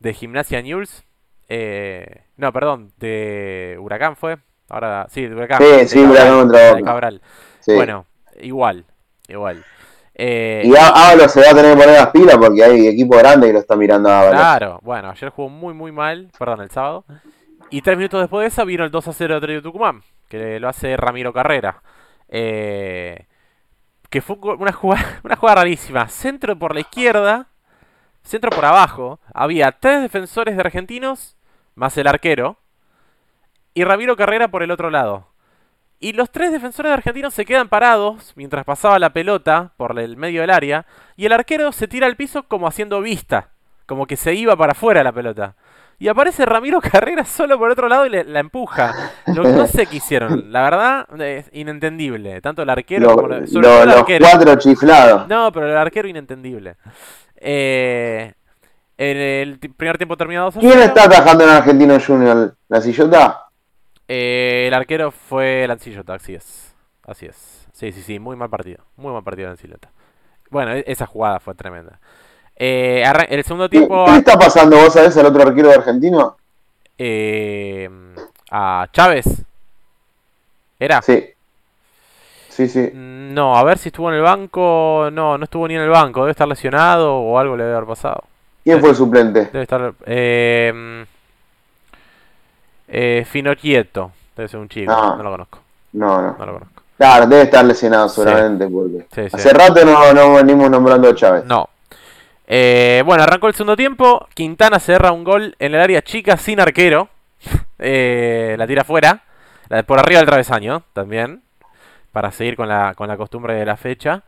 de 0.00 0.14
Gimnasia 0.14 0.60
News. 0.62 1.04
Eh, 1.48 2.24
no, 2.36 2.52
perdón, 2.52 2.92
de 2.98 3.76
Huracán 3.80 4.16
fue. 4.16 4.38
Ahora, 4.68 5.06
sí, 5.10 5.26
de 5.26 5.34
Huracán. 5.34 5.58
Sí, 5.58 5.64
de 5.64 5.86
sí, 5.86 6.02
Cabral, 6.02 6.10
Huracán 6.10 6.38
contra 6.38 6.74
de. 6.74 6.82
Cabral. 6.82 7.22
Sí. 7.60 7.74
Bueno, 7.74 8.06
igual, 8.40 8.84
igual. 9.28 9.64
Eh, 10.14 10.62
y 10.64 10.76
Ábalos 10.76 11.32
se 11.32 11.40
va 11.40 11.50
a 11.50 11.54
tener 11.54 11.74
que 11.74 11.82
poner 11.82 11.98
las 11.98 12.10
pilas 12.10 12.36
porque 12.36 12.62
hay 12.62 12.86
equipo 12.88 13.16
grande 13.16 13.46
que 13.46 13.52
lo 13.54 13.58
está 13.60 13.76
mirando 13.76 14.10
a 14.10 14.20
Ábalos. 14.20 14.40
claro, 14.40 14.80
bueno, 14.82 15.10
ayer 15.10 15.30
jugó 15.30 15.48
muy, 15.48 15.74
muy 15.74 15.92
mal, 15.92 16.30
perdón, 16.38 16.62
el 16.62 16.70
sábado. 16.70 17.04
Y 17.70 17.80
tres 17.80 17.96
minutos 17.96 18.20
después 18.20 18.42
de 18.42 18.48
eso 18.48 18.66
vino 18.66 18.84
el 18.84 18.90
2 18.90 19.08
a 19.08 19.12
0 19.12 19.40
de 19.40 19.62
Tucumán, 19.62 20.02
que 20.28 20.60
lo 20.60 20.68
hace 20.68 20.96
Ramiro 20.96 21.32
Carrera. 21.32 21.82
Eh, 22.28 23.26
que 24.12 24.20
fue 24.20 24.36
una 24.36 24.72
jugada, 24.72 25.20
una 25.24 25.36
jugada 25.36 25.62
rarísima. 25.62 26.06
Centro 26.08 26.56
por 26.56 26.74
la 26.74 26.80
izquierda, 26.80 27.48
centro 28.22 28.50
por 28.50 28.64
abajo. 28.66 29.18
Había 29.32 29.72
tres 29.72 30.02
defensores 30.02 30.54
de 30.54 30.60
argentinos, 30.60 31.36
más 31.74 31.96
el 31.96 32.06
arquero. 32.06 32.58
Y 33.72 33.84
Ramiro 33.84 34.14
Carrera 34.14 34.48
por 34.48 34.62
el 34.62 34.70
otro 34.70 34.90
lado. 34.90 35.28
Y 35.98 36.12
los 36.12 36.30
tres 36.30 36.52
defensores 36.52 36.90
de 36.90 36.94
argentinos 36.94 37.32
se 37.32 37.46
quedan 37.46 37.70
parados 37.70 38.34
mientras 38.36 38.66
pasaba 38.66 38.98
la 38.98 39.14
pelota 39.14 39.72
por 39.78 39.98
el 39.98 40.18
medio 40.18 40.42
del 40.42 40.50
área. 40.50 40.84
Y 41.16 41.24
el 41.24 41.32
arquero 41.32 41.72
se 41.72 41.88
tira 41.88 42.06
al 42.06 42.16
piso 42.16 42.42
como 42.42 42.68
haciendo 42.68 43.00
vista. 43.00 43.52
Como 43.86 44.06
que 44.06 44.16
se 44.16 44.34
iba 44.34 44.54
para 44.56 44.72
afuera 44.72 45.02
la 45.02 45.12
pelota. 45.12 45.56
Y 46.02 46.08
aparece 46.08 46.44
Ramiro 46.44 46.80
Carrera 46.92 47.24
solo 47.24 47.56
por 47.58 47.70
otro 47.70 47.88
lado 47.88 48.04
y 48.06 48.10
le- 48.10 48.24
la 48.24 48.40
empuja. 48.40 48.92
Lo, 49.26 49.44
no 49.44 49.68
sé 49.68 49.86
qué 49.86 49.96
hicieron. 49.98 50.50
La 50.50 50.62
verdad, 50.62 51.20
es 51.22 51.48
inentendible. 51.52 52.40
Tanto 52.40 52.62
el 52.62 52.70
arquero 52.70 53.10
Lo- 53.10 53.14
como 53.14 53.28
la- 53.28 53.46
sobre 53.46 53.68
lo- 53.68 53.84
todo 53.84 54.06
el 54.08 54.20
los 54.22 54.30
cuatro 54.30 54.56
chiflados. 54.56 55.28
No, 55.28 55.52
pero 55.52 55.68
el 55.70 55.76
arquero 55.76 56.08
inentendible. 56.08 56.76
Eh, 57.36 58.32
en 58.98 59.16
el 59.16 59.58
primer 59.58 59.96
tiempo 59.96 60.16
terminado 60.16 60.46
2 60.46 60.56
a 60.56 60.60
¿Quién 60.60 60.72
0. 60.72 60.84
está 60.84 61.04
atajando 61.04 61.44
en 61.44 61.50
Argentino 61.50 61.96
Junior? 62.04 62.56
¿La 62.68 62.80
sillota? 62.80 63.46
Eh, 64.08 64.64
el 64.66 64.74
arquero 64.74 65.12
fue 65.12 65.66
Lancillota, 65.68 66.14
así 66.14 66.34
es. 66.34 66.74
Así 67.06 67.26
es. 67.26 67.68
Sí, 67.72 67.92
sí, 67.92 68.02
sí, 68.02 68.18
muy 68.18 68.34
mal 68.34 68.50
partido. 68.50 68.84
Muy 68.96 69.12
mal 69.12 69.22
partido 69.22 69.48
Lancillota. 69.48 69.90
Bueno, 70.50 70.72
e- 70.72 70.84
esa 70.88 71.06
jugada 71.06 71.38
fue 71.38 71.54
tremenda. 71.54 72.00
Eh, 72.56 73.02
el 73.28 73.42
segundo 73.44 73.68
¿Qué, 73.68 73.78
tiempo 73.78 74.04
qué 74.06 74.16
está 74.16 74.38
pasando, 74.38 74.76
vos 74.76 74.92
sabés, 74.92 75.16
al 75.16 75.26
otro 75.26 75.42
arquero 75.42 75.68
de 75.68 75.74
Argentino? 75.74 76.36
eh, 76.98 77.88
a 78.50 78.86
Chávez. 78.92 79.26
¿Era? 80.78 81.00
Sí. 81.02 81.24
Sí, 82.48 82.68
sí. 82.68 82.80
Mm, 82.92 83.32
No, 83.34 83.56
a 83.56 83.64
ver 83.64 83.78
si 83.78 83.88
estuvo 83.88 84.08
en 84.10 84.16
el 84.16 84.22
banco. 84.22 85.08
No, 85.12 85.38
no 85.38 85.44
estuvo 85.44 85.66
ni 85.66 85.74
en 85.74 85.80
el 85.82 85.88
banco. 85.88 86.20
Debe 86.20 86.32
estar 86.32 86.46
lesionado 86.46 87.16
o 87.16 87.38
algo 87.38 87.56
le 87.56 87.64
debe 87.64 87.76
haber 87.76 87.88
pasado. 87.88 88.24
¿Quién 88.62 88.78
fue 88.80 88.90
el 88.90 88.96
suplente? 88.96 89.46
Debe 89.52 89.62
estar. 89.62 89.94
Eh, 90.06 90.72
mm, 90.74 91.02
eh, 92.88 93.26
Finocchieto. 93.28 94.12
Debe 94.36 94.48
ser 94.48 94.60
un 94.60 94.68
chico. 94.68 94.92
Ah. 94.92 95.14
No 95.16 95.22
lo 95.24 95.30
conozco. 95.30 95.58
No, 95.94 96.20
no. 96.22 96.36
No 96.38 96.46
lo 96.46 96.52
conozco. 96.54 96.82
Claro, 96.96 97.26
debe 97.26 97.42
estar 97.42 97.64
lesionado 97.64 98.08
seguramente 98.08 98.68
porque 98.68 99.06
Sí, 99.12 99.28
sí. 99.28 99.36
hace 99.36 99.52
rato 99.52 99.84
no, 99.84 100.12
no 100.12 100.34
venimos 100.34 100.70
nombrando 100.70 101.08
a 101.08 101.14
Chávez. 101.14 101.44
No. 101.46 101.68
Eh, 102.54 103.02
bueno, 103.06 103.22
arrancó 103.22 103.46
el 103.48 103.54
segundo 103.54 103.76
tiempo. 103.76 104.28
Quintana 104.34 104.78
cerra 104.78 105.10
un 105.10 105.24
gol 105.24 105.56
en 105.58 105.74
el 105.74 105.80
área 105.80 106.02
chica 106.02 106.36
sin 106.36 106.60
arquero. 106.60 107.08
Eh, 107.84 108.54
la 108.58 108.66
tira 108.68 108.84
fuera. 108.84 109.22
La 109.68 109.82
por 109.82 109.98
arriba 109.98 110.18
del 110.20 110.28
travesaño 110.28 110.84
también. 110.92 111.42
Para 112.12 112.30
seguir 112.30 112.54
con 112.54 112.68
la, 112.68 112.94
con 112.94 113.08
la 113.08 113.16
costumbre 113.16 113.54
de 113.54 113.64
la 113.64 113.76
fecha. 113.76 114.22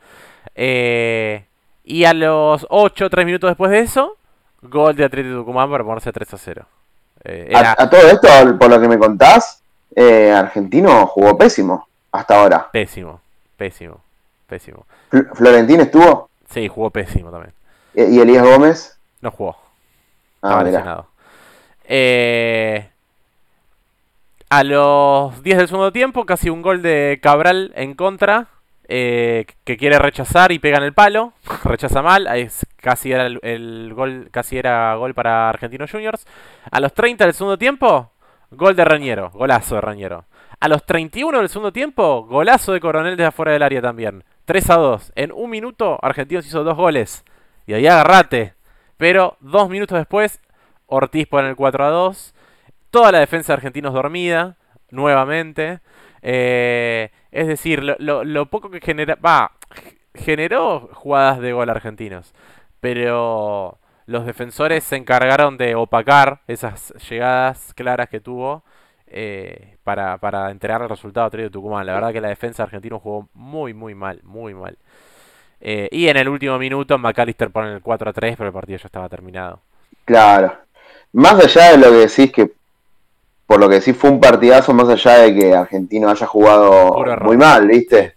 Eh, 0.56 1.44
y 1.84 2.04
a 2.04 2.14
los 2.14 2.66
8, 2.70 3.10
3 3.10 3.26
minutos 3.26 3.50
después 3.50 3.70
de 3.70 3.80
eso, 3.80 4.16
gol 4.62 4.96
de 4.96 5.04
Atlético 5.04 5.36
Tucumán 5.36 5.70
para 5.70 5.84
ponerse 5.84 6.10
3 6.12 6.34
a 6.34 6.38
0. 6.38 6.66
Eh, 7.24 7.52
A, 7.54 7.88
todo 7.88 8.00
esto, 8.08 8.28
por 8.58 8.70
lo 8.70 8.80
que 8.80 8.88
me 8.88 8.98
contás, 8.98 9.62
eh, 9.94 10.32
Argentino 10.32 11.06
jugó 11.06 11.38
pésimo 11.38 11.86
hasta 12.10 12.40
ahora. 12.40 12.68
pésimo, 12.72 13.20
pésimo, 13.56 14.00
pésimo. 14.48 14.84
Fl- 15.12 15.28
Florentín 15.34 15.80
estuvo 15.80 16.28
Sí, 16.50 16.66
jugó 16.66 16.90
pésimo 16.90 17.30
también. 17.30 17.52
Y 17.94 18.18
Elías 18.20 18.44
Gómez. 18.44 18.98
No 19.20 19.30
jugó. 19.30 19.56
Ah, 20.42 20.62
lesionado. 20.62 21.06
Eh, 21.84 22.88
a 24.50 24.62
los 24.64 25.42
10 25.42 25.58
del 25.58 25.68
segundo 25.68 25.92
tiempo, 25.92 26.26
casi 26.26 26.50
un 26.50 26.62
gol 26.62 26.82
de 26.82 27.18
Cabral 27.22 27.72
en 27.76 27.94
contra. 27.94 28.48
eh, 28.86 29.46
que 29.64 29.78
quiere 29.78 29.98
rechazar 29.98 30.52
y 30.52 30.58
pega 30.58 30.76
en 30.76 30.82
el 30.84 30.92
palo. 30.92 31.32
Rechaza 31.64 32.02
mal. 32.02 32.26
es- 32.36 32.66
casi 32.76 33.12
era 33.12 33.24
el, 33.26 33.38
el 33.42 33.94
gol. 33.94 34.28
Casi 34.30 34.58
era 34.58 34.94
gol 34.96 35.14
para 35.14 35.48
Argentinos 35.48 35.90
Juniors. 35.90 36.26
A 36.70 36.80
los 36.80 36.92
30 36.92 37.24
del 37.24 37.32
segundo 37.32 37.56
tiempo, 37.56 38.10
gol 38.50 38.76
de 38.76 38.84
Reñero. 38.84 39.30
Golazo 39.30 39.76
de 39.76 39.80
Reñero. 39.80 40.26
A 40.60 40.68
los 40.68 40.84
31 40.84 41.38
del 41.38 41.48
segundo 41.48 41.72
tiempo, 41.72 42.24
golazo 42.26 42.72
de 42.74 42.80
Coronel 42.80 43.16
desde 43.16 43.28
afuera 43.28 43.52
del 43.52 43.62
área 43.62 43.80
también. 43.80 44.22
3 44.44 44.68
a 44.70 44.74
2. 44.76 45.12
En 45.16 45.32
un 45.32 45.48
minuto, 45.48 45.98
Argentinos 46.02 46.46
hizo 46.46 46.62
dos 46.62 46.76
goles. 46.76 47.24
Y 47.66 47.74
ahí 47.74 47.86
agarrate. 47.86 48.54
Pero 48.96 49.36
dos 49.40 49.68
minutos 49.68 49.98
después, 49.98 50.40
Ortiz 50.86 51.26
pone 51.26 51.48
el 51.48 51.56
4 51.56 51.84
a 51.84 51.90
2. 51.90 52.34
Toda 52.90 53.12
la 53.12 53.20
defensa 53.20 53.52
de 53.52 53.54
Argentinos 53.58 53.94
dormida, 53.94 54.56
nuevamente. 54.90 55.80
Eh, 56.22 57.10
es 57.32 57.46
decir, 57.48 57.82
lo, 57.82 57.96
lo- 57.98 58.24
lo 58.24 58.46
poco 58.46 58.70
que 58.70 58.80
genera. 58.80 59.16
Va, 59.16 59.52
generó 60.14 60.88
jugadas 60.92 61.40
de 61.40 61.52
gol 61.52 61.70
argentinos. 61.70 62.34
Pero 62.80 63.78
los 64.06 64.26
defensores 64.26 64.84
se 64.84 64.96
encargaron 64.96 65.56
de 65.56 65.74
opacar 65.74 66.42
esas 66.46 66.92
llegadas 67.08 67.72
claras 67.74 68.08
que 68.08 68.20
tuvo. 68.20 68.64
eh, 69.06 69.76
para, 69.84 70.18
para 70.18 70.50
entregar 70.50 70.82
el 70.82 70.88
resultado 70.88 71.26
a 71.26 71.50
Tucumán. 71.50 71.86
La 71.86 71.94
verdad 71.94 72.12
que 72.12 72.20
la 72.20 72.28
defensa 72.28 72.62
argentina 72.64 72.98
jugó 72.98 73.28
muy, 73.34 73.72
muy 73.74 73.94
mal, 73.94 74.20
muy 74.24 74.54
mal. 74.54 74.78
Eh, 75.66 75.88
y 75.90 76.08
en 76.08 76.18
el 76.18 76.28
último 76.28 76.58
minuto 76.58 76.98
McAllister 76.98 77.48
pone 77.50 77.72
el 77.72 77.80
4 77.80 78.10
a 78.10 78.12
3, 78.12 78.36
pero 78.36 78.48
el 78.48 78.52
partido 78.52 78.78
ya 78.78 78.86
estaba 78.86 79.08
terminado. 79.08 79.60
Claro. 80.04 80.52
Más 81.14 81.42
allá 81.42 81.70
de 81.70 81.78
lo 81.78 81.90
que 81.90 82.06
decís 82.06 82.30
que, 82.30 82.50
por 83.46 83.58
lo 83.58 83.68
que 83.70 83.76
decís 83.76 83.96
fue 83.96 84.10
un 84.10 84.20
partidazo, 84.20 84.74
más 84.74 84.90
allá 84.90 85.20
de 85.20 85.34
que 85.34 85.54
Argentino 85.54 86.10
haya 86.10 86.26
jugado 86.26 87.02
muy 87.22 87.38
mal, 87.38 87.66
¿viste? 87.66 88.14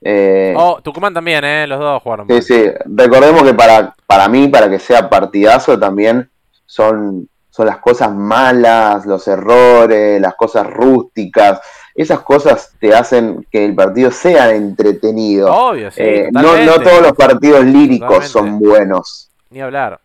Eh, 0.00 0.54
Oh, 0.56 0.80
Tucumán 0.80 1.12
también, 1.12 1.44
¿eh? 1.44 1.66
Los 1.66 1.80
dos 1.80 2.00
jugaron 2.00 2.28
sí, 2.28 2.40
sí. 2.42 2.64
Recordemos 2.86 3.42
que 3.42 3.54
para, 3.54 3.92
para 4.06 4.28
mí, 4.28 4.46
para 4.46 4.70
que 4.70 4.78
sea 4.78 5.10
partidazo, 5.10 5.76
también 5.76 6.30
son, 6.64 7.28
son 7.50 7.66
las 7.66 7.78
cosas 7.78 8.14
malas, 8.14 9.04
los 9.04 9.26
errores, 9.26 10.20
las 10.20 10.36
cosas 10.36 10.64
rústicas. 10.68 11.60
Esas 11.94 12.20
cosas 12.20 12.72
te 12.80 12.94
hacen 12.94 13.46
que 13.50 13.64
el 13.64 13.74
partido 13.74 14.10
sea 14.10 14.50
entretenido. 14.54 15.52
Obvio, 15.52 15.90
sí. 15.90 16.00
Eh, 16.02 16.28
no, 16.32 16.56
no 16.56 16.80
todos 16.80 17.02
los 17.02 17.12
partidos 17.12 17.64
líricos 17.64 18.08
Totalmente. 18.08 18.28
son 18.28 18.58
buenos. 18.60 19.30
Ni 19.50 19.60
hablar. 19.60 20.00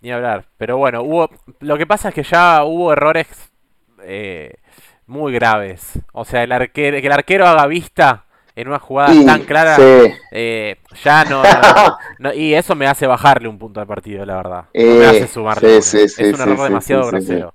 Ni 0.00 0.10
hablar. 0.10 0.46
Pero 0.56 0.78
bueno, 0.78 1.02
hubo. 1.02 1.28
Lo 1.60 1.76
que 1.76 1.86
pasa 1.86 2.08
es 2.08 2.14
que 2.14 2.22
ya 2.22 2.64
hubo 2.64 2.92
errores 2.92 3.26
eh, 4.02 4.54
muy 5.06 5.32
graves. 5.32 5.92
O 6.12 6.24
sea, 6.24 6.42
el 6.42 6.52
arquero, 6.52 6.98
que 7.00 7.06
el 7.06 7.12
arquero 7.12 7.46
haga 7.46 7.66
vista 7.66 8.24
en 8.56 8.68
una 8.68 8.78
jugada 8.78 9.12
Sí, 9.12 9.24
tan 9.26 9.42
clara. 9.44 9.76
sí. 9.76 10.12
eh, 10.30 10.76
ya 11.04 11.24
no, 11.24 11.42
no- 11.42 11.96
no- 12.18 12.32
Y 12.34 12.54
eso 12.54 12.74
me 12.74 12.86
hace 12.86 13.06
bajarle 13.06 13.48
un 13.48 13.58
punto 13.58 13.80
al 13.80 13.86
partido, 13.86 14.24
la 14.24 14.36
verdad. 14.36 14.64
No 14.74 14.82
me 14.82 15.04
Eh, 15.04 15.06
hace 15.08 15.28
sumarle. 15.28 15.82
sí, 15.82 15.98
uno. 15.98 16.08
sí, 16.08 16.22
es 16.24 16.34
un 16.34 16.40
error 16.40 16.62
demasiado 16.68 17.06
grosero. 17.06 17.54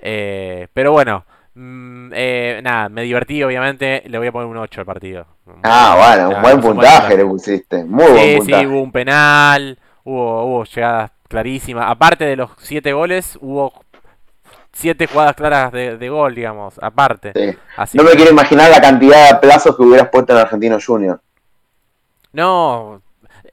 Eh, 0.00 0.68
pero 0.74 0.92
bueno. 0.92 1.24
Mm, 1.54 2.10
eh, 2.14 2.60
nada, 2.62 2.88
me 2.88 3.02
divertí, 3.02 3.42
obviamente. 3.42 4.02
Le 4.06 4.18
voy 4.18 4.26
a 4.28 4.32
poner 4.32 4.48
un 4.48 4.56
8 4.58 4.80
al 4.80 4.86
partido. 4.86 5.26
Ah, 5.62 5.94
bueno, 5.98 6.36
un 6.36 6.42
buen 6.42 6.60
buen 6.60 6.74
puntaje 6.76 7.16
le 7.16 7.24
pusiste. 7.24 7.84
Muy 7.84 8.04
buen 8.04 8.18
Sí, 8.18 8.36
puntaje. 8.38 8.60
sí, 8.62 8.66
hubo 8.66 8.82
un 8.82 8.92
penal, 8.92 9.78
hubo, 10.04 10.44
hubo 10.44 10.64
llegadas 10.64 11.10
clarísimas. 11.28 11.86
Aparte 11.88 12.24
de 12.24 12.36
los 12.36 12.50
siete 12.58 12.92
goles, 12.92 13.38
hubo 13.40 13.72
siete 14.72 15.06
jugadas 15.06 15.34
claras 15.36 15.70
de, 15.72 15.96
de 15.98 16.08
gol, 16.08 16.34
digamos, 16.34 16.74
aparte. 16.82 17.32
Sí. 17.34 17.56
Así 17.76 17.96
No 17.98 18.04
me 18.04 18.10
que- 18.10 18.16
quiero 18.16 18.32
imaginar 18.32 18.70
la 18.70 18.80
cantidad 18.80 19.30
de 19.30 19.36
plazos 19.38 19.76
que 19.76 19.82
hubieras 19.82 20.08
puesto 20.10 20.32
en 20.32 20.38
Argentino 20.40 20.78
Junior. 20.84 21.20
No, 22.32 23.00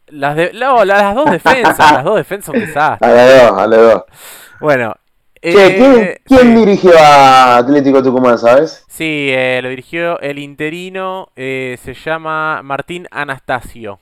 las, 0.08 0.36
de- 0.36 0.52
no, 0.54 0.84
las 0.86 1.14
dos 1.16 1.30
defensas, 1.30 1.78
las 1.94 2.04
dos 2.04 2.16
defensas 2.16 2.46
son 2.48 2.56
un 2.56 2.62
desastre. 2.66 3.08
A 3.08 3.14
las 3.14 3.50
dos, 3.50 3.60
a 3.60 3.68
las 3.68 3.80
dos. 3.80 4.04
Bueno, 4.60 4.96
Che, 5.50 5.60
eh, 5.68 5.76
¿quién, 5.76 6.16
quién 6.26 6.56
dirigió 6.56 6.94
a 6.98 7.58
Atlético 7.58 8.02
Tucumán, 8.02 8.38
sabes? 8.40 8.88
Sí, 8.88 9.30
eh, 9.32 9.60
lo 9.64 9.70
dirigió 9.70 10.20
el 10.20 10.38
interino, 10.38 11.30
eh, 11.36 11.78
se 11.82 11.94
llama 11.96 12.62
Martín 12.64 13.08
Anastasio. 13.10 14.00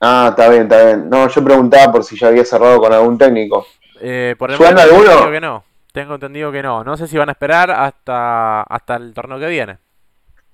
Ah, 0.00 0.28
está 0.30 0.48
bien, 0.50 0.62
está 0.64 0.84
bien. 0.84 1.08
No, 1.08 1.28
yo 1.28 1.44
preguntaba 1.44 1.92
por 1.92 2.04
si 2.04 2.18
ya 2.18 2.28
había 2.28 2.44
cerrado 2.44 2.78
con 2.80 2.92
algún 2.92 3.16
técnico. 3.18 3.66
Eh, 4.00 4.34
por 4.38 4.50
el 4.50 4.58
¿Suena 4.58 4.82
momento 4.82 4.88
tengo 4.88 5.00
alguno? 5.00 5.02
entendido 5.02 5.30
que 5.30 5.40
no. 5.40 5.64
Tengo 5.92 6.14
entendido 6.14 6.52
que 6.52 6.62
no. 6.62 6.82
No 6.84 6.96
sé 6.96 7.06
si 7.06 7.16
van 7.18 7.28
a 7.28 7.32
esperar 7.32 7.70
hasta, 7.70 8.62
hasta 8.62 8.96
el 8.96 9.12
torneo 9.14 9.38
que 9.38 9.48
viene. 9.48 9.78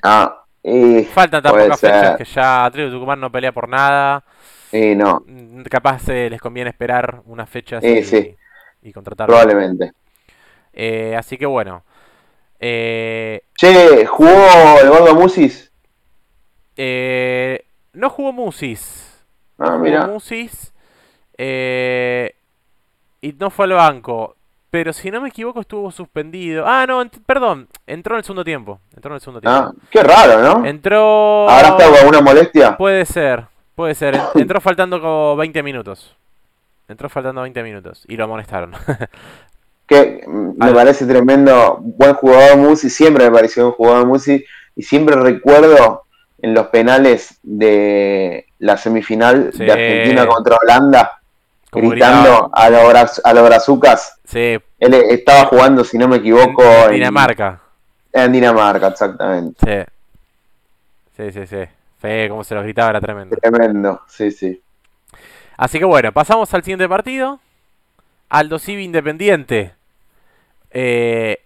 Ah, 0.03 0.45
y, 0.62 1.09
Faltan 1.14 1.43
tan 1.43 1.57
pocas 1.57 1.81
fechas 1.81 2.12
que 2.12 2.24
ya 2.24 2.66
Atlético 2.66 2.95
Tucumán 2.97 3.20
no 3.20 3.33
pelea 3.33 3.53
por 3.53 3.68
nada. 3.68 4.24
y 4.72 4.95
no, 4.95 5.26
Mm, 5.26 5.62
Capaz 5.64 6.09
eh, 6.09 6.31
les 6.31 6.41
conviene 6.41 6.70
esperar 6.70 7.22
unas 7.26 7.49
fechas 7.51 7.85
y, 7.87 8.03
sí. 8.05 8.37
y 8.83 8.93
contratarlo. 8.93 9.37
probablemente. 9.37 9.93
Eh, 10.81 11.16
así 11.16 11.37
que 11.37 11.47
bueno. 11.47 11.83
Eh, 12.61 13.43
Che, 13.57 14.07
¿jugó 14.07 14.31
el 14.81 14.89
Gordo 14.89 15.14
Musis? 15.16 15.72
eh, 16.76 17.64
no 17.93 18.11
jugó 18.11 18.33
Musis. 18.33 19.24
Ah, 19.59 19.64
No 19.64 19.70
jugó 19.72 19.79
mira. 19.85 20.07
Musis. 20.07 20.72
eh, 21.37 22.35
y 23.20 23.33
no 23.33 23.51
fue 23.51 23.64
al 23.66 23.72
banco. 23.72 24.37
Pero 24.70 24.93
si 24.93 25.11
no 25.11 25.20
me 25.20 25.31
equivoco 25.31 25.61
estuvo 25.62 25.91
suspendido. 25.91 26.64
Ah, 26.66 26.85
no, 26.87 27.03
ent- 27.03 27.20
perdón. 27.26 27.68
Entró 27.87 28.14
en 28.14 28.18
el 28.18 28.24
segundo 28.24 28.45
tiempo. 28.45 28.81
Entró 28.95 29.11
en 29.11 29.14
el 29.16 29.20
segundo 29.20 29.41
tiempo. 29.41 29.59
Ah, 29.59 29.72
qué 29.91 30.03
raro, 30.03 30.43
¿no? 30.43 30.64
Entró... 30.66 31.49
¿Habrá 31.49 31.68
estado 31.70 31.97
alguna 31.97 32.20
molestia? 32.20 32.76
Puede 32.76 33.05
ser, 33.07 33.47
puede 33.74 33.95
ser. 33.95 34.14
En- 34.14 34.22
Entró 34.43 34.61
faltando 34.61 35.01
como 35.01 35.37
20 35.37 35.62
minutos. 35.62 36.14
Entró 36.87 37.09
faltando 37.09 37.41
20 37.43 37.62
minutos 37.62 38.05
y 38.09 38.16
lo 38.16 38.24
amonestaron. 38.24 38.72
que 39.89 40.22
me 40.28 40.72
parece 40.72 41.07
tremendo, 41.07 41.78
buen 41.80 42.14
jugador 42.14 42.59
Musi, 42.59 42.91
siempre 42.91 43.24
me 43.24 43.30
pareció 43.34 43.66
un 43.68 43.72
jugador 43.72 44.07
Musi, 44.07 44.45
y 44.76 44.82
siempre 44.82 45.16
recuerdo 45.16 46.05
en 46.41 46.55
los 46.55 46.66
penales 46.68 47.39
de 47.43 48.47
la 48.59 48.76
semifinal 48.76 49.51
Sí. 49.53 49.64
de 49.64 49.72
Argentina 49.72 50.26
contra 50.26 50.57
Holanda, 50.62 51.20
Como 51.70 51.91
gritando 51.91 52.51
a 52.53 52.70
los, 52.70 53.20
a 53.24 53.32
los 53.34 53.45
brazucas. 53.49 54.18
Sí, 54.24 54.59
Él 54.78 54.95
estaba 54.95 55.47
jugando, 55.47 55.82
si 55.84 55.97
no 55.99 56.07
me 56.07 56.16
equivoco, 56.16 56.62
en, 56.62 56.84
en, 56.89 56.93
Dinamarca. 56.93 57.61
en 58.12 58.32
Dinamarca, 58.32 58.89
exactamente. 58.89 59.59
Sí. 59.64 59.93
Sí, 61.16 61.32
sí, 61.32 61.47
sí. 61.47 61.64
Fe, 61.99 62.28
como 62.28 62.45
se 62.45 62.55
los 62.55 62.62
gritaba, 62.62 62.91
era 62.91 63.01
tremendo. 63.01 63.36
Tremendo, 63.41 64.03
sí, 64.07 64.30
sí. 64.30 64.61
Así 65.57 65.78
que 65.80 65.84
bueno, 65.84 66.12
pasamos 66.12 66.53
al 66.55 66.62
siguiente 66.62 66.89
partido. 66.89 67.41
Aldo 68.28 68.59
Civi 68.61 68.84
Independiente. 68.84 69.72
Eh, 70.71 71.39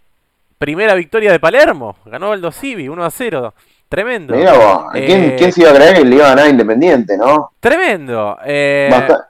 primera 0.59 0.95
victoria 0.95 1.33
de 1.33 1.41
Palermo. 1.41 1.97
Ganó 2.05 2.33
Aldo 2.33 2.53
Civi, 2.53 2.89
1 2.89 3.05
a 3.05 3.11
0. 3.11 3.55
Tremendo. 3.89 4.35
Mira 4.35 4.55
vos, 4.55 4.85
¿quién, 4.93 5.25
Eh, 5.25 5.35
quién 5.39 5.53
se 5.53 5.61
iba 5.61 5.71
a 5.71 5.75
creer 5.75 5.97
que 5.97 6.05
le 6.05 6.17
iba 6.17 6.27
a 6.27 6.35
ganar 6.35 6.49
Independiente, 6.49 7.17
no? 7.19 7.53
Tremendo. 7.61 8.39
Eh, 8.45 8.89
Basta- 8.91 9.29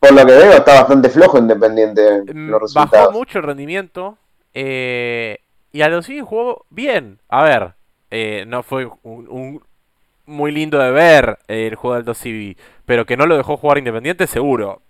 por 0.00 0.12
lo 0.12 0.26
que 0.26 0.32
veo, 0.32 0.52
está 0.52 0.74
bastante 0.80 1.08
flojo 1.08 1.38
Independiente 1.38 2.22
Mm, 2.34 2.52
Bajó 2.74 3.12
mucho 3.12 3.38
el 3.38 3.44
rendimiento. 3.44 4.18
eh, 4.54 5.38
y 5.72 5.82
Aldo 5.82 6.02
Civi 6.02 6.20
jugó 6.20 6.64
bien. 6.70 7.18
A 7.28 7.42
ver, 7.44 7.74
eh, 8.10 8.44
no 8.46 8.62
fue 8.62 8.86
un, 9.02 9.28
un- 9.28 9.62
muy 10.24 10.50
lindo 10.50 10.78
de 10.78 10.90
ver 10.90 11.38
eh, 11.46 11.66
el 11.68 11.76
juego 11.76 11.94
de 11.94 12.00
Aldo 12.00 12.14
Civi. 12.14 12.56
Pero 12.86 13.04
que 13.06 13.16
no 13.16 13.26
lo 13.26 13.36
dejó 13.36 13.56
jugar 13.56 13.78
Independiente, 13.78 14.26
seguro. 14.26 14.80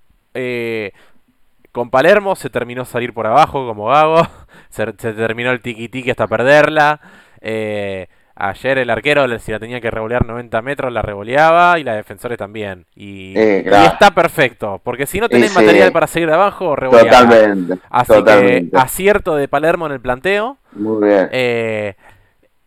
Con 1.76 1.90
Palermo 1.90 2.34
se 2.36 2.48
terminó 2.48 2.86
salir 2.86 3.12
por 3.12 3.26
abajo 3.26 3.66
como 3.66 3.88
Gago. 3.88 4.26
Se, 4.70 4.84
se 4.98 5.12
terminó 5.12 5.50
el 5.50 5.60
tiki-tiki 5.60 6.10
hasta 6.10 6.26
perderla. 6.26 7.00
Eh, 7.42 8.08
ayer 8.34 8.78
el 8.78 8.88
arquero, 8.88 9.26
si 9.38 9.52
la 9.52 9.58
tenía 9.58 9.78
que 9.80 9.90
revolear 9.90 10.26
90 10.26 10.62
metros, 10.62 10.90
la 10.90 11.02
revoleaba. 11.02 11.78
Y 11.78 11.84
la 11.84 11.94
defensores 11.94 12.38
también. 12.38 12.86
Y, 12.94 13.34
Eh, 13.38 13.62
y 13.66 13.84
está 13.86 14.10
perfecto. 14.12 14.80
Porque 14.82 15.04
si 15.06 15.20
no 15.20 15.28
tenés 15.28 15.50
sí. 15.52 15.58
material 15.58 15.92
para 15.92 16.06
seguir 16.06 16.28
de 16.28 16.34
abajo, 16.34 16.74
revoleaba. 16.76 17.10
Totalmente, 17.28 17.78
Así 17.90 18.12
totalmente. 18.12 18.70
que 18.70 18.78
acierto 18.78 19.36
de 19.36 19.48
Palermo 19.48 19.84
en 19.86 19.92
el 19.92 20.00
planteo. 20.00 20.56
Muy 20.72 21.06
bien. 21.08 21.28
Eh, 21.30 21.94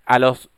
a 0.06 0.20
los. 0.20 0.50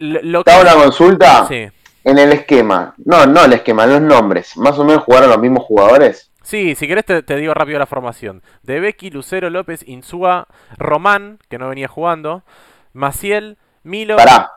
lo, 0.00 0.44
que- 0.44 0.60
una 0.60 0.74
consulta 0.74 1.46
Sí, 1.48 1.66
en 2.04 2.18
el 2.18 2.32
esquema. 2.32 2.94
No, 3.04 3.26
no 3.26 3.44
el 3.44 3.52
esquema, 3.54 3.86
los 3.86 4.00
nombres. 4.00 4.56
¿Más 4.56 4.78
o 4.78 4.84
menos 4.84 5.02
jugaron 5.02 5.30
los 5.30 5.38
mismos 5.40 5.64
jugadores? 5.64 6.30
Sí, 6.46 6.76
si 6.76 6.86
querés 6.86 7.04
te, 7.04 7.24
te 7.24 7.34
digo 7.34 7.54
rápido 7.54 7.80
la 7.80 7.86
formación. 7.86 8.40
De 8.62 8.78
Becky, 8.78 9.10
Lucero, 9.10 9.50
López, 9.50 9.82
Insúa, 9.88 10.46
Román, 10.78 11.40
que 11.48 11.58
no 11.58 11.68
venía 11.68 11.88
jugando, 11.88 12.44
Maciel, 12.92 13.58
Milo. 13.82 14.14
Pará. 14.14 14.52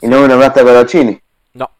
¿Y 0.00 0.08
no 0.08 0.20
me 0.20 0.26
nombraste 0.26 0.62
a 0.62 0.64
Colochini? 0.64 1.20
No. 1.54 1.70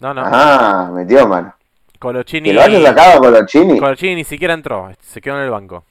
No, 0.00 0.12
no. 0.12 0.22
Ah, 0.24 0.90
metió 0.92 1.28
mano. 1.28 1.54
Colochini. 2.00 2.48
¿Que 2.48 2.54
lo 2.54 2.62
hayas 2.62 2.82
sacado 2.82 3.18
a 3.18 3.20
Colochini? 3.20 3.78
Colochini 3.78 4.16
ni 4.16 4.24
siquiera 4.24 4.54
entró, 4.54 4.90
se 5.00 5.20
quedó 5.20 5.36
en 5.36 5.44
el 5.44 5.50
banco. 5.50 5.84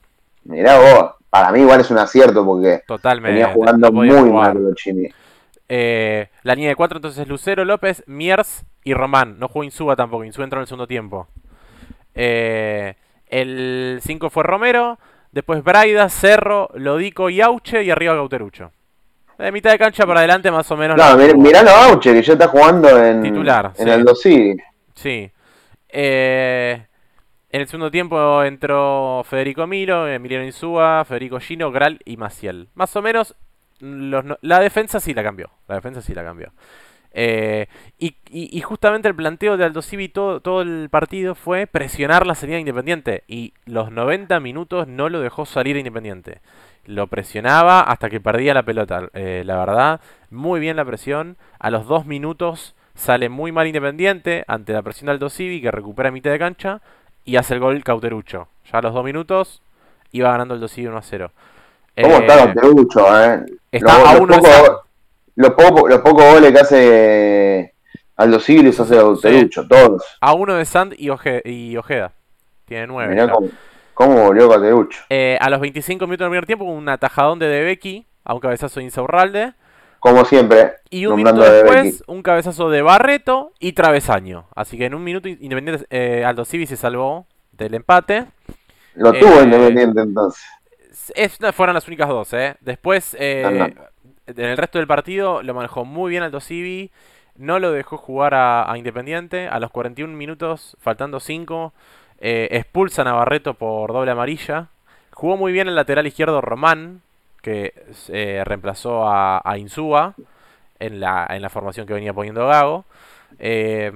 Mirá 0.44 0.78
vos. 0.78 1.12
Para 1.30 1.54
mí 1.54 1.62
igual 1.62 1.80
es 1.80 1.90
un 1.92 1.98
acierto 1.98 2.46
porque 2.46 2.82
Totalmente. 2.86 3.40
venía 3.40 3.54
jugando 3.54 3.90
muy 3.90 4.10
jugar. 4.10 4.54
mal 4.54 4.54
Colochini. 4.54 5.08
Eh, 5.70 6.28
la 6.44 6.56
línea 6.56 6.72
de 6.72 6.76
4 6.76 6.98
entonces 6.98 7.26
Lucero, 7.26 7.64
López, 7.64 8.04
Miers 8.06 8.66
y 8.84 8.94
Román. 8.94 9.40
No 9.40 9.48
jugó 9.48 9.64
Insúa 9.64 9.96
tampoco, 9.96 10.26
Insúa 10.26 10.44
entró 10.44 10.60
en 10.60 10.64
el 10.64 10.68
segundo 10.68 10.88
tiempo. 10.88 11.30
Eh, 12.16 12.96
el 13.28 14.00
5 14.02 14.30
fue 14.30 14.44
Romero, 14.44 14.98
después 15.32 15.64
Braida, 15.64 16.10
Cerro, 16.10 16.70
Lodico 16.74 17.30
y 17.30 17.42
Auche 17.42 17.84
y 17.84 17.92
arriba 17.92 18.14
Cauterucho. 18.14 18.72
De 19.38 19.52
mitad 19.52 19.72
de 19.72 19.78
cancha 19.78 20.06
para 20.06 20.22
adelante 20.22 20.50
más 20.50 20.70
o 20.72 20.78
menos. 20.78 20.98
No, 20.98 21.18
mirá 21.38 21.60
a 21.60 21.90
Auche, 21.90 22.14
que 22.14 22.22
ya 22.22 22.34
está 22.34 22.48
jugando 22.48 23.04
en, 23.04 23.22
Titular, 23.22 23.74
en 23.78 23.86
sí. 23.86 23.92
Aldo 23.92 24.16
Civi. 24.16 24.56
Sí. 24.94 25.30
Eh, 25.90 26.86
en 27.50 27.62
el 27.62 27.68
segundo 27.68 27.92
tiempo 27.92 28.44
entró 28.44 29.24
Federico 29.26 29.68
Milo, 29.68 30.08
Emiliano 30.08 30.46
Insúa, 30.46 31.04
Federico 31.06 31.40
Gino, 31.40 31.72
Gral 31.72 32.00
y 32.06 32.16
Maciel. 32.16 32.70
Más 32.74 32.96
o 32.96 33.02
menos, 33.02 33.36
los 33.80 34.26
la 34.42 34.60
defensa 34.60 35.00
sí 35.00 35.14
la 35.14 35.24
cambió. 35.24 35.50
La 35.68 35.76
defensa 35.76 36.02
sí 36.02 36.14
la 36.14 36.24
cambió. 36.24 36.52
Eh, 37.18 37.68
y, 37.98 38.18
y- 38.30 38.56
y 38.58 38.62
justamente 38.62 39.08
el 39.08 39.16
planteo 39.16 39.56
de 39.58 39.64
Aldo 39.64 39.82
Civi 39.82 40.10
todo, 40.10 40.42
todo 40.42 40.62
el 40.62 40.90
partido 40.92 41.34
fue 41.34 41.66
presionar 41.66 42.28
la 42.28 42.36
salida 42.36 42.56
de 42.56 42.62
Independiente. 42.62 43.24
Y 43.28 43.54
los 43.66 43.92
90 43.92 44.40
minutos 44.42 44.88
no 44.88 45.08
lo 45.10 45.22
dejó 45.22 45.46
salir 45.46 45.78
Independiente. 45.78 46.42
Lo 46.86 47.08
presionaba 47.08 47.80
hasta 47.82 48.10
que 48.10 48.20
perdía 48.20 48.54
la 48.54 48.64
pelota. 48.64 49.10
Eh, 49.14 49.44
la 49.46 49.58
verdad, 49.58 50.02
muy 50.30 50.60
bien 50.60 50.76
la 50.76 50.86
presión. 50.86 51.38
A 51.58 51.70
los 51.72 51.88
dos 51.88 52.06
minutos 52.06 52.76
sale 52.96 53.30
muy 53.30 53.52
mal 53.52 53.66
Independiente 53.68 54.44
ante 54.48 54.74
la 54.74 54.82
presión 54.82 55.06
de 55.08 55.14
Aldo 55.14 55.30
Civi 55.30 55.62
que 55.62 55.72
recupera 55.72 56.12
mitad 56.12 56.32
de 56.32 56.40
cancha 56.40 56.82
y 57.24 57.38
hace 57.38 57.54
el 57.56 57.60
gol 57.62 57.84
Cauterucho. 57.84 58.50
Ya 58.72 58.80
a 58.80 58.82
los 58.82 58.94
dos 58.94 59.04
minutos 59.06 59.62
iba 60.12 60.32
ganando 60.32 60.54
Aldo 60.54 60.68
Civi 60.68 60.88
1 60.88 60.98
a 60.98 61.02
0. 61.02 61.32
¿Cómo 62.02 62.14
Eh, 62.18 62.20
está 62.20 62.36
Cauterucho, 62.46 63.24
eh? 63.24 63.46
está 63.72 64.00
Los- 64.00 64.08
a 64.10 64.18
uno. 64.22 64.36
Los, 65.36 65.52
pocos, 65.52 65.90
los 65.90 66.00
pocos 66.00 66.24
goles 66.34 66.52
que 66.52 66.60
hace 66.60 67.74
Aldo 68.16 68.40
los 68.40 68.80
hace 68.80 68.96
Cauterucho, 68.96 69.68
todos. 69.68 70.04
A 70.22 70.34
uno 70.34 70.56
de 70.56 70.66
Sand 70.66 70.94
y, 70.98 71.10
Oje- 71.10 71.42
y 71.46 71.76
Ojeda. 71.78 72.14
Tiene 72.66 72.88
9. 72.88 73.14
Mirá 73.14 73.30
cómo, 73.30 73.50
cómo 73.94 74.24
volvió 74.24 74.50
Cauterucho. 74.50 75.04
Eh, 75.10 75.38
a 75.40 75.50
los 75.50 75.60
25 75.60 76.06
minutos 76.08 76.26
del 76.26 76.30
primer 76.32 76.46
tiempo, 76.46 76.66
un 76.66 76.88
atajadón 76.90 77.40
de 77.40 77.48
Debecki 77.48 78.06
a 78.24 78.34
un 78.34 78.40
cabezazo 78.40 78.80
de 78.80 78.86
Insaurralde. 78.86 79.54
Como 80.00 80.24
siempre, 80.24 80.74
Y 80.92 81.08
un 81.08 81.16
minuto 81.16 81.42
a 81.42 81.50
después, 81.50 82.04
un 82.08 82.22
cabezazo 82.22 82.70
de 82.70 82.82
Barreto 82.84 83.54
y 83.60 83.74
travesaño. 83.74 84.48
Así 84.56 84.78
que 84.78 84.86
en 84.86 84.94
un 84.94 85.04
minuto 85.04 85.28
Independiente, 85.28 85.86
eh, 85.90 86.24
Aldo 86.24 86.46
Civi 86.46 86.68
se 86.68 86.78
salvó 86.78 87.26
del 87.52 87.74
empate. 87.74 88.26
Lo 88.94 89.14
eh, 89.14 89.20
tuvo 89.20 89.42
Independiente 89.42 90.02
entonces. 90.02 90.44
Es- 91.16 91.40
fueron 91.54 91.74
las 91.74 91.88
únicas 91.88 92.08
dos, 92.08 92.32
¿eh? 92.34 92.56
Después, 92.62 93.16
eh. 93.20 93.74
En 94.28 94.46
el 94.46 94.58
resto 94.58 94.78
del 94.78 94.88
partido, 94.88 95.44
lo 95.44 95.54
manejó 95.54 95.86
muy 95.86 96.10
bien 96.12 96.24
Aldo 96.24 96.40
Civi. 96.40 96.92
No 97.38 97.60
lo 97.60 97.72
dejó 97.72 97.98
jugar 97.98 98.34
a, 98.34 98.74
Independiente. 98.78 99.48
A 99.48 99.60
los 99.60 99.72
41 99.72 100.16
minutos, 100.16 100.78
faltando 100.80 101.20
5, 101.20 101.74
expulsan 102.20 103.08
a 103.08 103.14
Barreto 103.14 103.56
por 103.56 103.92
doble 103.92 104.12
amarilla. 104.12 104.68
Jugó 105.12 105.38
muy 105.38 105.52
bien 105.52 105.68
el 105.68 105.76
lateral 105.76 106.08
izquierdo 106.08 106.42
Román, 106.42 107.02
que 107.42 107.74
eh, 108.10 108.42
reemplazó 108.46 109.08
a, 109.08 109.42
a 109.44 109.58
Insúa 109.58 110.16
en 110.80 111.00
la, 111.00 111.28
en 111.30 111.42
la 111.42 111.50
formación 111.50 111.88
que 111.88 111.94
venía 111.94 112.14
poniendo 112.14 112.48
Gago. 112.48 112.86
Eh, 113.40 113.92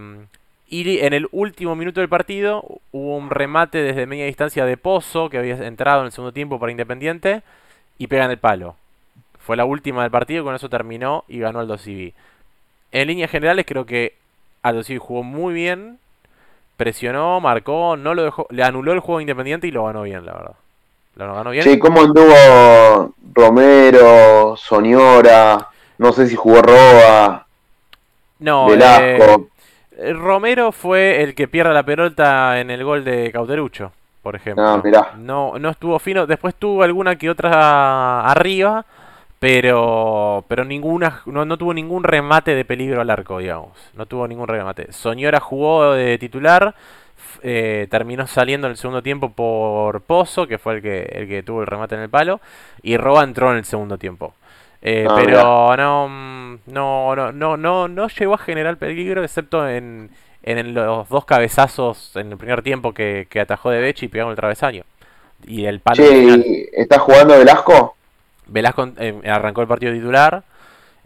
y 0.67 0.99
en 0.99 1.13
el 1.13 1.27
último 1.31 1.75
minuto 1.75 1.99
del 1.99 2.09
partido 2.09 2.63
hubo 2.91 3.17
un 3.17 3.31
remate 3.31 3.81
desde 3.81 4.05
media 4.05 4.25
distancia 4.25 4.65
de 4.65 4.77
Pozo, 4.77 5.29
que 5.29 5.39
había 5.39 5.55
entrado 5.65 6.01
en 6.01 6.07
el 6.07 6.11
segundo 6.11 6.31
tiempo 6.31 6.59
para 6.59 6.71
Independiente, 6.71 7.41
y 7.97 8.07
pega 8.07 8.25
en 8.25 8.31
el 8.31 8.37
palo. 8.37 8.75
Fue 9.39 9.57
la 9.57 9.65
última 9.65 10.03
del 10.03 10.11
partido, 10.11 10.43
con 10.43 10.55
eso 10.55 10.69
terminó 10.69 11.23
y 11.27 11.39
ganó 11.39 11.59
Aldo 11.59 11.77
Civi. 11.77 12.13
En 12.91 13.07
líneas 13.07 13.31
generales 13.31 13.65
creo 13.67 13.85
que 13.85 14.13
Aldo 14.61 14.83
Civi 14.83 14.99
jugó 14.99 15.23
muy 15.23 15.53
bien, 15.53 15.97
presionó, 16.77 17.39
marcó, 17.39 17.97
no 17.97 18.13
lo 18.13 18.23
dejó, 18.23 18.47
le 18.49 18.63
anuló 18.63 18.93
el 18.93 18.99
juego 18.99 19.21
Independiente 19.21 19.67
y 19.67 19.71
lo 19.71 19.85
ganó 19.85 20.03
bien, 20.03 20.25
la 20.25 20.33
verdad. 20.33 20.55
Lo 21.15 21.33
ganó 21.33 21.49
bien. 21.49 21.63
Sí, 21.63 21.79
¿cómo 21.79 22.01
anduvo 22.01 23.13
Romero, 23.33 24.55
Soñora? 24.55 25.67
No 25.97 26.13
sé 26.13 26.27
si 26.27 26.35
jugó 26.35 26.61
Roa, 26.61 27.45
no, 28.39 28.67
Velasco. 28.67 29.49
eh, 29.97 30.13
Romero 30.13 30.71
fue 30.71 31.21
el 31.23 31.35
que 31.35 31.47
pierde 31.47 31.73
la 31.73 31.83
pelota 31.83 32.59
en 32.59 32.71
el 32.71 32.83
gol 32.83 33.03
de 33.03 33.31
Cauterucho, 33.31 33.91
por 34.23 34.35
ejemplo. 34.35 34.65
Ah, 34.65 34.81
mirá. 34.83 35.13
No, 35.17 35.59
no 35.59 35.69
estuvo 35.69 35.99
fino. 35.99 36.25
Después 36.25 36.55
tuvo 36.55 36.83
alguna 36.83 37.17
que 37.17 37.29
otra 37.29 38.21
arriba, 38.21 38.85
pero 39.39 40.43
pero 40.47 40.65
ninguna 40.65 41.21
no, 41.25 41.45
no 41.45 41.57
tuvo 41.57 41.73
ningún 41.73 42.03
remate 42.03 42.55
de 42.55 42.65
peligro 42.65 43.01
al 43.01 43.09
arco, 43.09 43.39
digamos. 43.39 43.71
No 43.95 44.05
tuvo 44.05 44.27
ningún 44.27 44.47
remate. 44.47 44.91
Soñora 44.91 45.39
jugó 45.39 45.93
de 45.93 46.17
titular, 46.17 46.75
eh, 47.41 47.87
terminó 47.89 48.27
saliendo 48.27 48.67
en 48.67 48.71
el 48.71 48.77
segundo 48.77 49.01
tiempo 49.03 49.31
por 49.31 50.01
Pozo, 50.01 50.47
que 50.47 50.57
fue 50.57 50.75
el 50.75 50.81
que 50.81 51.01
el 51.03 51.27
que 51.27 51.43
tuvo 51.43 51.61
el 51.61 51.67
remate 51.67 51.95
en 51.95 52.01
el 52.01 52.09
palo, 52.09 52.41
y 52.81 52.97
Roa 52.97 53.23
entró 53.23 53.51
en 53.51 53.57
el 53.57 53.65
segundo 53.65 53.97
tiempo. 53.97 54.33
Eh, 54.81 55.09
Ah, 55.09 55.15
pero 55.15 55.75
no, 55.77 56.07
mm, 56.09 56.59
no, 56.67 57.15
no, 57.15 57.31
no, 57.31 57.57
no, 57.57 57.87
no 57.87 58.07
llegó 58.07 58.33
a 58.35 58.37
generar 58.37 58.77
peligro, 58.77 59.23
excepto 59.23 59.67
en, 59.67 60.09
en 60.43 60.73
los 60.73 61.09
dos 61.09 61.25
cabezazos 61.25 62.15
en 62.15 62.31
el 62.31 62.37
primer 62.37 62.61
tiempo 62.63 62.93
que, 62.93 63.27
que 63.29 63.39
atajó 63.41 63.71
de 63.71 63.79
Bechi 63.81 64.05
y 64.07 64.09
pegó 64.09 64.29
el 64.29 64.35
travesaño. 64.37 64.83
Y 65.45 65.65
el 65.65 65.81
palo 65.81 66.03
Che, 66.03 66.07
final. 66.07 66.45
¿y 66.45 66.69
¿está 66.73 66.99
jugando 66.99 67.37
Velasco? 67.37 67.95
Velasco 68.49 68.89
eh, 68.97 69.21
arrancó 69.29 69.61
el 69.61 69.67
partido 69.67 69.93
titular 69.93 70.43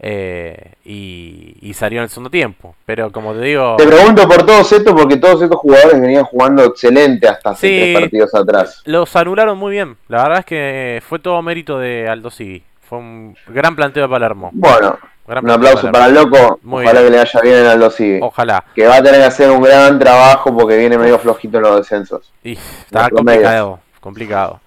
eh, 0.00 0.72
y, 0.84 1.56
y 1.60 1.72
salió 1.74 1.98
en 2.00 2.04
el 2.04 2.08
segundo 2.10 2.30
tiempo. 2.30 2.74
Pero 2.84 3.10
como 3.12 3.32
te 3.32 3.40
digo, 3.40 3.76
Te 3.76 3.86
pregunto 3.86 4.28
por 4.28 4.44
todos 4.44 4.70
estos 4.72 4.92
porque 4.92 5.16
todos 5.16 5.40
estos 5.42 5.58
jugadores 5.58 6.00
venían 6.00 6.24
jugando 6.24 6.64
excelente 6.64 7.28
hasta 7.28 7.50
hace 7.50 7.68
Sí. 7.68 7.76
tres 7.92 8.00
partidos 8.00 8.34
atrás. 8.34 8.82
los 8.84 9.14
anularon 9.16 9.56
muy 9.58 9.72
bien. 9.72 9.96
La 10.08 10.22
verdad 10.24 10.40
es 10.40 10.44
que 10.46 11.02
fue 11.06 11.18
todo 11.20 11.40
mérito 11.42 11.78
de 11.78 12.08
Aldo 12.08 12.30
Civi. 12.30 12.62
Fue 12.88 12.98
un 12.98 13.36
gran 13.48 13.74
planteo 13.76 14.02
de 14.04 14.08
Palermo. 14.08 14.50
Bueno, 14.52 14.98
Gran 15.26 15.42
un 15.44 15.50
aplauso 15.52 15.90
para 15.90 16.04
el 16.06 16.14
loco. 16.14 16.58
Muy 16.64 16.84
Ojalá 16.84 17.00
bien. 17.00 17.12
que 17.12 17.16
le 17.18 17.24
vaya 17.24 17.40
bien 17.40 17.56
en 17.56 17.66
Aldo 17.66 17.90
Civi. 17.90 18.18
Ojalá. 18.20 18.62
Que 18.74 18.86
va 18.86 18.96
a 18.96 19.02
tener 19.02 19.20
que 19.20 19.26
hacer 19.26 19.50
un 19.50 19.62
gran 19.62 19.98
trabajo 19.98 20.54
porque 20.54 20.76
viene 20.76 20.98
medio 20.98 21.18
flojito 21.18 21.56
en 21.56 21.62
los 21.62 21.76
descensos. 21.78 22.30
Y 22.42 22.52
está 22.52 23.08
complicado, 23.08 23.80
complicado. 24.00 24.60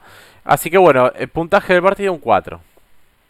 Así 0.44 0.72
que 0.72 0.80
bueno, 0.80 1.12
el 1.16 1.28
puntaje 1.28 1.74
del 1.74 1.84
partido 1.84 2.12
un 2.12 2.18
4. 2.20 2.60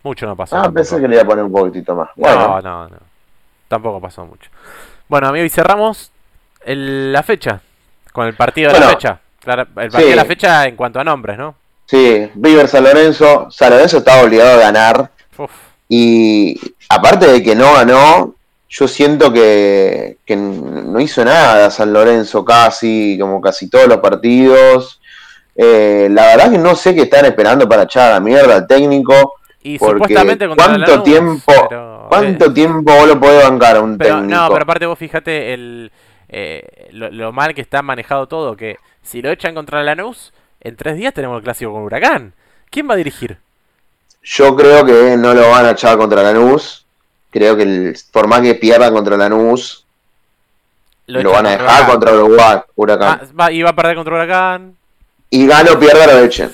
Mucho 0.08 0.26
no 0.26 0.36
pasó. 0.36 0.56
Ah, 0.56 0.62
tampoco. 0.64 0.76
pensé 0.76 1.02
que 1.02 1.08
le 1.08 1.16
iba 1.16 1.24
a 1.24 1.28
poner 1.28 1.44
un 1.44 1.52
poquitito 1.52 1.96
más. 1.96 2.10
No, 2.16 2.22
Bueno, 2.24 2.62
no, 2.62 2.88
no. 2.90 2.98
Tampoco 3.68 4.00
pasó 4.00 4.26
mucho. 4.26 4.50
Bueno, 5.10 5.28
amigo, 5.28 5.46
y 5.46 5.50
cerramos 5.50 6.12
el- 6.66 7.12
la 7.12 7.24
fecha. 7.24 7.60
Con 8.14 8.26
el 8.28 8.36
partido 8.36 8.72
de 8.72 8.80
la 8.80 8.90
fecha. 8.90 9.20
Claro, 9.44 9.62
el 9.64 9.68
partido 9.68 10.00
sí. 10.02 10.10
de 10.10 10.16
la 10.16 10.26
fecha 10.26 10.66
en 10.66 10.76
cuanto 10.76 11.00
a 11.00 11.04
nombres, 11.04 11.38
¿no? 11.38 11.56
sí, 11.86 12.30
River 12.36 12.68
San 12.68 12.84
Lorenzo. 12.84 13.48
San 13.52 13.70
Lorenzo 13.70 13.98
estaba 14.00 14.22
obligado 14.24 14.54
a 14.56 14.62
ganar. 14.62 15.10
Uf. 15.38 15.52
Y 15.88 16.60
aparte 16.90 17.28
de 17.28 17.42
que 17.44 17.56
no 17.56 17.74
ganó, 17.76 18.34
yo 18.70 18.88
siento 18.90 19.32
que, 19.32 20.18
que 20.26 20.36
no 20.36 21.00
hizo 21.00 21.24
nada 21.24 21.70
San 21.72 21.94
Lorenzo 21.94 22.44
casi, 22.44 23.18
como 23.20 23.40
casi 23.40 23.70
todos 23.70 23.88
los 23.88 23.98
partidos. 24.00 25.00
Eh, 25.56 26.08
la 26.12 26.28
verdad 26.28 26.52
que 26.52 26.58
no 26.58 26.76
sé 26.76 26.94
qué 26.94 27.04
están 27.04 27.24
esperando 27.26 27.68
para 27.70 27.84
echar 27.84 28.10
a 28.12 28.14
la 28.16 28.20
mierda 28.20 28.56
al 28.56 28.68
técnico. 28.68 29.36
Y 29.70 29.78
Porque 29.80 29.94
supuestamente 29.96 30.48
contra 30.48 30.66
¿cuánto 30.66 30.92
Lanús, 30.92 31.04
tiempo- 31.04 31.68
pero, 31.70 32.06
¿Cuánto 32.10 32.46
eh, 32.46 32.50
tiempo 32.52 32.94
vos 32.94 33.08
lo 33.08 33.20
podés 33.20 33.44
bancar 33.50 33.76
a 33.78 33.82
un 33.82 33.98
pero, 33.98 34.16
técnico? 34.16 34.36
no, 34.40 34.50
pero 34.50 34.64
aparte 34.64 34.86
vos 34.86 34.98
fíjate 34.98 35.54
el, 35.54 35.92
eh, 36.30 36.88
lo, 36.92 37.10
lo 37.12 37.32
mal 37.34 37.54
que 37.54 37.62
está 37.62 37.82
manejado 37.82 38.28
todo, 38.28 38.56
que 38.56 38.78
si 39.04 39.22
lo 39.22 39.30
echan 39.30 39.54
contra 39.56 39.84
Lanús, 39.84 40.32
en 40.62 40.76
tres 40.78 40.96
días 40.98 41.14
tenemos 41.14 41.38
el 41.38 41.44
clásico 41.44 41.74
con 41.74 41.84
Huracán. 41.84 42.34
¿Quién 42.70 42.90
va 42.90 42.94
a 42.94 42.98
dirigir? 42.98 43.38
Yo 44.24 44.56
creo 44.56 44.86
que 44.86 45.16
no 45.18 45.34
lo 45.34 45.50
van 45.50 45.66
a 45.66 45.72
echar 45.72 45.98
contra 45.98 46.22
Lanús. 46.24 46.86
Creo 47.30 47.56
que 47.58 47.64
el, 47.64 47.98
por 48.12 48.28
más 48.28 48.42
que 48.42 48.56
pierdan 48.56 48.94
contra 48.94 49.18
Lanús, 49.18 49.86
lo, 51.08 51.20
echan 51.20 51.32
van 51.34 51.46
a 51.46 51.50
dejar 51.52 51.66
Huracán. 51.68 51.90
contra 51.92 52.14
Uruguay, 52.14 52.58
Huracán. 52.76 53.20
Ah, 53.22 53.28
va- 53.40 53.52
y 53.52 53.62
va 53.64 53.70
a 53.72 53.76
perder 53.76 53.96
contra 53.96 54.16
Huracán. 54.16 54.76
Y 55.30 55.46
gana 55.46 55.72
o 55.74 55.80
pierda, 55.80 56.08
lo 56.08 56.20
echen. 56.24 56.52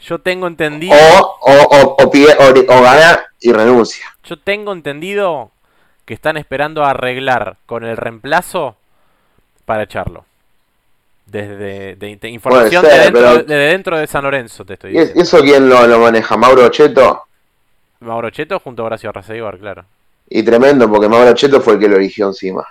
Yo 0.00 0.20
tengo 0.20 0.46
entendido... 0.46 0.94
O, 0.94 1.38
o, 1.40 1.96
o, 1.98 2.06
o, 2.06 2.82
gana 2.82 3.26
y 3.40 3.52
renuncia. 3.52 4.06
Yo 4.24 4.38
tengo 4.38 4.72
entendido 4.72 5.50
que 6.04 6.14
están 6.14 6.36
esperando 6.36 6.84
arreglar 6.84 7.56
con 7.66 7.84
el 7.84 7.96
reemplazo 7.96 8.76
para 9.64 9.84
echarlo. 9.84 10.24
Desde 11.26 11.96
de, 11.96 12.28
información 12.28 12.84
de, 12.84 12.90
dentro, 12.90 13.42
de, 13.42 13.56
dentro, 13.56 13.98
de 13.98 14.06
San 14.06 14.22
Lorenzo, 14.22 14.64
te 14.64 14.74
estoy 14.74 14.92
diciendo. 14.92 15.14
¿Y 15.16 15.22
eso 15.22 15.40
quién 15.40 15.68
lo, 15.68 15.84
lo 15.86 15.98
maneja? 15.98 16.36
¿Mauro 16.36 16.68
Cheto? 16.68 17.24
Mauro 18.00 18.30
Cheto 18.30 18.60
junto 18.60 18.82
a 18.82 18.86
Horacio 18.86 19.10
Arraceibar, 19.10 19.58
claro. 19.58 19.84
Y 20.28 20.44
tremendo, 20.44 20.88
porque 20.88 21.08
Mauro 21.08 21.32
Cheto 21.34 21.60
fue 21.60 21.74
el 21.74 21.80
que 21.80 21.88
lo 21.88 21.96
eligió 21.96 22.28
encima. 22.28 22.64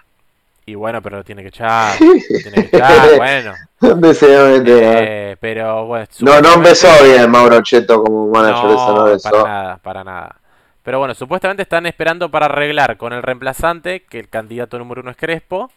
Y 0.68 0.74
bueno, 0.74 1.02
pero 1.02 1.18
lo 1.18 1.24
tiene 1.24 1.44
que 1.44 1.50
echar. 1.50 1.98
tiene 1.98 2.70
que 2.70 2.78
echar, 2.78 3.18
bueno. 3.18 3.54
¿Dónde 3.80 4.14
se 4.16 4.28
eh, 4.66 5.38
Pero 5.40 5.86
bueno. 5.86 6.08
No, 6.22 6.42
no 6.42 6.54
empezó 6.54 6.88
bien 7.04 7.30
Mauro 7.30 7.62
Cheto 7.62 8.04
como 8.04 8.28
manager 8.30 8.72
de 8.72 8.78
San 8.78 8.96
Lorenzo. 8.96 9.30
Para 9.30 9.44
nada, 9.44 9.78
para 9.78 10.04
nada. 10.04 10.36
Pero 10.82 11.00
bueno, 11.00 11.14
supuestamente 11.14 11.64
están 11.64 11.86
esperando 11.86 12.30
para 12.30 12.46
arreglar 12.46 12.98
con 12.98 13.14
el 13.14 13.22
reemplazante, 13.22 14.04
que 14.04 14.20
el 14.20 14.30
candidato 14.30 14.78
número 14.80 15.02
uno 15.02 15.12
es 15.12 15.18
Crespo. 15.18 15.72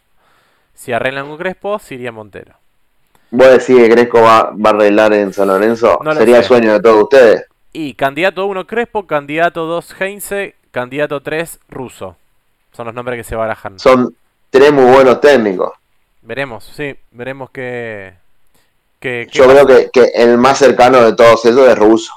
Si 0.75 0.93
arreglan 0.93 1.27
con 1.27 1.37
Crespo, 1.37 1.79
Siria 1.79 2.13
Montero. 2.13 2.55
¿Vos 3.31 3.51
decís 3.51 3.77
que 3.77 3.91
Crespo 3.91 4.23
va, 4.23 4.53
va 4.53 4.71
a 4.71 4.73
arreglar 4.75 5.13
en 5.13 5.33
San 5.35 5.49
Lorenzo? 5.49 5.99
Sería 6.17 6.39
el 6.39 6.45
sueño 6.45 6.73
de 6.73 6.81
todos 6.81 7.03
ustedes. 7.05 7.47
Y 7.73 7.95
candidato 7.95 8.47
1 8.47 8.67
Crespo, 8.67 9.07
candidato 9.07 9.67
2 9.67 10.01
Heinze, 10.01 10.55
candidato 10.71 11.21
3 11.21 11.61
Russo. 11.69 12.17
Son 12.73 12.87
los 12.87 12.95
nombres 12.95 13.19
que 13.19 13.25
se 13.25 13.37
barajan. 13.37 13.79
Son 13.79 14.15
tres 14.51 14.73
muy 14.73 14.85
buenos 14.85 15.21
técnicos. 15.21 15.73
Veremos, 16.23 16.65
sí, 16.77 16.95
veremos 17.11 17.51
que... 17.51 18.15
Yo 19.01 19.47
creo 19.47 19.67
que, 19.67 19.91
que, 19.93 20.11
el 20.15 20.39
más 20.39 20.59
cercano 20.59 21.01
de 21.03 21.15
todos 21.15 21.45
esos 21.45 21.69
es 21.69 21.79
Russo. 21.79 22.13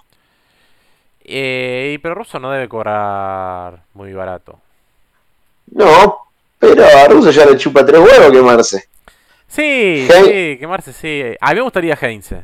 Eh, 1.24 2.00
pero 2.02 2.16
Russo 2.16 2.40
no 2.40 2.52
debe 2.52 2.68
cobrar 2.68 3.84
muy 3.94 4.12
barato. 4.14 4.60
No, 5.74 6.18
pero 6.58 6.86
a 6.86 7.08
Russo 7.08 7.32
ya 7.32 7.46
le 7.46 7.56
chupa 7.58 7.86
tres 7.86 8.00
huevos 8.00 8.32
quemarse. 8.32 8.90
Sí, 9.48 10.08
sí, 10.10 10.58
quemarse, 10.60 10.92
sí. 10.92 11.36
A 11.40 11.50
mí 11.50 11.56
me 11.56 11.62
gustaría 11.62 11.98
Heinze. 12.02 12.44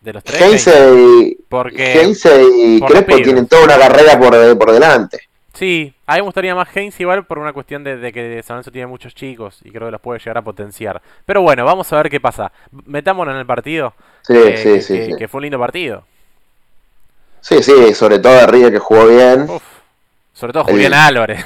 De 0.00 0.12
los 0.12 0.24
tres. 0.24 0.40
Heinze 0.40 0.94
y, 0.94 1.38
Porque, 1.48 1.92
Heinze 1.92 2.42
y 2.42 2.80
Crespo 2.80 3.16
tienen 3.16 3.46
toda 3.46 3.64
una 3.64 3.78
carrera 3.78 4.18
por, 4.18 4.58
por 4.58 4.72
delante. 4.72 5.29
Sí, 5.54 5.94
a 6.06 6.14
mí 6.14 6.18
me 6.20 6.24
gustaría 6.24 6.54
más 6.54 6.68
Heinze 6.74 7.02
igual 7.02 7.26
por 7.26 7.38
una 7.38 7.52
cuestión 7.52 7.82
de, 7.82 8.12
que 8.12 8.42
San 8.42 8.56
Lorenzo 8.56 8.70
tiene 8.70 8.86
muchos 8.86 9.14
chicos 9.14 9.58
y 9.64 9.70
creo 9.70 9.88
que 9.88 9.92
los 9.92 10.00
puede 10.00 10.20
llegar 10.20 10.38
a 10.38 10.42
potenciar. 10.42 11.02
Pero 11.26 11.42
bueno, 11.42 11.64
vamos 11.64 11.92
a 11.92 11.96
ver 11.96 12.08
qué 12.08 12.20
pasa. 12.20 12.52
Metámonos 12.86 13.34
en 13.34 13.40
el 13.40 13.46
partido. 13.46 13.92
Sí, 14.22 14.56
sí, 14.56 14.80
sí, 14.80 15.16
que, 15.18 15.28
fue 15.28 15.38
un 15.38 15.42
lindo 15.42 15.58
partido. 15.58 16.04
Sí, 17.40 17.62
sí, 17.62 17.94
sobre 17.94 18.18
todo 18.18 18.38
Arriba 18.38 18.70
que 18.70 18.78
jugó 18.78 19.06
bien. 19.08 19.48
sobre 20.32 20.52
todo 20.52 20.64
Julián 20.64 20.94
Álvarez. 20.94 21.44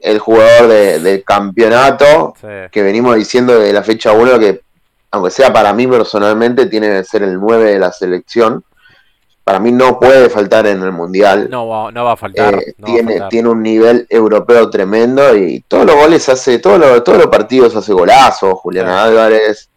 El 0.00 0.18
jugador 0.18 0.68
del 0.68 1.24
campeonato 1.24 2.34
que 2.70 2.82
venimos 2.82 3.16
diciendo 3.16 3.58
de 3.58 3.72
la 3.72 3.82
fecha 3.82 4.12
1 4.12 4.38
que 4.38 4.60
aunque 5.10 5.30
sea 5.30 5.52
para 5.52 5.72
mí 5.72 5.86
personalmente, 5.86 6.66
tiene 6.66 6.88
que 6.88 7.04
ser 7.04 7.22
el 7.22 7.40
9 7.40 7.72
de 7.72 7.78
la 7.78 7.92
selección. 7.92 8.64
Para 9.48 9.60
mí 9.60 9.72
no 9.72 9.98
puede 9.98 10.28
faltar 10.28 10.66
en 10.66 10.82
el 10.82 10.92
Mundial. 10.92 11.48
No, 11.48 11.66
va 11.66 12.12
a 12.12 12.16
faltar. 12.18 12.56
Eh, 12.56 12.74
tiene, 12.84 13.22
tiene 13.30 13.48
un 13.48 13.62
nivel 13.62 14.06
europeo 14.10 14.68
tremendo 14.68 15.34
y 15.34 15.60
todos 15.66 15.86
los 15.86 15.96
goles 15.96 16.28
hace, 16.28 16.58
todos 16.58 16.78
los, 16.78 17.02
todos 17.02 17.16
los 17.16 17.28
partidos 17.28 17.74
hace 17.74 17.94
golazo. 17.94 18.56
Julián 18.56 18.88
Álvarez. 18.88 19.70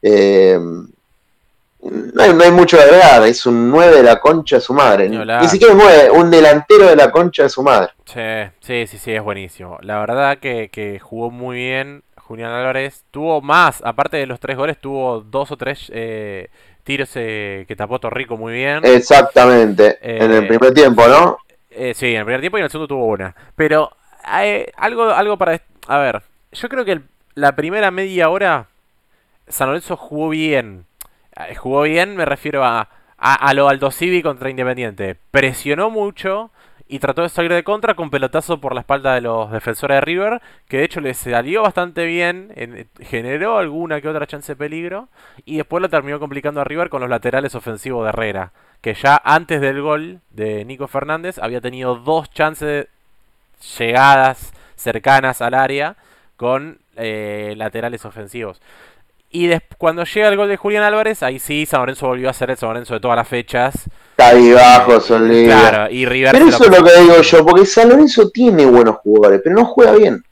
Eh, 0.00 0.56
no 0.60 2.22
hay, 2.22 2.32
no 2.32 2.44
hay, 2.44 2.52
mucho 2.52 2.76
que 2.76 2.84
agregar, 2.84 3.24
es 3.24 3.44
un 3.44 3.68
9 3.68 3.96
de 3.96 4.02
la 4.04 4.20
concha 4.20 4.54
de 4.54 4.62
su 4.62 4.72
madre. 4.72 5.08
Ni 5.08 5.48
siquiera 5.48 5.74
es 5.74 5.80
9, 5.80 6.10
un 6.12 6.30
delantero 6.30 6.86
de 6.86 6.94
la 6.94 7.10
concha 7.10 7.42
de 7.42 7.48
su 7.48 7.64
madre. 7.64 7.90
Sí, 8.04 8.20
sí, 8.60 8.86
sí, 8.86 8.98
sí, 8.98 9.12
es 9.14 9.22
buenísimo. 9.24 9.78
La 9.82 9.98
verdad 9.98 10.38
que, 10.38 10.68
que 10.68 11.00
jugó 11.00 11.32
muy 11.32 11.56
bien. 11.56 12.04
Julián 12.28 12.52
Álvarez 12.52 13.04
tuvo 13.10 13.40
más, 13.40 13.82
aparte 13.84 14.18
de 14.18 14.26
los 14.26 14.38
tres 14.38 14.56
goles, 14.56 14.78
tuvo 14.78 15.22
dos 15.22 15.50
o 15.50 15.56
tres 15.56 15.90
eh, 15.92 16.50
tiros 16.88 17.10
eh, 17.16 17.66
que 17.68 17.76
tapó 17.76 17.98
Torrico 17.98 18.38
muy 18.38 18.54
bien. 18.54 18.80
Exactamente, 18.82 19.98
en 20.00 20.32
el 20.32 20.44
eh, 20.44 20.46
primer 20.48 20.72
tiempo, 20.72 21.06
¿no? 21.06 21.36
sí, 21.92 22.06
en 22.06 22.20
el 22.20 22.24
primer 22.24 22.40
tiempo 22.40 22.56
y 22.56 22.60
en 22.60 22.64
el 22.64 22.70
segundo 22.70 22.88
tuvo 22.88 23.04
una. 23.04 23.36
Pero 23.54 23.92
algo, 24.22 25.10
algo 25.10 25.36
para... 25.36 25.60
A 25.86 25.98
ver, 25.98 26.22
yo 26.50 26.70
creo 26.70 26.86
que 26.86 27.02
la 27.34 27.54
primera 27.54 27.90
media 27.90 28.30
hora 28.30 28.68
San 29.48 29.68
Lorenzo 29.68 29.98
jugó 29.98 30.30
bien. 30.30 30.86
Jugó 31.58 31.82
bien, 31.82 32.16
me 32.16 32.24
refiero 32.24 32.64
a, 32.64 32.88
a, 33.18 33.34
a 33.34 33.52
lo 33.52 33.68
Aldo 33.68 33.90
Civi 33.90 34.22
contra 34.22 34.48
Independiente. 34.48 35.14
Presionó 35.30 35.90
mucho 35.90 36.50
y 36.88 36.98
trató 36.98 37.22
de 37.22 37.28
salir 37.28 37.52
de 37.52 37.62
contra 37.62 37.94
con 37.94 38.10
pelotazo 38.10 38.60
por 38.60 38.74
la 38.74 38.80
espalda 38.80 39.14
de 39.14 39.20
los 39.20 39.50
defensores 39.50 39.96
de 39.96 40.00
River, 40.00 40.42
que 40.68 40.78
de 40.78 40.84
hecho 40.84 41.00
le 41.00 41.12
salió 41.14 41.62
bastante 41.62 42.06
bien, 42.06 42.88
generó 43.00 43.58
alguna 43.58 44.00
que 44.00 44.08
otra 44.08 44.26
chance 44.26 44.52
de 44.52 44.56
peligro, 44.56 45.08
y 45.44 45.58
después 45.58 45.82
lo 45.82 45.88
terminó 45.88 46.18
complicando 46.18 46.60
a 46.60 46.64
River 46.64 46.88
con 46.88 47.00
los 47.02 47.10
laterales 47.10 47.54
ofensivos 47.54 48.04
de 48.04 48.08
Herrera, 48.08 48.52
que 48.80 48.94
ya 48.94 49.20
antes 49.22 49.60
del 49.60 49.82
gol 49.82 50.20
de 50.30 50.64
Nico 50.64 50.88
Fernández 50.88 51.38
había 51.38 51.60
tenido 51.60 51.96
dos 51.96 52.30
chances 52.30 52.86
llegadas 53.78 54.52
cercanas 54.76 55.42
al 55.42 55.54
área 55.54 55.96
con 56.36 56.78
eh, 56.96 57.54
laterales 57.56 58.04
ofensivos. 58.04 58.60
Y 59.30 59.50
cuando 59.76 60.04
llega 60.04 60.28
el 60.28 60.36
gol 60.36 60.48
de 60.48 60.56
Julián 60.56 60.82
Álvarez, 60.82 61.22
ahí 61.22 61.38
sí, 61.38 61.66
San 61.66 61.80
Lorenzo 61.80 62.06
volvió 62.06 62.30
a 62.30 62.32
ser 62.32 62.50
el 62.50 62.56
San 62.56 62.70
Lorenzo 62.70 62.94
de 62.94 63.00
todas 63.00 63.16
las 63.16 63.28
fechas. 63.28 63.88
Cabibajo, 64.16 65.00
son 65.00 65.28
Claro, 65.28 65.92
y 65.92 66.06
River 66.06 66.32
Pero 66.32 66.48
eso 66.48 66.64
es 66.64 66.78
lo 66.78 66.84
que 66.84 67.00
digo 67.00 67.20
yo, 67.20 67.44
porque 67.44 67.66
San 67.66 67.90
Lorenzo 67.90 68.30
tiene 68.30 68.64
buenos 68.64 68.96
jugadores, 68.96 69.40
pero 69.44 69.54
no 69.56 69.66
juega 69.66 69.92
bien. 69.92 70.24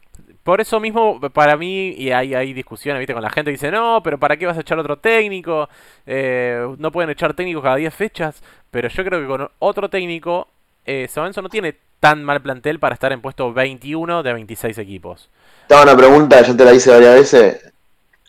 Por 0.42 0.60
eso 0.60 0.78
mismo, 0.78 1.20
para 1.32 1.56
mí, 1.56 1.88
y 1.88 2.12
hay, 2.12 2.32
hay 2.32 2.52
discusiones, 2.52 3.00
¿viste? 3.00 3.12
Con 3.12 3.22
la 3.22 3.30
gente 3.30 3.50
que 3.50 3.56
dice, 3.56 3.70
no, 3.70 4.00
pero 4.02 4.16
¿para 4.16 4.36
qué 4.36 4.46
vas 4.46 4.56
a 4.56 4.60
echar 4.60 4.78
otro 4.78 4.96
técnico? 4.96 5.68
Eh, 6.06 6.64
no 6.78 6.92
pueden 6.92 7.10
echar 7.10 7.34
técnicos 7.34 7.64
cada 7.64 7.74
10 7.74 7.92
fechas. 7.92 8.42
Pero 8.70 8.88
yo 8.88 9.04
creo 9.04 9.20
que 9.20 9.26
con 9.26 9.48
otro 9.58 9.90
técnico, 9.90 10.46
eh, 10.84 11.08
San 11.10 11.22
Lorenzo 11.22 11.42
no 11.42 11.48
tiene 11.48 11.76
tan 11.98 12.22
mal 12.22 12.40
plantel 12.40 12.78
para 12.78 12.94
estar 12.94 13.12
en 13.12 13.20
puesto 13.20 13.52
21 13.52 14.22
de 14.22 14.32
26 14.32 14.78
equipos. 14.78 15.28
Estaba 15.62 15.82
una 15.82 15.96
pregunta, 15.96 16.40
ya 16.40 16.56
te 16.56 16.64
la 16.64 16.74
hice 16.74 16.92
varias 16.92 17.14
veces. 17.14 17.72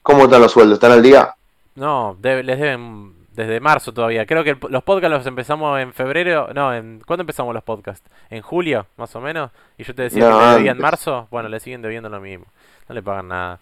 ¿Cómo 0.07 0.23
están 0.23 0.41
los 0.41 0.53
sueldos? 0.53 0.75
¿Están 0.77 0.93
al 0.93 1.03
día? 1.03 1.35
No, 1.75 2.15
les 2.21 2.45
deben 2.45 3.13
desde 3.33 3.59
marzo 3.59 3.91
todavía. 3.91 4.25
Creo 4.25 4.41
que 4.41 4.55
los 4.69 4.81
podcasts 4.81 5.17
los 5.17 5.27
empezamos 5.27 5.81
en 5.81 5.91
febrero. 5.91 6.47
No, 6.55 6.73
en 6.73 7.01
¿cuándo 7.05 7.23
empezamos 7.23 7.53
los 7.53 7.61
podcasts? 7.61 8.09
¿En 8.29 8.41
julio, 8.41 8.85
más 8.95 9.13
o 9.17 9.19
menos? 9.19 9.51
Y 9.77 9.83
yo 9.83 9.93
te 9.93 10.03
decía 10.03 10.29
que 10.29 10.33
me 10.33 10.53
debía 10.53 10.71
en 10.71 10.77
marzo. 10.77 11.27
Bueno, 11.29 11.49
le 11.49 11.59
siguen 11.59 11.81
debiendo 11.81 12.07
lo 12.07 12.21
mismo. 12.21 12.45
No 12.87 12.95
le 12.95 13.03
pagan 13.03 13.27
nada. 13.27 13.59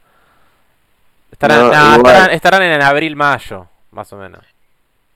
Estarán, 1.32 2.30
estarán, 2.30 2.62
en 2.62 2.84
abril, 2.84 3.16
mayo, 3.16 3.66
más 3.90 4.14
o 4.14 4.18
menos. 4.18 4.46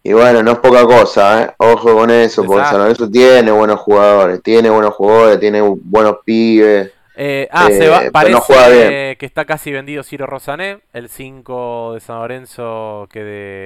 Y 0.02 0.14
bueno, 0.14 0.42
no 0.42 0.54
es 0.54 0.58
poca 0.58 0.84
cosa, 0.84 1.44
¿eh? 1.44 1.54
Ojo 1.58 1.94
con 1.94 2.10
eso, 2.10 2.44
porque 2.44 2.66
San 2.66 2.80
Lorenzo 2.80 3.08
tiene 3.08 3.52
buenos 3.52 3.80
jugadores, 3.82 4.42
tiene 4.42 4.72
buenos 4.72 4.96
jugadores, 4.96 5.40
tiene 5.40 5.62
buenos 5.62 6.16
pibes. 6.26 6.92
Eh, 7.22 7.50
ah, 7.52 7.68
se 7.68 7.90
va, 7.90 8.06
eh, 8.06 8.12
parece 8.12 9.18
que 9.20 9.26
está 9.26 9.44
casi 9.44 9.74
vendido 9.74 10.04
Ciro 10.04 10.26
Rosané, 10.26 10.80
el 10.94 11.10
5 11.10 11.96
de 11.96 12.00
San 12.00 12.20
Lorenzo 12.20 13.10
que 13.12 13.20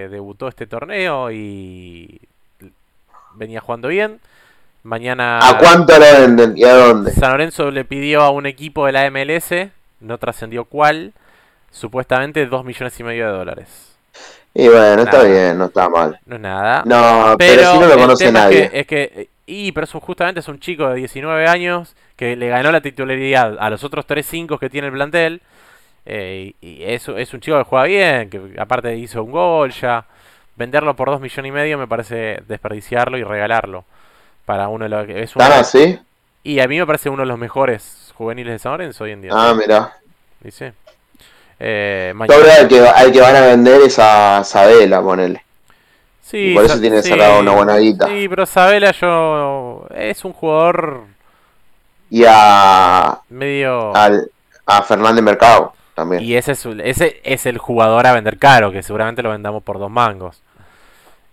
debutó 0.09 0.47
este 0.47 0.65
torneo 0.65 1.31
y 1.31 2.19
venía 3.35 3.61
jugando 3.61 3.89
bien. 3.89 4.19
Mañana. 4.81 5.37
¿A 5.47 5.59
cuánto 5.59 5.93
lo 5.93 5.99
venden 5.99 6.57
y 6.57 6.63
a 6.63 6.73
dónde? 6.73 7.11
San 7.11 7.29
Lorenzo 7.33 7.69
le 7.69 7.85
pidió 7.85 8.21
a 8.21 8.31
un 8.31 8.47
equipo 8.47 8.87
de 8.87 8.93
la 8.93 9.07
MLS, 9.11 9.69
no 9.99 10.17
trascendió 10.17 10.65
cuál, 10.65 11.13
supuestamente 11.69 12.47
2 12.47 12.65
millones 12.65 12.99
y 12.99 13.03
medio 13.03 13.27
de 13.27 13.37
dólares. 13.37 13.67
Y 14.55 14.67
bueno, 14.67 15.03
está 15.03 15.21
bien, 15.21 15.59
no 15.59 15.65
está 15.65 15.89
mal. 15.89 16.19
No 16.25 16.37
es 16.37 16.41
nada. 16.41 16.81
No, 16.87 17.35
pero, 17.37 17.73
si 17.73 17.79
no 17.79 17.85
lo 17.85 17.97
conoce 17.99 18.31
nadie. 18.31 18.71
Es 18.73 18.87
que, 18.87 19.29
y 19.45 19.71
pero 19.71 19.87
justamente 19.87 20.39
es 20.39 20.47
un 20.47 20.59
chico 20.59 20.87
de 20.89 20.95
19 20.95 21.47
años 21.47 21.95
que 22.15 22.35
le 22.35 22.47
ganó 22.49 22.71
la 22.71 22.81
titularidad 22.81 23.57
a 23.59 23.69
los 23.69 23.83
otros 23.83 24.07
3-5 24.07 24.59
que 24.59 24.69
tiene 24.69 24.87
el 24.87 24.93
plantel. 24.93 25.41
Eh, 26.05 26.53
y 26.61 26.83
eso 26.83 27.17
es 27.17 27.33
un 27.33 27.39
chico 27.39 27.57
que 27.57 27.63
juega 27.63 27.85
bien, 27.85 28.29
que 28.29 28.55
aparte 28.59 28.95
hizo 28.95 29.23
un 29.23 29.31
gol 29.31 29.71
ya. 29.71 30.05
Venderlo 30.55 30.95
por 30.95 31.09
2 31.09 31.19
millones 31.19 31.49
y 31.49 31.51
medio 31.51 31.77
me 31.77 31.87
parece 31.87 32.43
desperdiciarlo 32.47 33.17
y 33.17 33.23
regalarlo. 33.23 33.85
Para 34.45 34.67
uno 34.67 34.83
de 34.83 34.89
los 34.89 35.05
que 35.07 35.23
es 35.23 35.35
así? 35.37 35.99
Y 36.43 36.59
a 36.59 36.67
mí 36.67 36.77
me 36.77 36.85
parece 36.85 37.09
uno 37.09 37.23
de 37.23 37.27
los 37.27 37.39
mejores 37.39 38.13
juveniles 38.15 38.53
de 38.53 38.59
San 38.59 38.73
Lorenzo 38.73 39.05
hoy 39.05 39.11
en 39.11 39.21
día. 39.21 39.31
Ah, 39.33 39.53
mira. 39.53 39.93
Dice. 40.41 40.73
Eh, 41.59 42.13
el 42.13 42.67
que, 42.67 43.11
que 43.13 43.21
van 43.21 43.35
a 43.35 43.41
vender 43.41 43.81
es 43.81 43.97
a 43.99 44.43
Sabela, 44.43 45.01
ponele. 45.01 45.42
Sí, 46.33 46.55
por 46.55 46.65
eso 46.65 46.81
tiene 46.81 47.03
sí, 47.03 47.11
una 47.11 47.51
buena 47.51 47.77
guita. 47.77 48.07
Sí, 48.07 48.27
pero 48.27 48.47
Sabela 48.47 48.91
yo 48.91 49.85
es 49.93 50.25
un 50.25 50.33
jugador 50.33 51.01
y 52.09 52.23
a 52.27 53.19
medio 53.29 53.95
al, 53.95 54.31
a 54.65 54.81
Fernández 54.81 55.23
Mercado 55.23 55.75
también. 55.93 56.23
Y 56.23 56.33
ese 56.33 56.53
es, 56.53 56.65
ese 56.65 57.21
es 57.23 57.45
el 57.45 57.59
jugador 57.59 58.07
a 58.07 58.13
vender 58.13 58.39
caro, 58.39 58.71
que 58.71 58.81
seguramente 58.81 59.21
lo 59.21 59.29
vendamos 59.29 59.61
por 59.61 59.77
dos 59.77 59.91
mangos. 59.91 60.41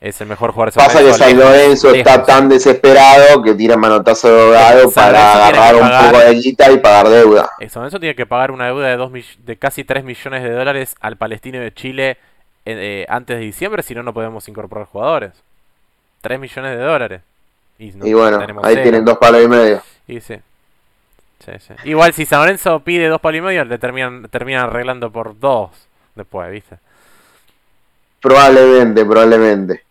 Es 0.02 0.20
el 0.20 0.26
mejor 0.26 0.52
jugador 0.52 0.74
Pasa 0.74 0.98
que 0.98 1.14
San 1.14 1.34
Lorenzo 1.34 1.94
está 1.94 2.22
tan 2.22 2.50
desesperado 2.50 3.42
que 3.42 3.54
tira 3.54 3.78
manotazo 3.78 4.28
de 4.28 4.42
abogado 4.42 4.90
para 4.90 5.46
agarrar 5.48 5.74
un 5.76 6.12
poco 6.12 6.24
de 6.26 6.34
guita 6.34 6.70
y 6.70 6.76
pagar 6.76 7.08
deuda. 7.08 7.50
San 7.70 7.80
Lorenzo 7.80 8.00
tiene 8.00 8.14
que 8.14 8.26
pagar 8.26 8.50
una 8.50 8.66
deuda 8.66 8.88
de, 8.88 8.96
dos 8.98 9.10
de 9.38 9.56
casi 9.56 9.82
3 9.82 10.04
millones 10.04 10.42
de 10.42 10.50
dólares 10.50 10.94
al 11.00 11.16
palestino 11.16 11.58
de 11.58 11.72
Chile 11.72 12.18
eh, 12.78 13.06
antes 13.08 13.38
de 13.38 13.44
diciembre, 13.44 13.82
si 13.82 13.94
no, 13.94 14.02
no 14.02 14.12
podemos 14.12 14.46
incorporar 14.48 14.86
jugadores. 14.86 15.32
3 16.20 16.38
millones 16.38 16.78
de 16.78 16.84
dólares. 16.84 17.22
Y, 17.78 18.12
bueno, 18.12 18.44
ahí 18.62 18.82
tienen 18.82 19.04
dos 19.06 19.16
palos 19.16 19.42
y 19.42 19.48
medio. 19.48 19.82
Y 20.06 20.20
sí. 20.20 20.36
Sí, 21.44 21.52
sí. 21.58 21.74
Igual 21.84 22.12
si 22.12 22.26
San 22.26 22.40
Lorenzo 22.40 22.80
pide 22.80 23.08
dos 23.08 23.20
palos 23.22 23.38
y 23.38 23.40
medio, 23.40 23.64
le 23.64 23.78
terminan, 23.78 24.28
terminan 24.28 24.64
arreglando 24.64 25.10
por 25.10 25.38
dos 25.40 25.70
después, 26.14 26.50
¿viste? 26.50 26.76
Probablemente, 28.20 29.04
probablemente. 29.06 29.84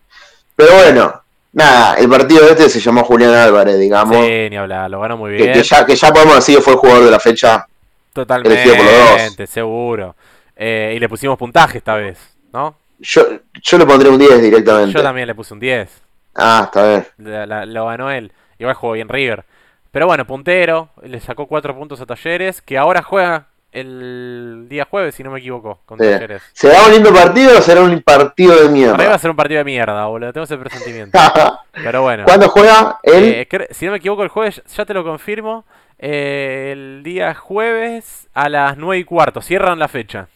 Pero 0.55 0.73
bueno, 0.75 1.23
nada, 1.53 1.95
el 1.95 2.07
partido 2.07 2.47
este 2.47 2.69
se 2.69 2.79
llamó 2.79 3.03
Julián 3.03 3.33
Álvarez, 3.33 3.79
digamos. 3.79 4.23
Sí, 4.23 4.49
ni 4.51 4.57
hablar, 4.57 4.91
lo 4.91 4.99
ganó 4.99 5.17
muy 5.17 5.31
bien. 5.31 5.51
Que, 5.51 5.63
ya, 5.63 5.85
que 5.85 5.95
ya 5.95 6.13
podemos 6.13 6.35
decir 6.35 6.57
que 6.57 6.61
fue 6.61 6.73
el 6.73 6.79
jugador 6.79 7.05
de 7.05 7.11
la 7.11 7.19
fecha. 7.19 7.65
Totalmente, 8.13 9.47
seguro. 9.47 10.15
Eh, 10.55 10.93
y 10.95 10.99
le 10.99 11.07
pusimos 11.07 11.37
puntaje 11.37 11.77
esta 11.77 11.95
vez, 11.95 12.17
¿no? 12.53 12.75
Yo, 12.99 13.21
yo 13.61 13.77
le 13.77 13.85
pondré 13.85 14.09
un 14.09 14.17
10 14.17 14.41
directamente. 14.41 14.93
Yo 14.93 15.01
también 15.01 15.27
le 15.27 15.35
puse 15.35 15.53
un 15.53 15.59
10. 15.59 16.01
Ah, 16.35 16.63
está 16.65 16.87
bien. 16.87 17.73
lo 17.73 17.85
ganó 17.85 18.11
él. 18.11 18.31
Igual 18.57 18.75
jugó 18.75 18.93
bien 18.93 19.09
River. 19.09 19.45
Pero 19.91 20.05
bueno, 20.05 20.25
puntero, 20.25 20.89
le 21.01 21.19
sacó 21.19 21.47
4 21.47 21.75
puntos 21.75 21.99
a 22.01 22.05
Talleres, 22.05 22.61
que 22.61 22.77
ahora 22.77 23.01
juega 23.01 23.47
el 23.71 24.65
día 24.67 24.85
jueves, 24.89 25.15
si 25.15 25.23
no 25.23 25.31
me 25.31 25.39
equivoco, 25.39 25.79
con 25.85 25.97
Talleres. 25.97 26.43
¿Será 26.53 26.85
un 26.85 26.91
lindo 26.91 27.13
partido 27.13 27.57
o 27.57 27.61
será 27.61 27.81
un 27.81 28.01
partido 28.01 28.55
de 28.61 28.69
mierda? 28.69 28.93
Ahora 28.93 29.09
va 29.09 29.15
a 29.15 29.19
ser 29.19 29.31
un 29.31 29.35
partido 29.35 29.59
de 29.59 29.63
mierda, 29.63 30.05
boludo, 30.05 30.33
tengo 30.33 30.43
ese 30.43 30.57
presentimiento. 30.57 31.17
Pero 31.71 32.01
bueno. 32.01 32.25
¿Cuándo 32.25 32.49
juega 32.49 32.99
él? 33.03 33.47
Eh, 33.49 33.67
si 33.71 33.85
no 33.85 33.91
me 33.91 33.97
equivoco, 33.97 34.23
el 34.23 34.29
jueves, 34.29 34.61
ya 34.75 34.85
te 34.85 34.93
lo 34.93 35.03
confirmo, 35.03 35.65
eh, 35.97 36.69
el 36.73 37.01
día 37.03 37.33
jueves 37.33 38.27
a 38.33 38.49
las 38.49 38.77
9 38.77 38.99
y 38.99 39.03
cuarto, 39.03 39.41
cierran 39.41 39.79
la 39.79 39.87
fecha. 39.87 40.27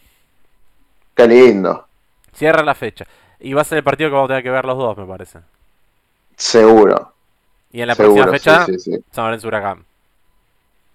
Qué 1.16 1.28
lindo. 1.28 1.88
Cierran 2.36 2.66
la 2.66 2.76
fecha. 2.76 3.06
Y 3.40 3.54
va 3.54 3.62
a 3.62 3.66
ser 3.66 3.80
el 3.80 3.84
partido 3.84 4.10
que 4.10 4.14
vamos 4.14 4.30
a 4.30 4.34
tener 4.34 4.44
que 4.44 4.50
ver 4.50 4.66
los 4.66 4.78
dos, 4.78 4.98
me 4.98 5.06
parece. 5.06 5.40
Seguro. 6.36 7.14
Y 7.72 7.82
en 7.82 7.88
la 7.88 7.96
próxima 7.96 8.28
fecha, 8.28 8.66
sí, 8.66 9.04
San 9.12 9.26
Lorenzo 9.26 9.48
Huracán. 9.48 9.84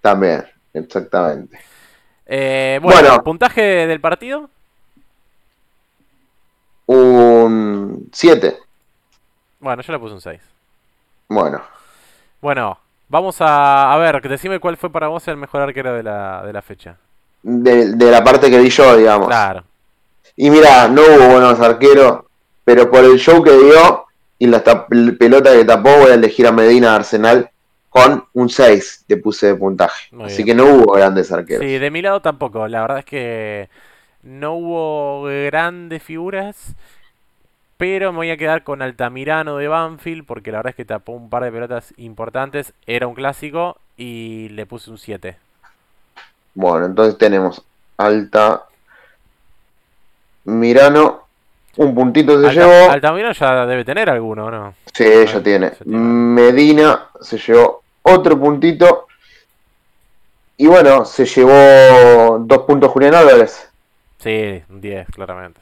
También, 0.01 0.47
exactamente. 0.72 1.59
Eh, 2.24 2.78
bueno, 2.82 3.22
¿puntaje 3.22 3.62
del 3.86 4.01
partido? 4.01 4.49
Un 6.86 8.09
7. 8.12 8.59
Bueno, 9.61 9.82
yo 9.82 9.93
le 9.93 9.99
puse 9.99 10.14
un 10.14 10.20
6. 10.20 10.41
Bueno. 11.28 11.61
Bueno, 12.41 12.78
vamos 13.09 13.41
a, 13.41 13.93
a 13.93 13.97
ver, 13.99 14.22
decime 14.28 14.61
cuál 14.61 14.76
fue 14.76 14.91
para 14.91 15.09
vos 15.09 15.26
el 15.28 15.36
mejor 15.36 15.62
arquero 15.62 15.93
de 15.95 16.03
la, 16.03 16.43
de 16.45 16.53
la 16.53 16.62
fecha. 16.62 16.97
De, 17.43 17.95
de 17.95 18.11
la 18.11 18.22
parte 18.22 18.51
que 18.51 18.59
vi 18.59 18.70
yo, 18.70 18.97
digamos. 18.97 19.26
Claro. 19.26 19.64
Y 20.37 20.51
mira, 20.51 20.89
no 20.89 21.03
hubo 21.03 21.29
buenos 21.33 21.61
arqueros, 21.61 22.24
pero 22.64 22.91
por 22.91 23.05
el 23.05 23.18
show 23.18 23.43
que 23.43 23.53
dio 23.53 24.07
y 24.39 24.47
la 24.47 24.62
pelota 25.18 25.53
que 25.53 25.64
tapó, 25.64 25.91
voy 25.99 26.11
a 26.11 26.14
elegir 26.14 26.47
a 26.47 26.53
Medina 26.53 26.95
Arsenal 26.95 27.51
con 27.89 28.24
un 28.35 28.49
6 28.49 29.07
le 29.09 29.16
puse 29.16 29.49
de 29.49 29.55
puntaje. 29.55 30.11
Así 30.22 30.45
que 30.45 30.55
no 30.55 30.66
hubo 30.66 30.93
grandes 30.93 31.33
arqueros. 31.33 31.64
Sí, 31.64 31.79
de 31.79 31.91
mi 31.91 32.03
lado 32.03 32.20
tampoco. 32.20 32.68
La 32.68 32.83
verdad 32.83 32.99
es 32.99 33.05
que 33.05 33.68
no 34.22 34.55
hubo 34.55 35.24
grandes 35.24 36.03
figuras. 36.03 36.74
Pero 37.79 38.11
me 38.11 38.18
voy 38.18 38.31
a 38.31 38.37
quedar 38.37 38.64
con 38.64 38.83
Altamirano 38.83 39.57
de 39.57 39.68
Banfield 39.68 40.26
porque 40.26 40.51
la 40.51 40.59
verdad 40.59 40.70
es 40.70 40.76
que 40.76 40.85
tapó 40.85 41.12
un 41.12 41.31
par 41.31 41.45
de 41.45 41.53
pelotas 41.53 41.95
importantes. 41.97 42.74
Era 42.87 43.07
un 43.07 43.14
clásico 43.14 43.79
y 43.97 44.49
le 44.49 44.66
puse 44.66 44.91
un 44.91 44.99
7. 44.99 45.37
Bueno, 46.55 46.87
entonces 46.87 47.16
tenemos 47.16 47.64
Alta 47.97 48.64
Mirano 50.49 51.28
un 51.76 51.94
puntito 51.94 52.40
se 52.42 52.53
llevó. 52.53 52.90
Altamirano 52.90 53.32
ya 53.32 53.66
debe 53.66 53.84
tener 53.84 54.11
alguno, 54.11 54.51
¿no? 54.51 54.74
Sí, 54.92 55.05
ya 55.05 55.40
tiene. 55.42 55.72
Medina 55.84 57.09
se 57.20 57.38
llevó 57.38 57.82
otro 58.03 58.38
puntito. 58.38 59.07
Y 60.57 60.66
bueno, 60.66 61.05
se 61.05 61.24
llevó 61.24 62.38
dos 62.40 62.59
puntos 62.64 62.90
Julián 62.90 63.14
Álvarez. 63.14 63.68
Sí, 64.18 64.61
un 64.68 64.80
10, 64.80 65.07
claramente. 65.14 65.61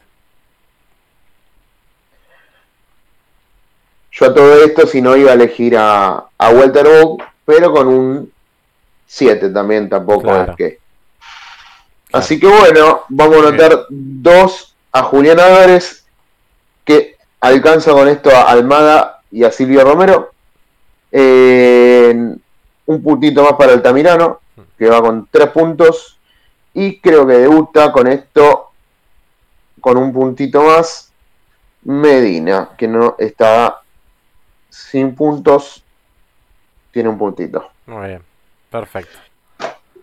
Yo 4.12 4.26
a 4.26 4.34
todo 4.34 4.64
esto, 4.64 4.86
si 4.86 5.02
no 5.02 5.14
iba 5.14 5.32
a 5.32 5.34
elegir 5.34 5.76
a, 5.76 6.24
a 6.38 6.48
Walter 6.48 6.86
Bow, 6.86 7.18
pero 7.44 7.70
con 7.72 7.88
un 7.88 8.32
7 9.06 9.50
también, 9.50 9.90
tampoco 9.90 10.34
es 10.34 10.56
que. 10.56 10.78
Así 12.12 12.40
que 12.40 12.46
bueno, 12.46 13.02
vamos 13.10 13.36
a 13.36 13.50
notar 13.50 13.84
dos 13.90 14.75
a 14.98 15.02
Julián 15.02 15.38
Álvarez 15.38 16.06
que 16.84 17.16
alcanza 17.40 17.92
con 17.92 18.08
esto 18.08 18.30
a 18.30 18.50
Almada 18.50 19.20
y 19.30 19.44
a 19.44 19.50
Silvio 19.50 19.84
Romero. 19.84 20.32
un 22.86 23.02
puntito 23.02 23.42
más 23.42 23.54
para 23.54 23.72
Altamirano, 23.72 24.40
que 24.78 24.88
va 24.88 25.02
con 25.02 25.28
tres 25.30 25.48
puntos. 25.48 26.18
Y 26.72 27.00
creo 27.00 27.26
que 27.26 27.34
debuta 27.34 27.90
con 27.92 28.06
esto, 28.06 28.70
con 29.80 29.96
un 29.98 30.12
puntito 30.12 30.62
más, 30.62 31.12
Medina, 31.82 32.70
que 32.76 32.86
no 32.86 33.16
está 33.18 33.80
sin 34.70 35.14
puntos, 35.14 35.82
tiene 36.92 37.08
un 37.08 37.18
puntito. 37.18 37.70
Muy 37.86 38.08
bien, 38.08 38.22
perfecto. 38.70 39.25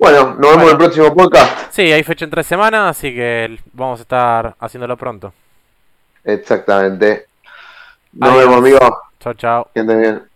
Bueno, 0.04 0.36
nos 0.38 0.52
vemos 0.52 0.64
en 0.66 0.70
el 0.72 0.78
próximo 0.78 1.16
podcast. 1.16 1.72
Sí, 1.72 1.84
hay 1.84 2.04
fecha 2.04 2.26
en 2.26 2.32
tres 2.32 2.46
semanas, 2.46 2.98
así 2.98 3.16
que 3.16 3.58
vamos 3.72 4.02
a 4.02 4.04
estar 4.04 4.56
haciéndolo 4.60 4.98
pronto. 4.98 5.34
Exactamente. 6.26 7.28
Nos 8.12 8.38
vemos, 8.38 8.58
amigos. 8.58 8.92
Chao, 9.22 9.34
chao. 9.36 9.68
Que 9.74 9.82
bien. 9.82 10.33